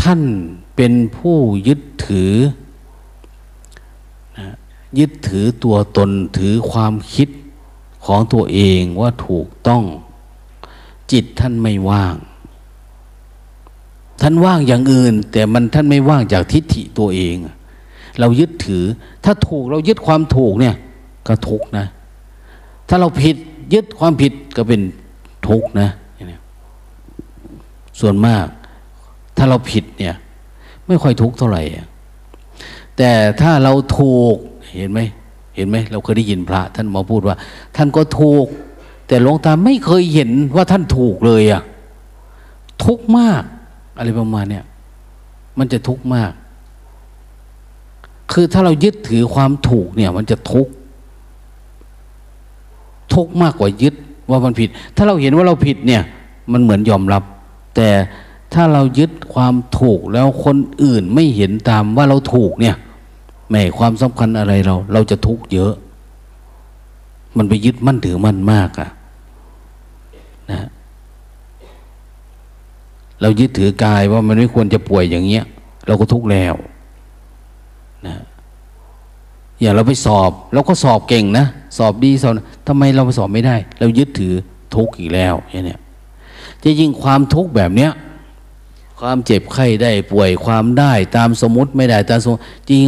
[0.00, 0.20] ท่าน
[0.76, 1.36] เป็นผู้
[1.68, 2.32] ยึดถือ
[4.98, 7.28] ยึดถือตัวตนถือความคิด
[8.04, 9.82] ของตัวเองว่าถูกต้อง
[11.12, 12.14] จิตท่านไม่ว่าง
[14.20, 17.36] ท่านว่างอย่างอื่น แต่มันท่านไม่ว่างจากทิฏฐิตัวเอง
[18.20, 18.84] เรายึดถือ
[19.24, 20.76] ถ้าถูกเรายึดความถูกเนี่ย
[21.26, 21.86] ก็ทุกนะ
[22.90, 23.36] ถ้าเราผิด
[23.74, 24.80] ยึดความผิดก็เป็น
[25.48, 25.90] ทุกข์นะ
[28.00, 28.46] ส่วนมาก
[29.36, 30.14] ถ้าเราผิดเนี่ย
[30.86, 31.62] ไม่ค่อยทุกข์เท่าไหร่
[32.96, 33.10] แต่
[33.40, 34.36] ถ้าเราถูก
[34.74, 35.00] เห็นไหม
[35.56, 37.36] เห็นไหมเราเคยได้ยินพระ ท่านมาพูดว่า
[37.76, 38.46] ท่านก็ถูก
[39.06, 41.62] แต่หลวงตาไม่เคยเห็นว่าท่านถูกเลยอะ
[42.84, 43.42] ทุกข์มาก
[43.96, 44.64] อะไรประมาณเนี้ย
[45.58, 46.32] มันจะทุกข์มาก
[48.32, 50.72] คือถ้าเรายึดถือความถูกเนี่ย มันจะทุกข์
[53.14, 53.94] ทุกมากกว่ายึด
[54.30, 56.02] ว่ามันผิด ถ้าเราเห็นว่าเราผิดเนี่ย
[56.52, 57.22] มันเหมือนยอมรับ
[57.76, 57.88] แต่
[58.54, 62.76] ถ้าเรายึดความถูกแล้วคนอื่นไม่เห็นตามว่าเราถูกเนี่ย
[63.48, 65.72] ไม่ความสำคัญอะไรเรา เราจะทุกข์เยอะ
[67.36, 68.90] มันไปยึดมั่นถือมั่นมากอะ
[70.50, 70.60] นะ
[73.20, 75.44] เรายึดถือกายว่ามันไม่ควรจะป่วยอย่างเงี้ย
[75.86, 76.54] เราก็ทุกข์แล้ว
[78.06, 78.16] นะ
[79.60, 81.46] อย่างเราไปสอบ เราก็สอบเก่งนะ
[81.78, 82.32] สอบดีสอบ
[82.72, 84.34] ทำไมเราสอบไม่ได้ เรายึดถือ
[84.74, 85.80] ทุกข์อีกแล้วอย่างเนี้ย
[86.64, 87.92] จะยิ่งความทุกข์แบบเนี้ย
[89.00, 92.82] ความเจ็บไข้ได้ป่วยความได้ตามสมมติไม่ได้ตามสมมติจริง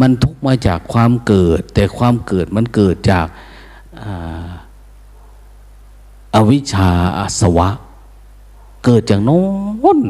[0.00, 3.26] มันทุกมาจากความเกิด แต่ความเกิดมันเกิดจาก
[6.34, 7.68] อวิชชาอาสวะ
[8.84, 9.42] เกิดจากโน้
[9.98, 10.00] น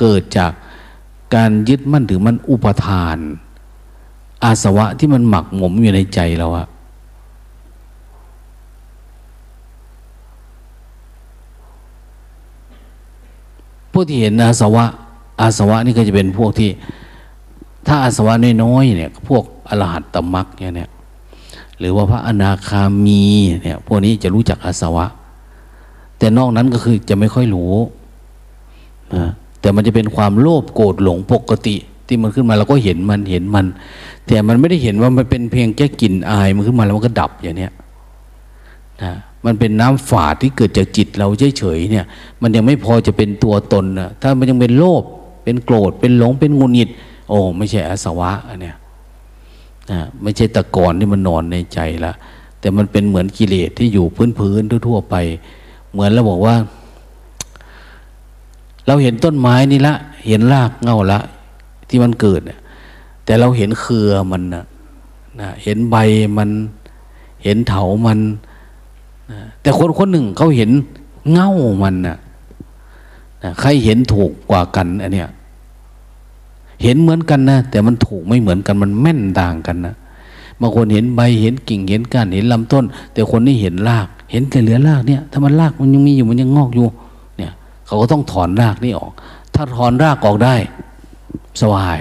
[0.00, 0.52] เกิดจาก
[1.34, 3.18] การยึดมั่นถือมันอุปทาน
[4.44, 6.66] อาสวะที่มันหมักหมมอยู่ในใจเราอะ
[13.92, 14.84] พวกที่เห็นอาสวะ
[15.40, 16.70] อาสวะนี่ก็จะเป็นพวกที่
[17.86, 18.32] ถ้าอาสวะ
[18.62, 20.46] น้อยๆเนี่ย พวกอรหัตตมัก
[20.76, 20.90] เนี่ย
[21.78, 23.22] หรือว่าพระอนาคามี
[23.62, 25.06] เนี่ย พวกนี้จะรู้จักอาสวะ
[26.18, 27.74] แต่นอกนั้นก็คือจะไม่ค่อยรู้
[29.14, 33.66] นะแต่มันจะเป็นความโลภโกรธหลงปกติ ที่มันขึ้นมาเราก็เห็นมันเห็นมัน
[34.26, 37.72] แต่มันไม่ได้เห็นว่ามันเป็นเพียงแค่กลิ่นอายมันขึ้นมาแล้วมันก็ดับอย่างเนี้ย
[39.02, 39.12] นะ
[39.44, 41.28] มันเป็นน้ำฝาดที่เกิดจากจิตเรา
[41.58, 42.04] เฉยๆเนี่ย
[42.42, 45.02] มันยังไม่พอจะเป็นตัวตนนะถ้ามันยังเป็นโลภ
[45.44, 46.88] เป็นโกรธเป็นหลงเป็นงุนหิด
[47.28, 48.76] โอ้ไม่ใช่อาสวะอันเนี้ย
[49.90, 52.12] นะไม่ใช่ตะกอนที่มันนอนในใจละ
[52.60, 55.14] แต่มันเป็นเหมือนกิเลสที่อยู่พื้นพื้นทั่วๆไป
[55.92, 56.54] เหมือนเราบอกว่า
[58.86, 59.94] เราเห็นต้นไม้นี่ละ
[60.26, 61.20] เห็นรากเงาละ
[61.88, 62.58] ที่มันเกิดเนี่ย
[63.24, 64.64] แต่เราเห็นเครือมันนะ
[65.40, 65.96] นะเห็นใบ
[66.38, 66.50] มัน
[67.44, 68.38] เห็นเถามันนะ
[69.62, 70.70] แต่คนคนหนึ่งเขาเห็น
[71.30, 71.50] เง่า
[71.82, 72.16] มันนะ
[73.42, 75.28] นะใครเห็นถูกกว่ากันอันเนี้ย
[76.82, 79.94] เห็นเหมือนกันนะแต่มันถูกไม่เหมือนกันมันแม่นต่างกันนะ
[80.60, 86.86] บางคนเห็นใบเห็นกิ่งเห็นก้านเห็นลำต้น แต่คนนี้เห็นราก เห็นแต่เหลือรากเนี่ย ถ้ามันรากมันยังมีอยู่มันยังงอกอยู่
[87.38, 87.52] เนี่ย
[87.86, 89.12] เขาก็ต้องถอนรากนี่ออก
[89.54, 90.54] ถ้าถอนรากออกได้
[91.60, 92.00] สบาย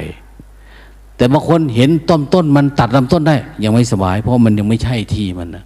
[1.17, 5.63] แต่บางคนเห็นต้นต้นมันตัดลำต้นได้ ยังไม่สบาย เพราะมันยังไม่ใช่ที่มันนะ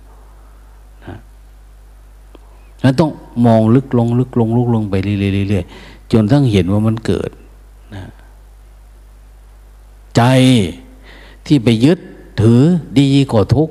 [2.85, 3.11] แล้วต้อง
[3.45, 7.29] มองลึกลงลึกลงลึกลงไปเรื่อยๆจนทั้งเห็นว่ามันเกิด
[10.15, 10.21] ใจ
[11.45, 11.99] ที่ไปยึด
[12.41, 12.61] ถือ
[12.99, 13.69] ดีก็ทุก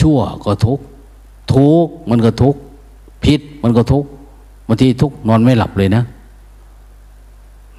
[0.00, 0.78] ชั่วก็ทุก
[1.52, 2.56] ทุกมันก็ทุก
[3.24, 4.04] ผิดมันก็ทุก
[4.66, 6.02] บางทีทุกนอนไม่หลับเลยนะ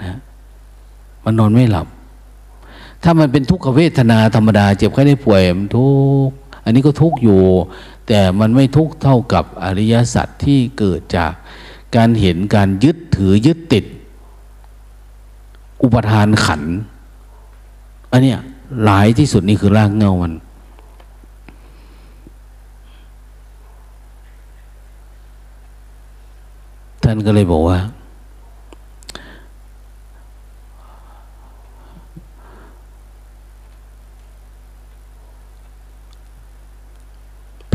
[0.02, 0.14] นะ
[1.24, 1.88] มันนอนไม่หลับ
[3.04, 5.90] ถ้ามันเป็นทุกขเวทนาธรรมดา เจ็บแค่ได้ป่วยมันทุ
[6.28, 6.30] ก
[6.64, 7.40] อันนี้ก็ทุกอยู่
[8.14, 11.34] แต่มันไม่ทุกเท่ากับอริยสัจที่เกิดจาก
[11.96, 13.86] การเห็นการยึดถือยึดติด
[15.84, 16.62] อุปทานขัน
[18.12, 18.40] อันเนี้ย
[18.84, 20.34] หลายที่สุดนี่คือรากเงามัน
[27.04, 27.78] ท่านก็เลยบอกว่า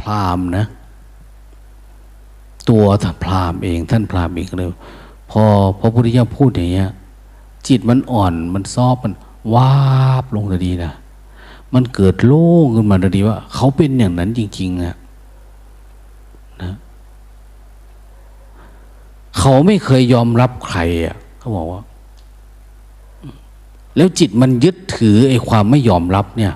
[0.07, 0.67] พราหมณ์นะ
[2.71, 4.69] ตัวท่านพราหมณ์เองท่านพราหมณ์เองเลย
[5.31, 5.43] พอ
[5.81, 6.91] พระพุทธเจ้าพูดอย่างเงี้ย
[7.69, 9.15] จิตมันอ่อนมันซอบมัน
[9.55, 9.75] วา
[10.23, 10.93] บลงทันทีนะ
[11.75, 14.97] มันเกิดโล่งขึ้นมาทันทีว่า เขาเป็นอย่างนั้นจริงๆนะ
[16.63, 16.73] นะ
[19.39, 21.83] เขาไม่เคยยอมรับใครอะเขาบอกว่า
[23.97, 26.55] แล้วจิตมันยึดถือไอ้ความไม่ยอมรับเนี่ย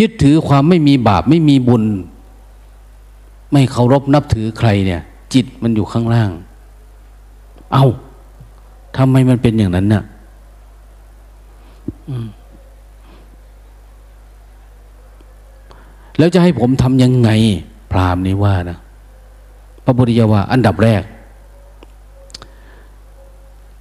[0.00, 1.84] ยึดถือความไม่มีบาปไม่มีบุญ
[3.52, 5.02] ไม่เคารพนับถือใครเนี่ย
[5.34, 6.30] จิตมันอยู่ข้างล่าง
[7.72, 7.86] เอา้า
[8.96, 10.04] ทำไมมันเป็นอย่างนั้นเนี่ย
[16.18, 17.30] แล้วจะให้ผมทำยังไง
[17.90, 18.78] พรามนี้ว่านะ
[19.84, 21.02] พระบุตรยาว่า อันดับแรก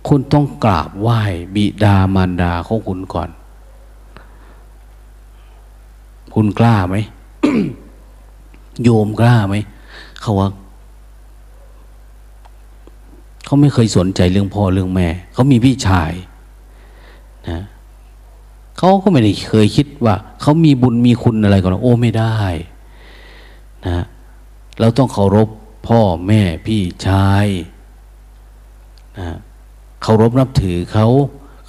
[0.08, 1.22] คุณต้องกราบไหว้
[1.56, 3.30] บิดามารดาของคุณก่อน
[6.34, 6.96] คุณกล้าไหม
[8.84, 9.56] โยมกล้าไหม
[10.22, 10.50] เขาว่า
[13.46, 16.12] เขาไม่เคยสนใจเรื่องพ่อเรื่องแม่ เขามีพี่ชาย
[17.50, 17.60] นะ
[18.78, 22.38] เขาก็ไม่ได้เคยคิดว่าเขามีบุญมีคุณอะไรก่อนโอ้ไม่ได้
[23.88, 24.06] นะ
[24.80, 25.50] เราต้องเคารพ
[25.88, 27.48] พ่อแม่พี่ชาย
[29.18, 29.28] นะ
[30.02, 31.08] เคารพนับถือเขา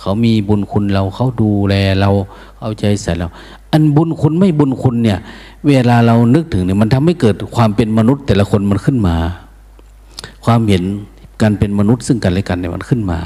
[0.00, 2.10] เขามีบุญคุณเราเขาดูแลเรา
[2.60, 3.28] เอาใจใส่เรา
[3.72, 5.18] อันบุญคุณไม่บุญคุณเนี่ย
[5.68, 9.16] เวลาเรานึกถึงเนี่ยมันทำให้เกิดความเป็นมนุษย์แต่ละคนมันขึ้นมา
[10.44, 10.82] ความเห็น
[11.42, 13.18] การเป็นมนุษย์ซึ่งกันและกันเนี่ยมันขึ้นมา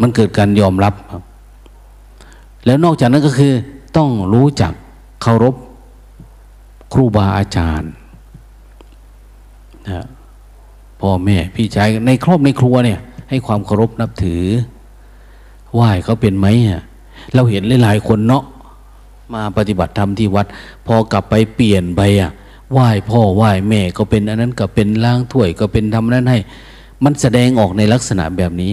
[0.00, 1.22] มันเกิดการยอมรับครับ
[2.64, 3.52] แล้วนอกจากนั้นก็คือ
[3.96, 4.72] ต้องรู้จัก
[5.22, 5.54] เคารพ
[6.92, 7.92] ครูบาอาจารย์
[9.88, 10.04] นะ
[11.00, 12.98] พ่อแม่พี่ชายในครอบในครัวเนี่ย
[13.30, 14.42] ให้ความเคารพนับถือ
[15.74, 16.46] ไหว้เขาเป็นไหม
[17.34, 18.44] เราเห็นหลายๆคนเนาะ
[19.34, 20.46] มาปฏิบัติธรรมที่วัด
[20.86, 22.30] พอกลับไปเปลี่ยนไปอะ
[22.72, 26.38] ไหว้พ่อไหว้แม่ก็เป็นอันนั้นก็เป็นล้างถ้วยก็เป็นทำนั้นให้
[27.04, 28.70] มันแสดงออกในลักษณะแบบนี้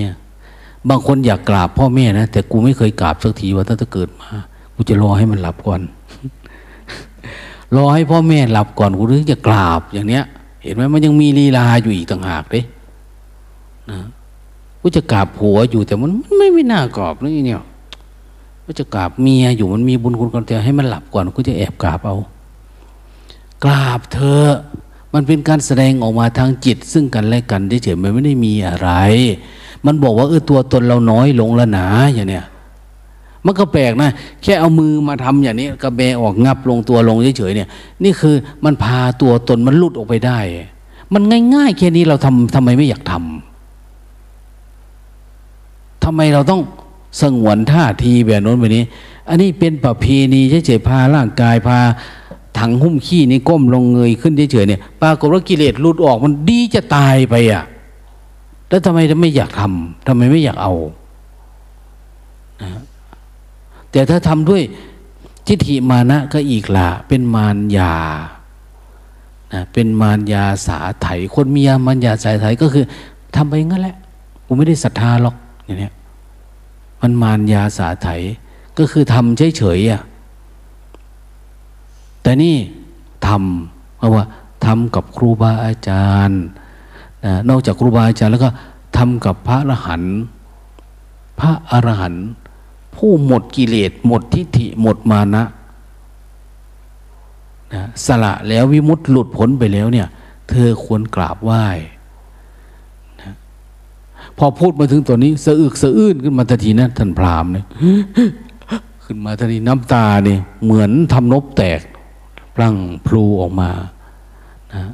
[0.90, 4.30] บางคนอยากกราบพ่อแม่นะแต่กูไม่เคยกราบสักทีว่าถ้าจะเกิดมา
[4.76, 5.82] กูจะรอให้มันหลับก่อน
[7.76, 10.24] รอให้พ่อแม่หลับก่อนกูถึงจะกราบอย่างเนี้ย
[10.64, 12.64] เห็นไหมมันยังมีลีลาอยู่อีกต่างหากเลย
[13.91, 13.99] นะ
[14.81, 17.61] กูจะกราบผัวอยู่แต่มันไม่ไม่น่ากราบนี่เนี่ย
[18.63, 22.17] กูจะกราบเมียอยู่มันมีบุญคุณกันแต่ให้มันหลับก่อนกูจะแอบกราบเอา
[23.63, 24.43] กราบเธอ
[25.13, 28.89] มันเป็นการแสดงออกมาทางจิต ซึ่งกันและกันเฉยๆมันไม่ได้มีอะไร
[29.85, 32.45] มันบอกว่าเออตัวตนเราน้อยลงแล้วหนาอย่างเนี้ย
[33.45, 34.09] มันก็แปลกนะ
[34.43, 37.69] แค่เอามือมาทำอย่างนี้กระเบออกงับลงตัวลงเฉยๆเนี่ย
[38.03, 38.35] นี่คือ
[38.65, 40.39] มันพาตัวตนมันลุดออกไปได้
[41.13, 41.23] มัน
[41.53, 43.47] ง่ายๆแค่นี้เราทำทำไมไม่อยากทำ
[46.09, 46.61] ทำไมเราต้อง
[47.21, 48.85] สงวนท่าทีแบบโน้นแบบนี้
[49.29, 51.79] อันนี้เป็นประเพณีเฉยๆพาร่างกายพา
[52.57, 57.63] ถังหุ้มขี้นี่ก้มลงเงยขึ้นเฉยๆเนี่ยปรากฏว่ากิเลสหลุดออกมันดีจะตายไปอะ
[58.69, 60.73] แล้วทำไมจะไม่อยากทำทำไมไม่อยากเอา
[62.61, 62.69] นะ
[63.91, 64.61] แต่ถ้าทำด้วย
[65.47, 67.93] ทิฏฐิมานะก็อีกละเป็นมารยา
[69.53, 72.85] นะเป็นมารยาสาไถคนมียามารยาสาไถก็คือ
[73.35, 73.95] ทำไปงั้นแหละ
[74.45, 75.35] กูไม่ได้ศรัทธาหรอก
[75.68, 75.91] อย่างนี้
[77.02, 78.07] มันมารยาสาไถ
[78.77, 80.02] ก็คือทำเฉยๆอะ
[82.22, 82.56] แต่นี่
[83.27, 84.23] ทำเพราะว่า
[84.65, 86.41] ทำกับครูบาอาจารย์
[87.49, 88.49] นอกจากครูบาอาจารย์แล้วก็
[88.98, 90.15] ทำกับพระอรหันต์
[91.39, 92.26] พระอรหันต์
[92.95, 95.44] ผู้หมดกิเลสหมดทิฏฐิหมดมานะ
[97.73, 100.07] นะสละแล้ววิมุตต์หลุดพ้นไปแล้วเนี่ย
[100.49, 101.65] เธอควรกราบไหว้
[104.38, 107.65] พอพูดมาถึงตัวนี้สะอึกสะอื้นขึ้นมาทันทีนะท่านพรามเนี่ย
[109.05, 111.81] ขึ้นมาทันทีน้ำตาเนี่ยเหมือนทำนบแตก
[112.53, 113.69] พลังพลูออกมา
[114.73, 114.91] นะ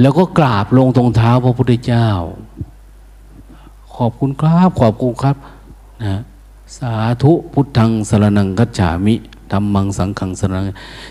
[0.00, 2.08] แล้วก็กราบลงตรงเท้าพระพุทธเจ้า
[3.96, 5.36] ขอบคุณครับ ขอบคุณครับ
[6.04, 6.20] นะ
[6.78, 9.14] สาธุพุทธังสรนังกัจฉามิ
[9.52, 10.64] ธรรมังสังขังสรนัง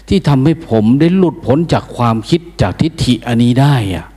[0.08, 4.08] ที่ทำให้ผมได้หลุดพ้นจากความคิดจากทิฏฐิอันนี้ได้อะ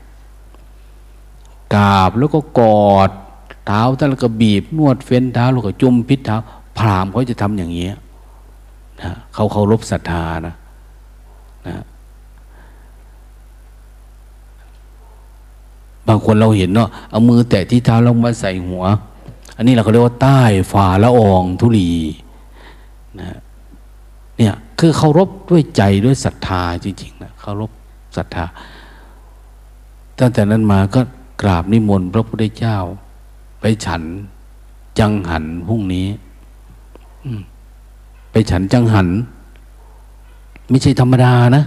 [1.75, 3.11] กราบแล้วก็กอด
[3.67, 6.37] เท้าท่านแล้วก็บีบนวดเฟ้นเท้าแล้วก็จุ่มพิษเท้า
[6.79, 7.89] พรามเขาจะทำอย่างนี้
[9.03, 10.55] นะเขาเคารพศรัทธานะ
[11.69, 11.77] นะ
[16.09, 18.85] บางคนเราเห็นเนาะเอามือแตะที่เท้าลงมาใส่หัว
[19.57, 20.41] อันนี้เราก็เรียกว่าใต้
[20.73, 21.91] ฝ่าละอองธุลี
[23.21, 23.39] นะ
[24.39, 27.71] เนี่ยคือเคารพด้วยใจด้วยศรัทธาจริงๆนะเคารพ
[28.17, 28.45] ศรัทธา
[30.19, 31.01] ตั้งแต่นั้นมาก็
[31.43, 32.79] กราบนิมนต์พระพุทธเจ้า
[33.61, 34.03] ไปฉัน
[34.99, 36.07] จังหันพรุ่งนี้
[38.31, 39.09] ไปฉันจังหัน
[40.69, 41.65] ไม่ใช่ธรรมดานะ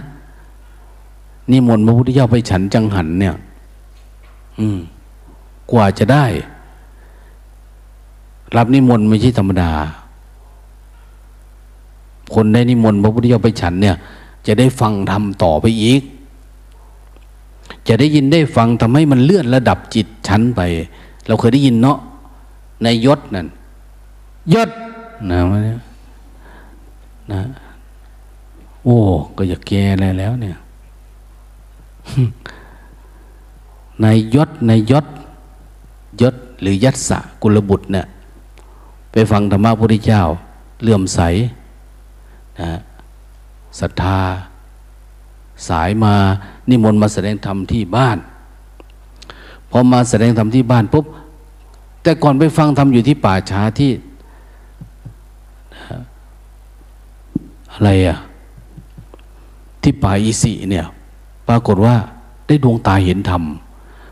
[1.52, 3.34] นิมนต์พระพุทธเจ้าไปฉันจังหันเนี่ย
[4.58, 4.78] อืม
[5.72, 6.24] กว่าจะได้
[8.56, 9.70] รับนิมนต์ไม่ใช่ธรรมดา
[12.34, 13.96] คนได้นิมนต์พระพุทธเจ้าไปฉันเนี่ย
[14.46, 16.02] จะได้ฟังทำต่อไปอีก
[17.88, 20.60] จะได้ยินได้ฟังทำให้มันเลื่อนระดับจิตชั้นไป
[21.26, 21.98] เราเคยได้ยินเนาะ
[22.82, 23.46] ในยศนั่น
[24.54, 24.70] ยศ
[25.30, 25.40] นะ
[27.32, 27.40] นะ
[28.84, 28.96] โอ้
[29.36, 29.84] ก็อยากแก่
[30.20, 30.56] แล้วเนี่ย
[34.00, 35.06] ในยศในยศ
[36.20, 38.06] ยศหรือยัตสะกุลบุตรเนี่ย
[39.12, 40.22] ไปฟังธรรมะพระพุทธเจ้า
[40.82, 41.20] เลื่อมใส
[42.60, 42.72] นะ
[43.80, 44.20] ศรัทธา
[45.68, 46.14] สายมา
[46.68, 48.18] นิมนต์มาแสดงธรรมที่บ้าน
[49.70, 51.04] พอมาแสดงธรรมที่บ้านปุ๊บ
[52.02, 53.92] แต่ก่อนไปฟังธรรมอยู่ที่ป่าช้าที่
[57.72, 58.18] อะไรอะ
[59.82, 60.86] ที่ป่าอิสิเนี่ย
[61.48, 61.94] ปรากฏว่า
[62.46, 63.42] ได้ดวงตาเห็นธรรม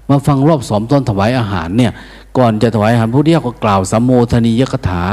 [0.09, 1.93] มาฟังรอบสอมต้นถวายอาหารเนี่ย
[2.39, 5.05] ก่อนจะถวายอาหารผู้เดียวก็กล่าวสัมโมทนียกถา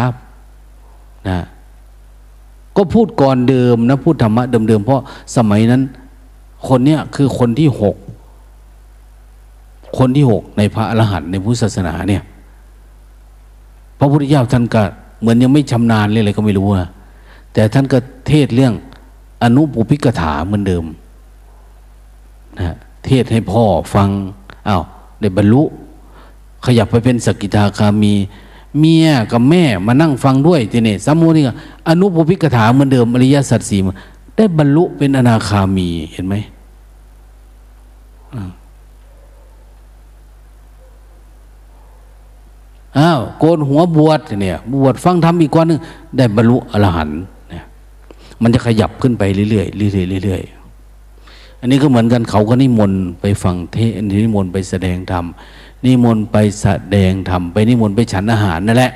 [1.29, 1.39] นะ
[2.77, 5.01] ก็พูดก่อนเดิมนะพูดธรรมะเดิมๆเพราะ
[5.35, 5.81] สมัยนั้น
[6.67, 7.95] คนเนี้ยคือคนที่หก
[9.97, 12.23] คนที่หกในพระอรหันต์ในพุทธศาสนาเนี่ย
[13.99, 14.81] พระพุทธเจ้าท่านก็
[15.21, 16.89] เหมือนยังไม่ชำนาญเลยอะไรก็ไม่รู้นะ
[17.53, 18.73] แต่ท่านก็เทศเรื่อง
[19.43, 20.85] อนุปุพิกถาเหมือนเดิม
[22.59, 22.75] นะ
[23.05, 23.63] เทศให้พ่อ
[23.95, 24.09] ฟัง
[24.67, 24.83] อา้าว
[25.21, 25.63] ได้บรรลุ
[26.65, 28.13] ขยับไปเป็นสกิทาคามี
[28.79, 31.43] เมียกับแม่มานั่งฟังด้วยทีนี้สมุนี่
[31.87, 33.79] อนุปพิกถาเหมือนเดิมอริยสัจสี่
[34.35, 36.35] ได้บรรลุเป็นอนาคามีเห็นไหม
[42.97, 45.79] อ้าวโกนหัวบวชเนี่ย บวชฟังธรรมอีกก้อนนึง
[46.17, 47.19] ได้บรรลุอรหันต์
[47.49, 47.63] เนี่ย
[48.41, 53.91] มันจะขยับขึ้นไปเรื่อยๆเรื่อยๆเรื่อยๆอันนี้ก็เหมือนกันเขาก็นิมนต์ไปฟังเทศ
[54.23, 55.25] นิมนต์ไปแสดงธรรม
[55.85, 58.93] นิมนต์ไปแสดงธรรมไปนิมนต์ไปฉันอาหารนั่นแหละ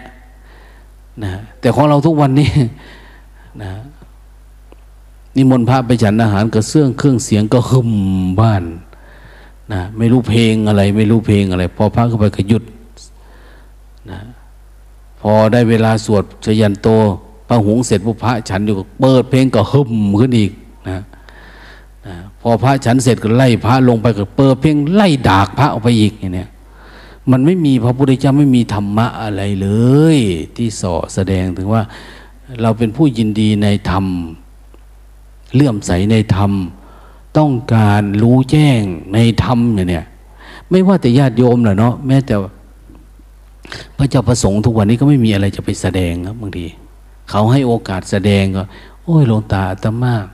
[1.24, 2.50] นะแต่ของเราทุกวันนี้
[3.62, 3.72] นะ
[5.36, 7.92] นิมนต์พระไปฉันอาหารกระเสื่องเครื่องเสียงก็หึม
[8.40, 8.64] บ้าน
[9.74, 12.64] นะไม่รู้เพลงอะไร ไม่รู้เพลงอะไร พอพระเข้าไปก็หยุด
[14.12, 14.20] นะ
[15.20, 16.88] พอได้เวลาสวดชยันโต
[17.48, 20.52] พระหงเสร็จพระพระฉันอยู่เปิดเพลงก็หึมขึ้นอีก
[20.90, 21.00] นะ
[22.42, 26.50] พอพระฉันเสร็จก็ไล่พระลงไปก็เปิดเพียงไล่ดากพระออกไปอีกอย่างเนี้ย
[27.32, 29.70] มันไม่มีพระพุทธเจ้าไม่มีธรรมะอะไรเล
[30.16, 30.18] ย
[30.56, 31.84] ที่สอแสดงถึงว่า
[32.62, 34.06] เราเป็นผู้ยินดีในธรรม
[35.54, 36.52] เลื่อมใสในธรรม
[37.38, 38.82] ต้องการรู้แจ้ง
[39.14, 40.06] ในธรรมเนี่ย
[40.70, 42.36] ไม่ว่าแต่ญาติโยมแหละเนาะแม้แต่
[43.98, 46.66] พระเจ้าประสงค์ทุกวันนี้ก็ไม่มีอะไรจะไปแสดงครับบางที
[47.30, 48.64] เขาให้โอกาสแสดงก็
[49.04, 50.26] โอ้ยหลวงตาตมาก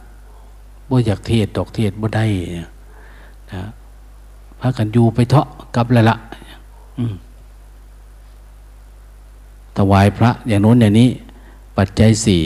[0.90, 2.26] บ่อยากเทศดอกเทศบ่ได้
[2.58, 2.70] นะ
[4.60, 6.16] พากันอยู่ไปเถาะกับละละ
[9.78, 11.10] ถวายพระอย่างโน้นอย่างนี้
[11.78, 12.44] ปัจจัยสี่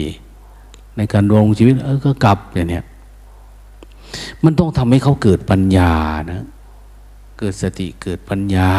[0.96, 2.84] ในการดวงชีวิต เออก็กลับอย่างเนี้ย
[4.44, 5.92] มันต้องทำให้เขาเกิดปัญญา
[6.32, 6.44] นะ
[7.38, 8.70] เกิดสติเกิดปัญญา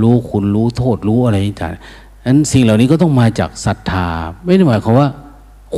[0.00, 1.70] รู้คุณรู้โทษรู้อะไรต่าง
[2.26, 4.06] นั้นสิ่งเหล่านี้ก็ต้องมาจากศรัทธา
[4.44, 5.08] ไม่ได้หมายความว่า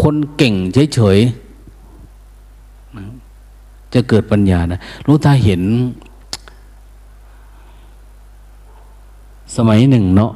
[0.00, 0.54] คนเก่ง
[0.94, 5.62] เฉยๆจะเกิดปัญญานะรู้ตาเห็น
[9.56, 10.32] สมัยหนึ่งเนาะ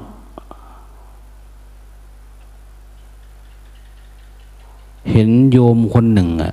[5.11, 6.53] เห็นโยมคนหนึ่งอะ่ะ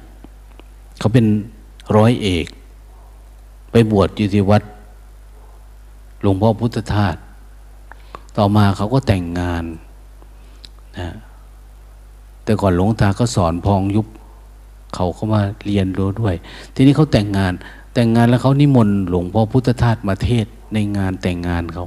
[0.99, 1.25] เขาเป็น
[1.95, 2.45] ร้อยเอก
[3.71, 4.63] ไปบวชอยู่ที่วัด
[6.21, 7.15] หลวงพ่อพุทธทาส
[8.37, 9.63] ต่อมาเขาก็แต่งงาน
[10.99, 11.09] นะ
[12.43, 14.07] แต่ก่อนหลวงตาก็สอนพองยุบ
[14.95, 16.35] เขาเข้ามาเรียนรู้ด้วย
[16.75, 17.53] ทีนี้เขาแต่งงาน
[17.93, 21.85] แต่งงานแล้วเขานิมนต์หลวงพ่อพุทธทาสมาเทศในงานแต่งงานเขา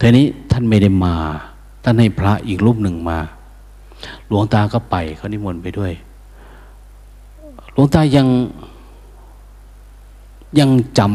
[0.00, 1.14] ทีนี้ท่านไม่ได้มา
[1.84, 3.18] ท่านให้พระอีกรูปหนึ่งมา
[4.26, 5.92] หลวงตาก็ไปเขานิมนต์ไปด้วย
[7.72, 8.28] หลวงตายัง
[10.58, 11.10] ยังจำ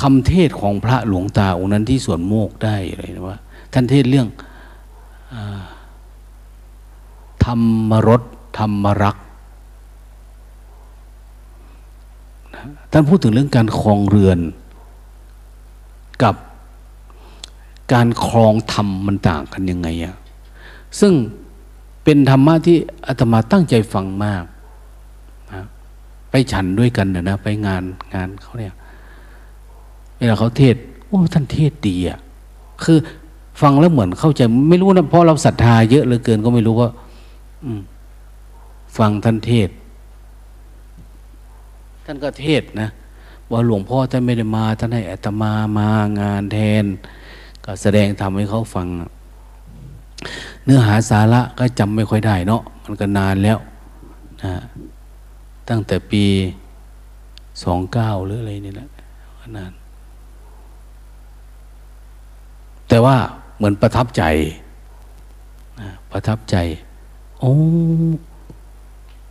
[0.00, 3.38] คำเทศของพระหลวงตาองค์นั้นที่สวนโมกได้เลยนะว่า
[3.72, 4.28] ท่านเทศเรื่อง
[5.32, 5.34] อ
[7.44, 8.22] ธรรมรส
[8.58, 9.16] ธรรมรัก
[12.90, 14.38] ท่านพูดถึงเรื่องการครองเรือน
[16.22, 16.34] กับ
[17.92, 20.16] การครองธรรมมันต่างกันยังไงอะ
[21.00, 21.12] ซึ่ง
[22.04, 22.76] เป็นธรรมะที่
[23.06, 24.44] อาตมาตั้งใจฟังมาก
[25.52, 25.62] นะ
[26.30, 27.82] ไปฉันด้วยกันนะนะไปงาน
[28.14, 28.74] งานเขาเนี่ย
[30.18, 30.76] เวลาเขาเทศ
[31.08, 32.18] โอ้ท่านเทศดีอะ
[32.84, 32.98] คือ
[33.60, 36.90] ฟังแล้วเหมือนเข้าใจไม่รู้นะเพราะเราศรัทธาเยอะเหลือเกินก็ไม่รู้ว่า
[38.98, 39.68] ฟังท่านเทศ
[42.04, 42.88] ท่านก็เทศนะ
[43.50, 45.88] ว่าหลวงพ่อท่านไม่ได้มาท่านให้อัตมามา
[46.20, 46.84] งานแทน
[47.64, 48.86] ก็แสดงทำให้เขาฟัง
[50.64, 53.58] เนื้อหาสาระก็จำไม่ค่อยได้เนาะมันก็นานแล้ว
[54.42, 54.54] นะ
[55.68, 56.24] ตั้งแต่ปี
[57.62, 58.88] สองเก้าหรืออะไรนี่แหละ
[59.56, 59.72] นาน
[62.88, 63.16] แต่ว่า
[63.56, 64.22] เหมือนประทับใจ
[65.80, 66.56] นะประทับใจ
[67.40, 67.52] โอ้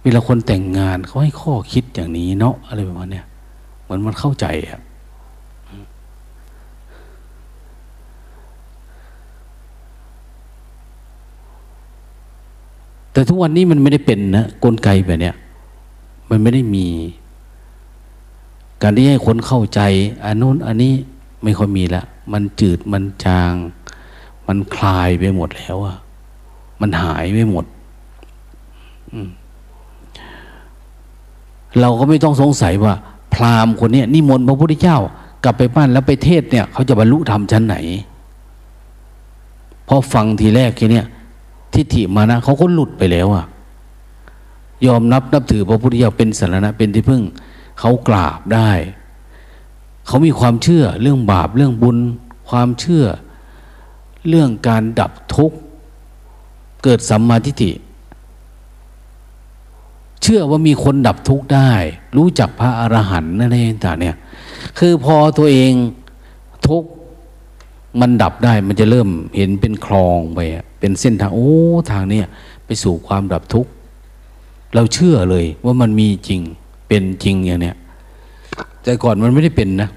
[0.02, 3.26] เวลาคนแต่งงานเขาให้ข้อคิดอย่างนี้เนาะอะไรประมาณเนี้เห
[3.94, 4.82] มือนมันเข้าใจอะ
[13.12, 15.36] แต่ทุกวันนี้มันไม่ได้เป็นนะกลไกแบบเนี้ย
[16.30, 16.88] มันไม่ได้มี
[18.82, 19.82] การที่ให้คนเข้าใจ
[20.24, 20.94] อันนู้นอันนี้
[21.44, 22.04] ไม่ค่อยมีละ
[22.34, 23.54] มันจืดมันจาง
[24.48, 25.96] มันคลายไปหมดแล้วอะ
[26.82, 27.66] มันหายไปหมด
[31.80, 32.94] เราก็ไม่ต้องสงสัยว่า
[33.34, 35.00] พราหมณ์คนนี้นิมนต์พระพุทธเจ้า
[35.44, 37.76] กลับไปบ้านแล้วไปเทศเนี่ย เขาจะบรรลุธรรมชั้นไหน
[39.88, 41.02] พอฟังทีแรกแค่นี้
[41.74, 43.46] ทิฏฐิมานะเขาก็หลุดไปแล้วอะ
[44.86, 47.22] ยอมนับนับถือพระพุทธเจ้าเป็นสารณะเป็นที่พึ่ง
[47.80, 48.72] เขากราบได้
[50.08, 51.98] เขามีความเชื่อเรื่องบาปเรื่องบุญ
[52.50, 53.06] ความเชื่อ
[54.30, 55.58] เรื่องการดับทุกข์
[56.84, 57.72] เกิดสัมมาทิฏฐิ
[60.24, 61.72] เชื่อว่ามีคนดับทุกข์ได้
[62.18, 64.16] รู้จักพระอรหันต์นั่นเองต่างเนี่ย
[64.80, 65.72] คือพอตัวเอง
[66.68, 66.90] ทุกข์
[68.02, 70.40] มันดับได้มันจะเริ่มเห็นเป็นคลองไป
[70.80, 71.52] เป็นเส้นทางโอ้
[71.92, 72.28] ทางเนี้ย
[72.66, 73.72] ไปสู่ความดับทุกข์
[74.76, 76.42] เราเชื่อเลยว่ามันมีจริง
[76.88, 77.76] เป็นจริงอย่างเนี้ย
[78.84, 79.90] แต่ก่อนมันไม่ได้เป็นนะ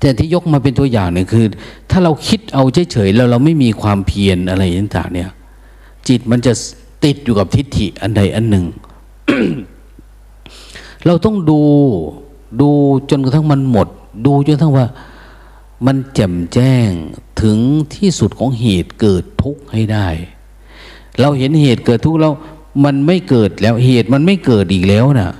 [0.00, 1.46] แต่ที่ยกมาเป็นตัวอย่างเนี่ยคือ
[1.90, 5.30] ถ้าเราคิดเอาเฉยๆแล้วเราไม่มีความเพียรอะไรต่างๆเนี่ย
[6.08, 6.52] จิตมันจะ
[7.04, 8.64] ติดอยู่กับทิฏฐิอันใดอันหนึ่ง
[11.06, 11.60] เราต้องดู
[12.60, 12.70] ดู
[13.10, 13.88] จนกระทั่งมันหมด
[14.26, 14.86] ดูจนกระทั่งว่า
[15.86, 16.90] มันแจ่มแจ้ง
[17.42, 17.58] ถึง
[17.94, 20.08] ที่สุดของเหตุเกิดทุกข์ให้ได้
[21.20, 22.32] เราเห็นเหตุเกิดทุกข์แล้ว
[22.84, 25.30] มันไม่เกิดแล้วเหตุมันไม่เกิดอีกแล้วนะ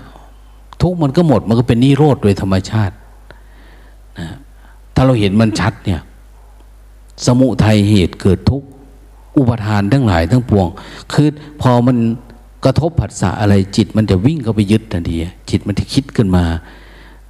[0.83, 2.95] ทุกข์มันก็หมดมันก็เป็นนิโรธโดยธรรมชาติ
[4.19, 4.29] นะ
[4.95, 6.01] ถ้าเราเห็นมันชัดเนี่ย
[7.27, 8.69] สมุทัยเหตุเกิดทุกข์
[9.37, 10.67] อุปทานทั้งหลายทั้งปวง
[11.13, 11.29] คือ
[11.63, 11.97] พอมัน
[12.67, 15.17] กระทบผัสสะอะไรจิตมันจะวิ่งเข้าไปยึดทันที
[15.51, 16.45] จิตมันจะคิดขึ้นมา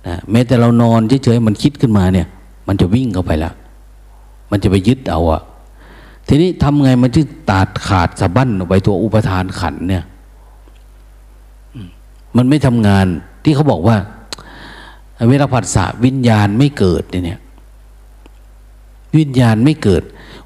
[0.07, 2.27] นะแม้แต่เรานอนเฉยๆมันคิดขึ้นมาเนี่ย
[2.69, 3.53] มันจะวิ่งเข้าไปละ
[4.51, 5.43] มันจะไปยึดเอาอะ
[6.29, 10.05] ทีนี้ทำไงมันจึงตัดขาดสะบั้นออกไปตัวอุปทานขันเนี่ย
[12.37, 13.07] มันไม่ทำงาน
[13.45, 13.97] ที่เขาบอกว่า
[15.29, 17.41] เวลาผัสสะวิญญาณไม่เกิดเนี่ย
[19.17, 20.03] วิญญาณไม่เกิด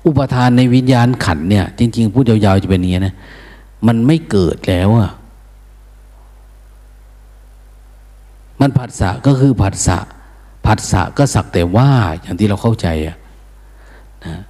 [0.06, 3.14] อุปทานในวิญญาณขันเนี่ย จริง ๆ พูดยาวๆจะเป็นอย่างนี้นะ
[3.86, 5.11] มันไม่เกิดแล้วอะ
[8.61, 9.98] มันผัสสะก็คือผัสสะ
[10.66, 11.90] ผัสสะก็สักแต่ว่า
[12.20, 13.16] อย่างที่เราเข้าใจอะ
[14.27, 14.43] นะ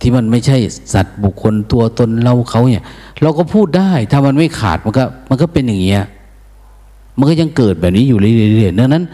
[0.00, 0.56] ที่มันไม่ใช่
[0.94, 2.84] สัตว์บุคคลตัวตนเราเขาเนี่ย
[3.22, 6.04] เราก็พูดได้ ถ้ามันไม่ขาดมันก็ มันก็เป็นอย่างเงี้ย
[7.18, 9.04] มันก็ยังเกิดแบบนี้อยู่เรื่อยๆดังนั้น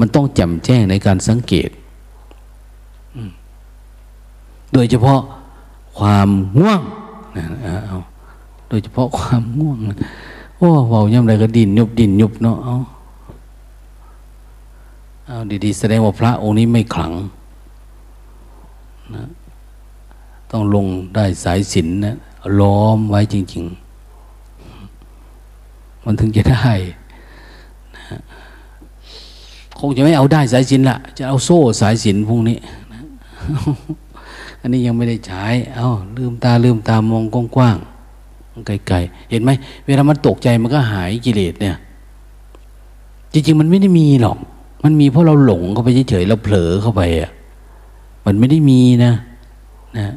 [0.00, 1.70] มันต้องจำแจ้งในการสังเกต
[4.72, 5.20] โดยเฉพาะ
[5.98, 6.28] ความ
[6.58, 6.82] ง่วง
[7.36, 7.46] นะ
[7.86, 7.98] เอา
[8.72, 9.78] โดยเฉพาะความง่วง
[10.58, 12.76] โอ้เบาย่ำไรก็ดินยุบดินยุบเนาะเอา
[15.26, 17.12] เอาดีๆแสดงว่าพระองค์นี้ไม่ขลัง
[19.14, 19.24] นะ
[20.50, 22.16] ต้องลงได้สายสินนะ
[22.60, 23.64] ล้อมไว้จริง
[25.24, 26.72] ๆ มันถึงจะได้
[27.96, 28.18] นะ
[29.78, 32.58] คงจะไม่เอาได้สายสินละจะเอาโซ่สายสินพวกนี้
[32.92, 33.02] นะ
[34.60, 35.44] อันนี้ยังไม่ได้ใช้
[35.76, 37.24] เอาลืมตาลืมตามอง
[37.56, 37.91] กว้างๆ
[38.66, 39.50] ไกลๆเห็นไหม
[39.86, 41.76] เวลามันตกใจมันก็หายกิเลสเนี่ย
[43.32, 44.38] จริง ๆ มันไม่ได้มีหรอก
[44.84, 47.30] มันมีเพราะเราหลงเข้าไปเฉยๆเราเผลอเข้าไปอะ
[48.26, 49.12] มันไม่ได้มีนะ
[49.98, 50.14] นะ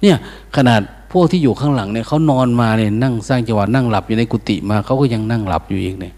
[0.00, 0.16] เนี่ย
[0.56, 0.80] ขนาด
[1.12, 6.14] พวกที่อยู่ข้างหลังเนี่ยเขานอนมาเนี่ยนั่งสร้างจังหวะนั่งหลับอยู่ในกุฏิมาเขาก็ยังนั่งหลับอยู่อีกเนี่ย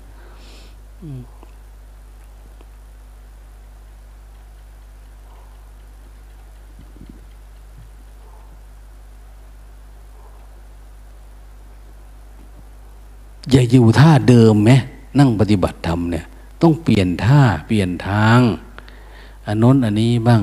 [13.51, 14.71] อย่าอยู่ท่าเดิมไหม
[15.19, 16.25] นั่งปฏิบัติธรรมเนี่ย
[16.62, 18.41] ต้องเปลี่ยนท่าเปลี่ยนทาง
[19.47, 20.43] อันน้นอันนี้บ้าง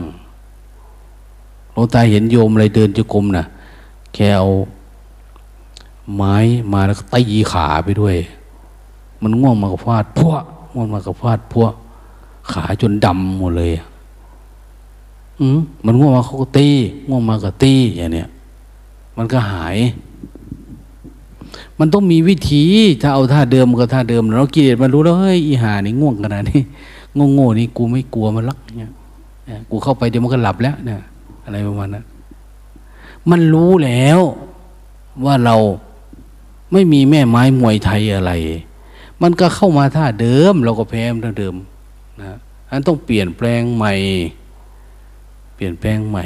[1.71, 3.45] หลวงตาเห็นโยมอะไรเดินจุกรมนะ่ะ
[4.13, 4.49] แกเอา
[6.15, 6.35] ไม้
[6.71, 7.21] มาแล้วก็ตี
[7.51, 8.15] ขาไปด้วย
[9.21, 10.43] มันง่วงมากระฟาดพวก
[10.73, 11.73] ง่วงมากระฟาดพวก
[12.51, 13.71] ขาจนดำหมดเลย
[15.39, 16.67] อืมมันง่วงมาเขาก็ตี
[17.07, 18.27] ง่วงมาก็ตีอย่างเนี้ย
[19.17, 19.77] มันก็หาย
[21.79, 22.65] มันต้องมีวิธี
[23.01, 26.61] ถ้าเอาท่าเดิมก็ท่าเดิมเรากิเลสมันรู้แล้วเฮ้ยอีหานี่ง่วงขนาดนี้
[27.17, 28.91] งงโง่นี่กูไม่กลัวมันลักเนี่ย
[29.71, 31.01] กูเข้าไปเดี๋ยวมันก็หลับแล้วเนี่ย
[31.45, 32.05] อะไรประมาณนั้น
[33.29, 34.19] มันรู้แล้ว
[35.25, 35.55] ว่าเรา
[36.71, 38.31] ไม่มีแม่ไม้มวยไทยอะไร
[39.21, 41.55] มันก็เข้ามาท่าเดิม เราก็แพ้ท่าเดิม
[42.21, 42.37] นะ
[42.69, 43.93] อันต้องเปลี่ยนแปลงใหม่
[45.55, 46.25] เปลี่ยนแปลงใหม่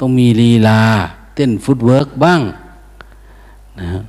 [0.00, 0.80] ต้องมีลีลา
[1.34, 2.40] เต้น footwork บ้าง
[3.80, 4.02] นะ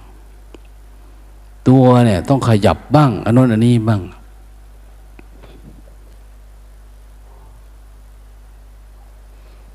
[1.67, 4.01] ตัวเนี่ยต้องขยับบ้างอันนู้นอันนี้บ้าง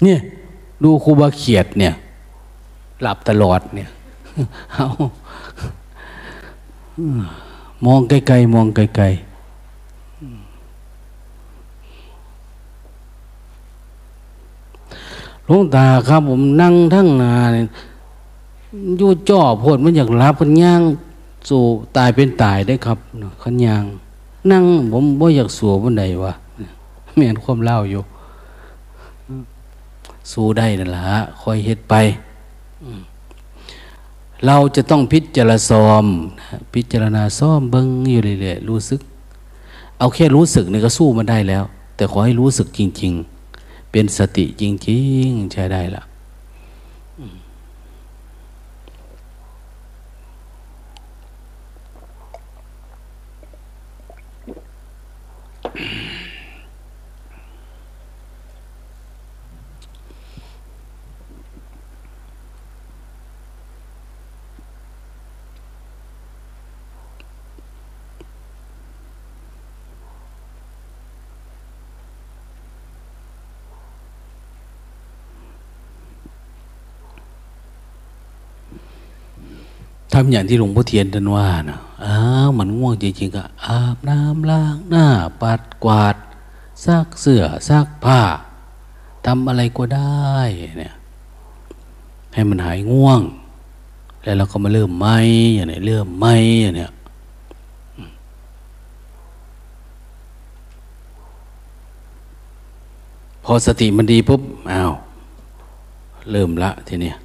[0.03, 0.19] เนี่ย
[0.83, 1.95] ดูครูบาเขียดเนี่ย
[3.03, 3.89] หลับตลอดเนี่ย
[4.73, 4.87] เอา
[7.87, 9.27] มองไกลๆมองไกลๆ
[15.45, 17.59] หลวงตาครับผมนั่งทั้งนาอ
[19.01, 20.81] ยู่จ่อโพดมันอยากรับพันย่าง
[21.49, 21.63] สู่
[21.97, 22.99] ตายเป็นตายได้ครับ
[23.43, 23.85] ขันย่าง
[24.51, 26.33] นั่งผมว่าอยากสวบันใดวะ
[27.15, 28.03] ไม่เห็นความเล่าอยู่
[30.33, 31.03] สู้ได้นั่นแหละ
[31.41, 31.95] คอยเฮ็ดไป
[34.47, 36.05] เราจะต้องพิจารณาซ้อม
[36.75, 39.01] พิจารณาซ้อมเบิ้งอยู่เรื่อยๆรู้สึก
[39.99, 41.65] เอาแค่รู้สึกนี่ก็สู้มันได้แล้ว
[41.97, 43.13] แต่ขอให้รู้สึกจริง
[43.53, 46.03] ๆ เป็นสติจริง ๆ ใช้ได้ละ
[55.79, 56.09] Mm-hmm.
[80.19, 85.07] ทำอย่างที่หลวงพ่อเทียนท่านว่านะอ้าวมันง่วงจริงๆก็อาบน้ำล้างหน้า
[85.41, 86.17] ปัดกวาด
[86.85, 88.21] ซักเสื้อซักผ้า
[89.27, 90.35] ทำอะไรก็ได้
[90.79, 90.95] เนี่ย
[92.35, 93.21] ให้มันหายง่วง
[94.23, 95.07] แล้วเราก็มาเริ่มไหม
[95.55, 96.27] อย่างนี้เริ่มไหม
[96.63, 96.93] อย่างเนี้ย
[103.45, 104.93] พอสติมันดีปุ๊บอ้าว
[106.31, 107.17] เริ่มละทีเนี้ย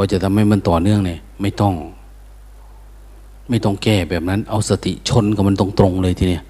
[0.00, 1.74] อจะทำให้มันต่อเนื่องเนี่ย ไม่ต้อง
[3.48, 6.42] ไม่ต้องแก้แบบนั้น เอาสติชนกับมันตรงๆเลยทีเนี้ย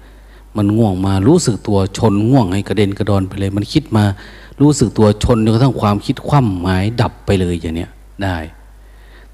[0.57, 4.03] มันง่วงมารู้สึกตัวชนง่วงให้กระเด็นกระดอนไปเลย มันคิดมา
[4.61, 7.89] รู้สึกตัวชนจนกระทั่งความคิดคว่ำหมายดับไปเลยอย่างเนี้ย
[8.23, 8.37] ได้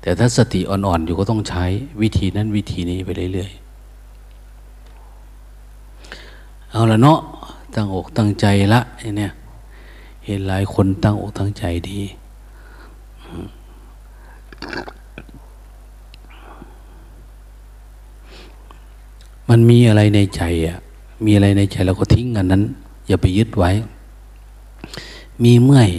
[0.01, 1.65] แต่ถ้าสติอ่อนๆอยู่ก็ต้องใช้
[2.01, 3.61] วิธีนั้นวิธีนี้ไปเรื่อยๆ
[6.71, 7.19] เอาละเนาะ
[7.75, 8.81] ตั้งอกตั้งใจละ
[9.17, 9.31] เนี่ย
[10.25, 11.99] เห็นหลายคนตั้งอกตั้งใจดี
[19.49, 20.77] มันมีอะไรในใจอะ
[21.25, 22.63] มีอะไรในใจเราก็ทิ้งอันนั้น
[23.07, 23.71] อย่าไปยึดไว้
[25.43, 25.89] มีเมื่อย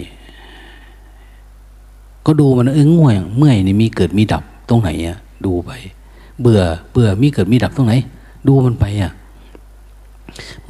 [2.25, 5.71] ก็ดูมันเออง่วงเมื่อยนี่มีเกิดมีดับตรงไหนอะ ดูไป
[6.41, 6.61] เบื่อ
[6.91, 7.93] เบื่อมีเกิดมีดับตรงไหน
[8.47, 9.11] ดูมันไปอะ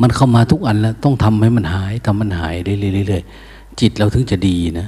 [0.01, 4.87] มันเข้ามาทุกอันแล้ว ต้องทำให้มันหายทำมันหายเรื่อยๆจิตเราถึงจะดีนะ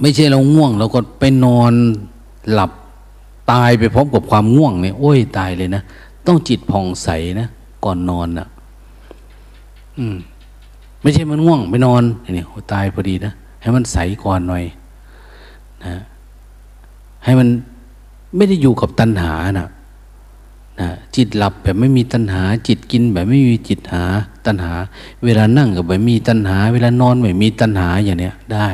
[0.00, 1.72] ไม่ใช่เราง่วง เราก็ไปนอน
[2.52, 2.70] หลับ
[3.52, 5.82] ตายไปพร้อมกับความง่วงเนี่ยโอ้ยตายเลยนะ
[6.26, 7.08] ต้องจิตผ่องใส
[7.40, 7.48] นะ
[7.84, 8.46] ก่อนนอนนะ
[9.98, 10.16] อืม
[11.02, 12.02] ไม่ใช่มันง่วง ไปนอน
[12.34, 14.64] เนี่ยตายพอดีนะ ให้มันใสก่อนหน่อย
[15.84, 15.94] นะ
[17.24, 17.48] ให้มัน
[18.36, 19.68] ไม่ได้อยู่กับตัณหานะ
[20.80, 24.04] นะจิตหลับแบบไม่มีตัณหา จิตกินแบบไม่มีจิตหา
[24.46, 24.72] ตัณหา
[25.24, 28.68] เวลานั่งกับแบบมีตัณหา เวลานอนแบบมีตัณหาอย่างเนี้ยได้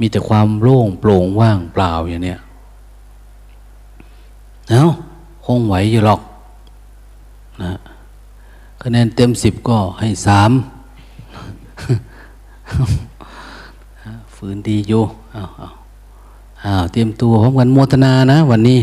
[0.00, 2.38] มีแต่ความโล่งโปร่งว่างเปล่าอย่างเนี้ย
[4.70, 4.82] เอา
[5.44, 6.20] คงไหวอยู่หรอก
[7.62, 7.72] นะ
[8.80, 10.52] คะแนนเต็มสิบก็ให้สาม
[14.34, 15.02] ฝืนดีอยู่
[15.34, 15.50] อ้าว
[16.64, 18.80] อ้าวเตรียมตัวพร้อมกันโมทนานะวันนี้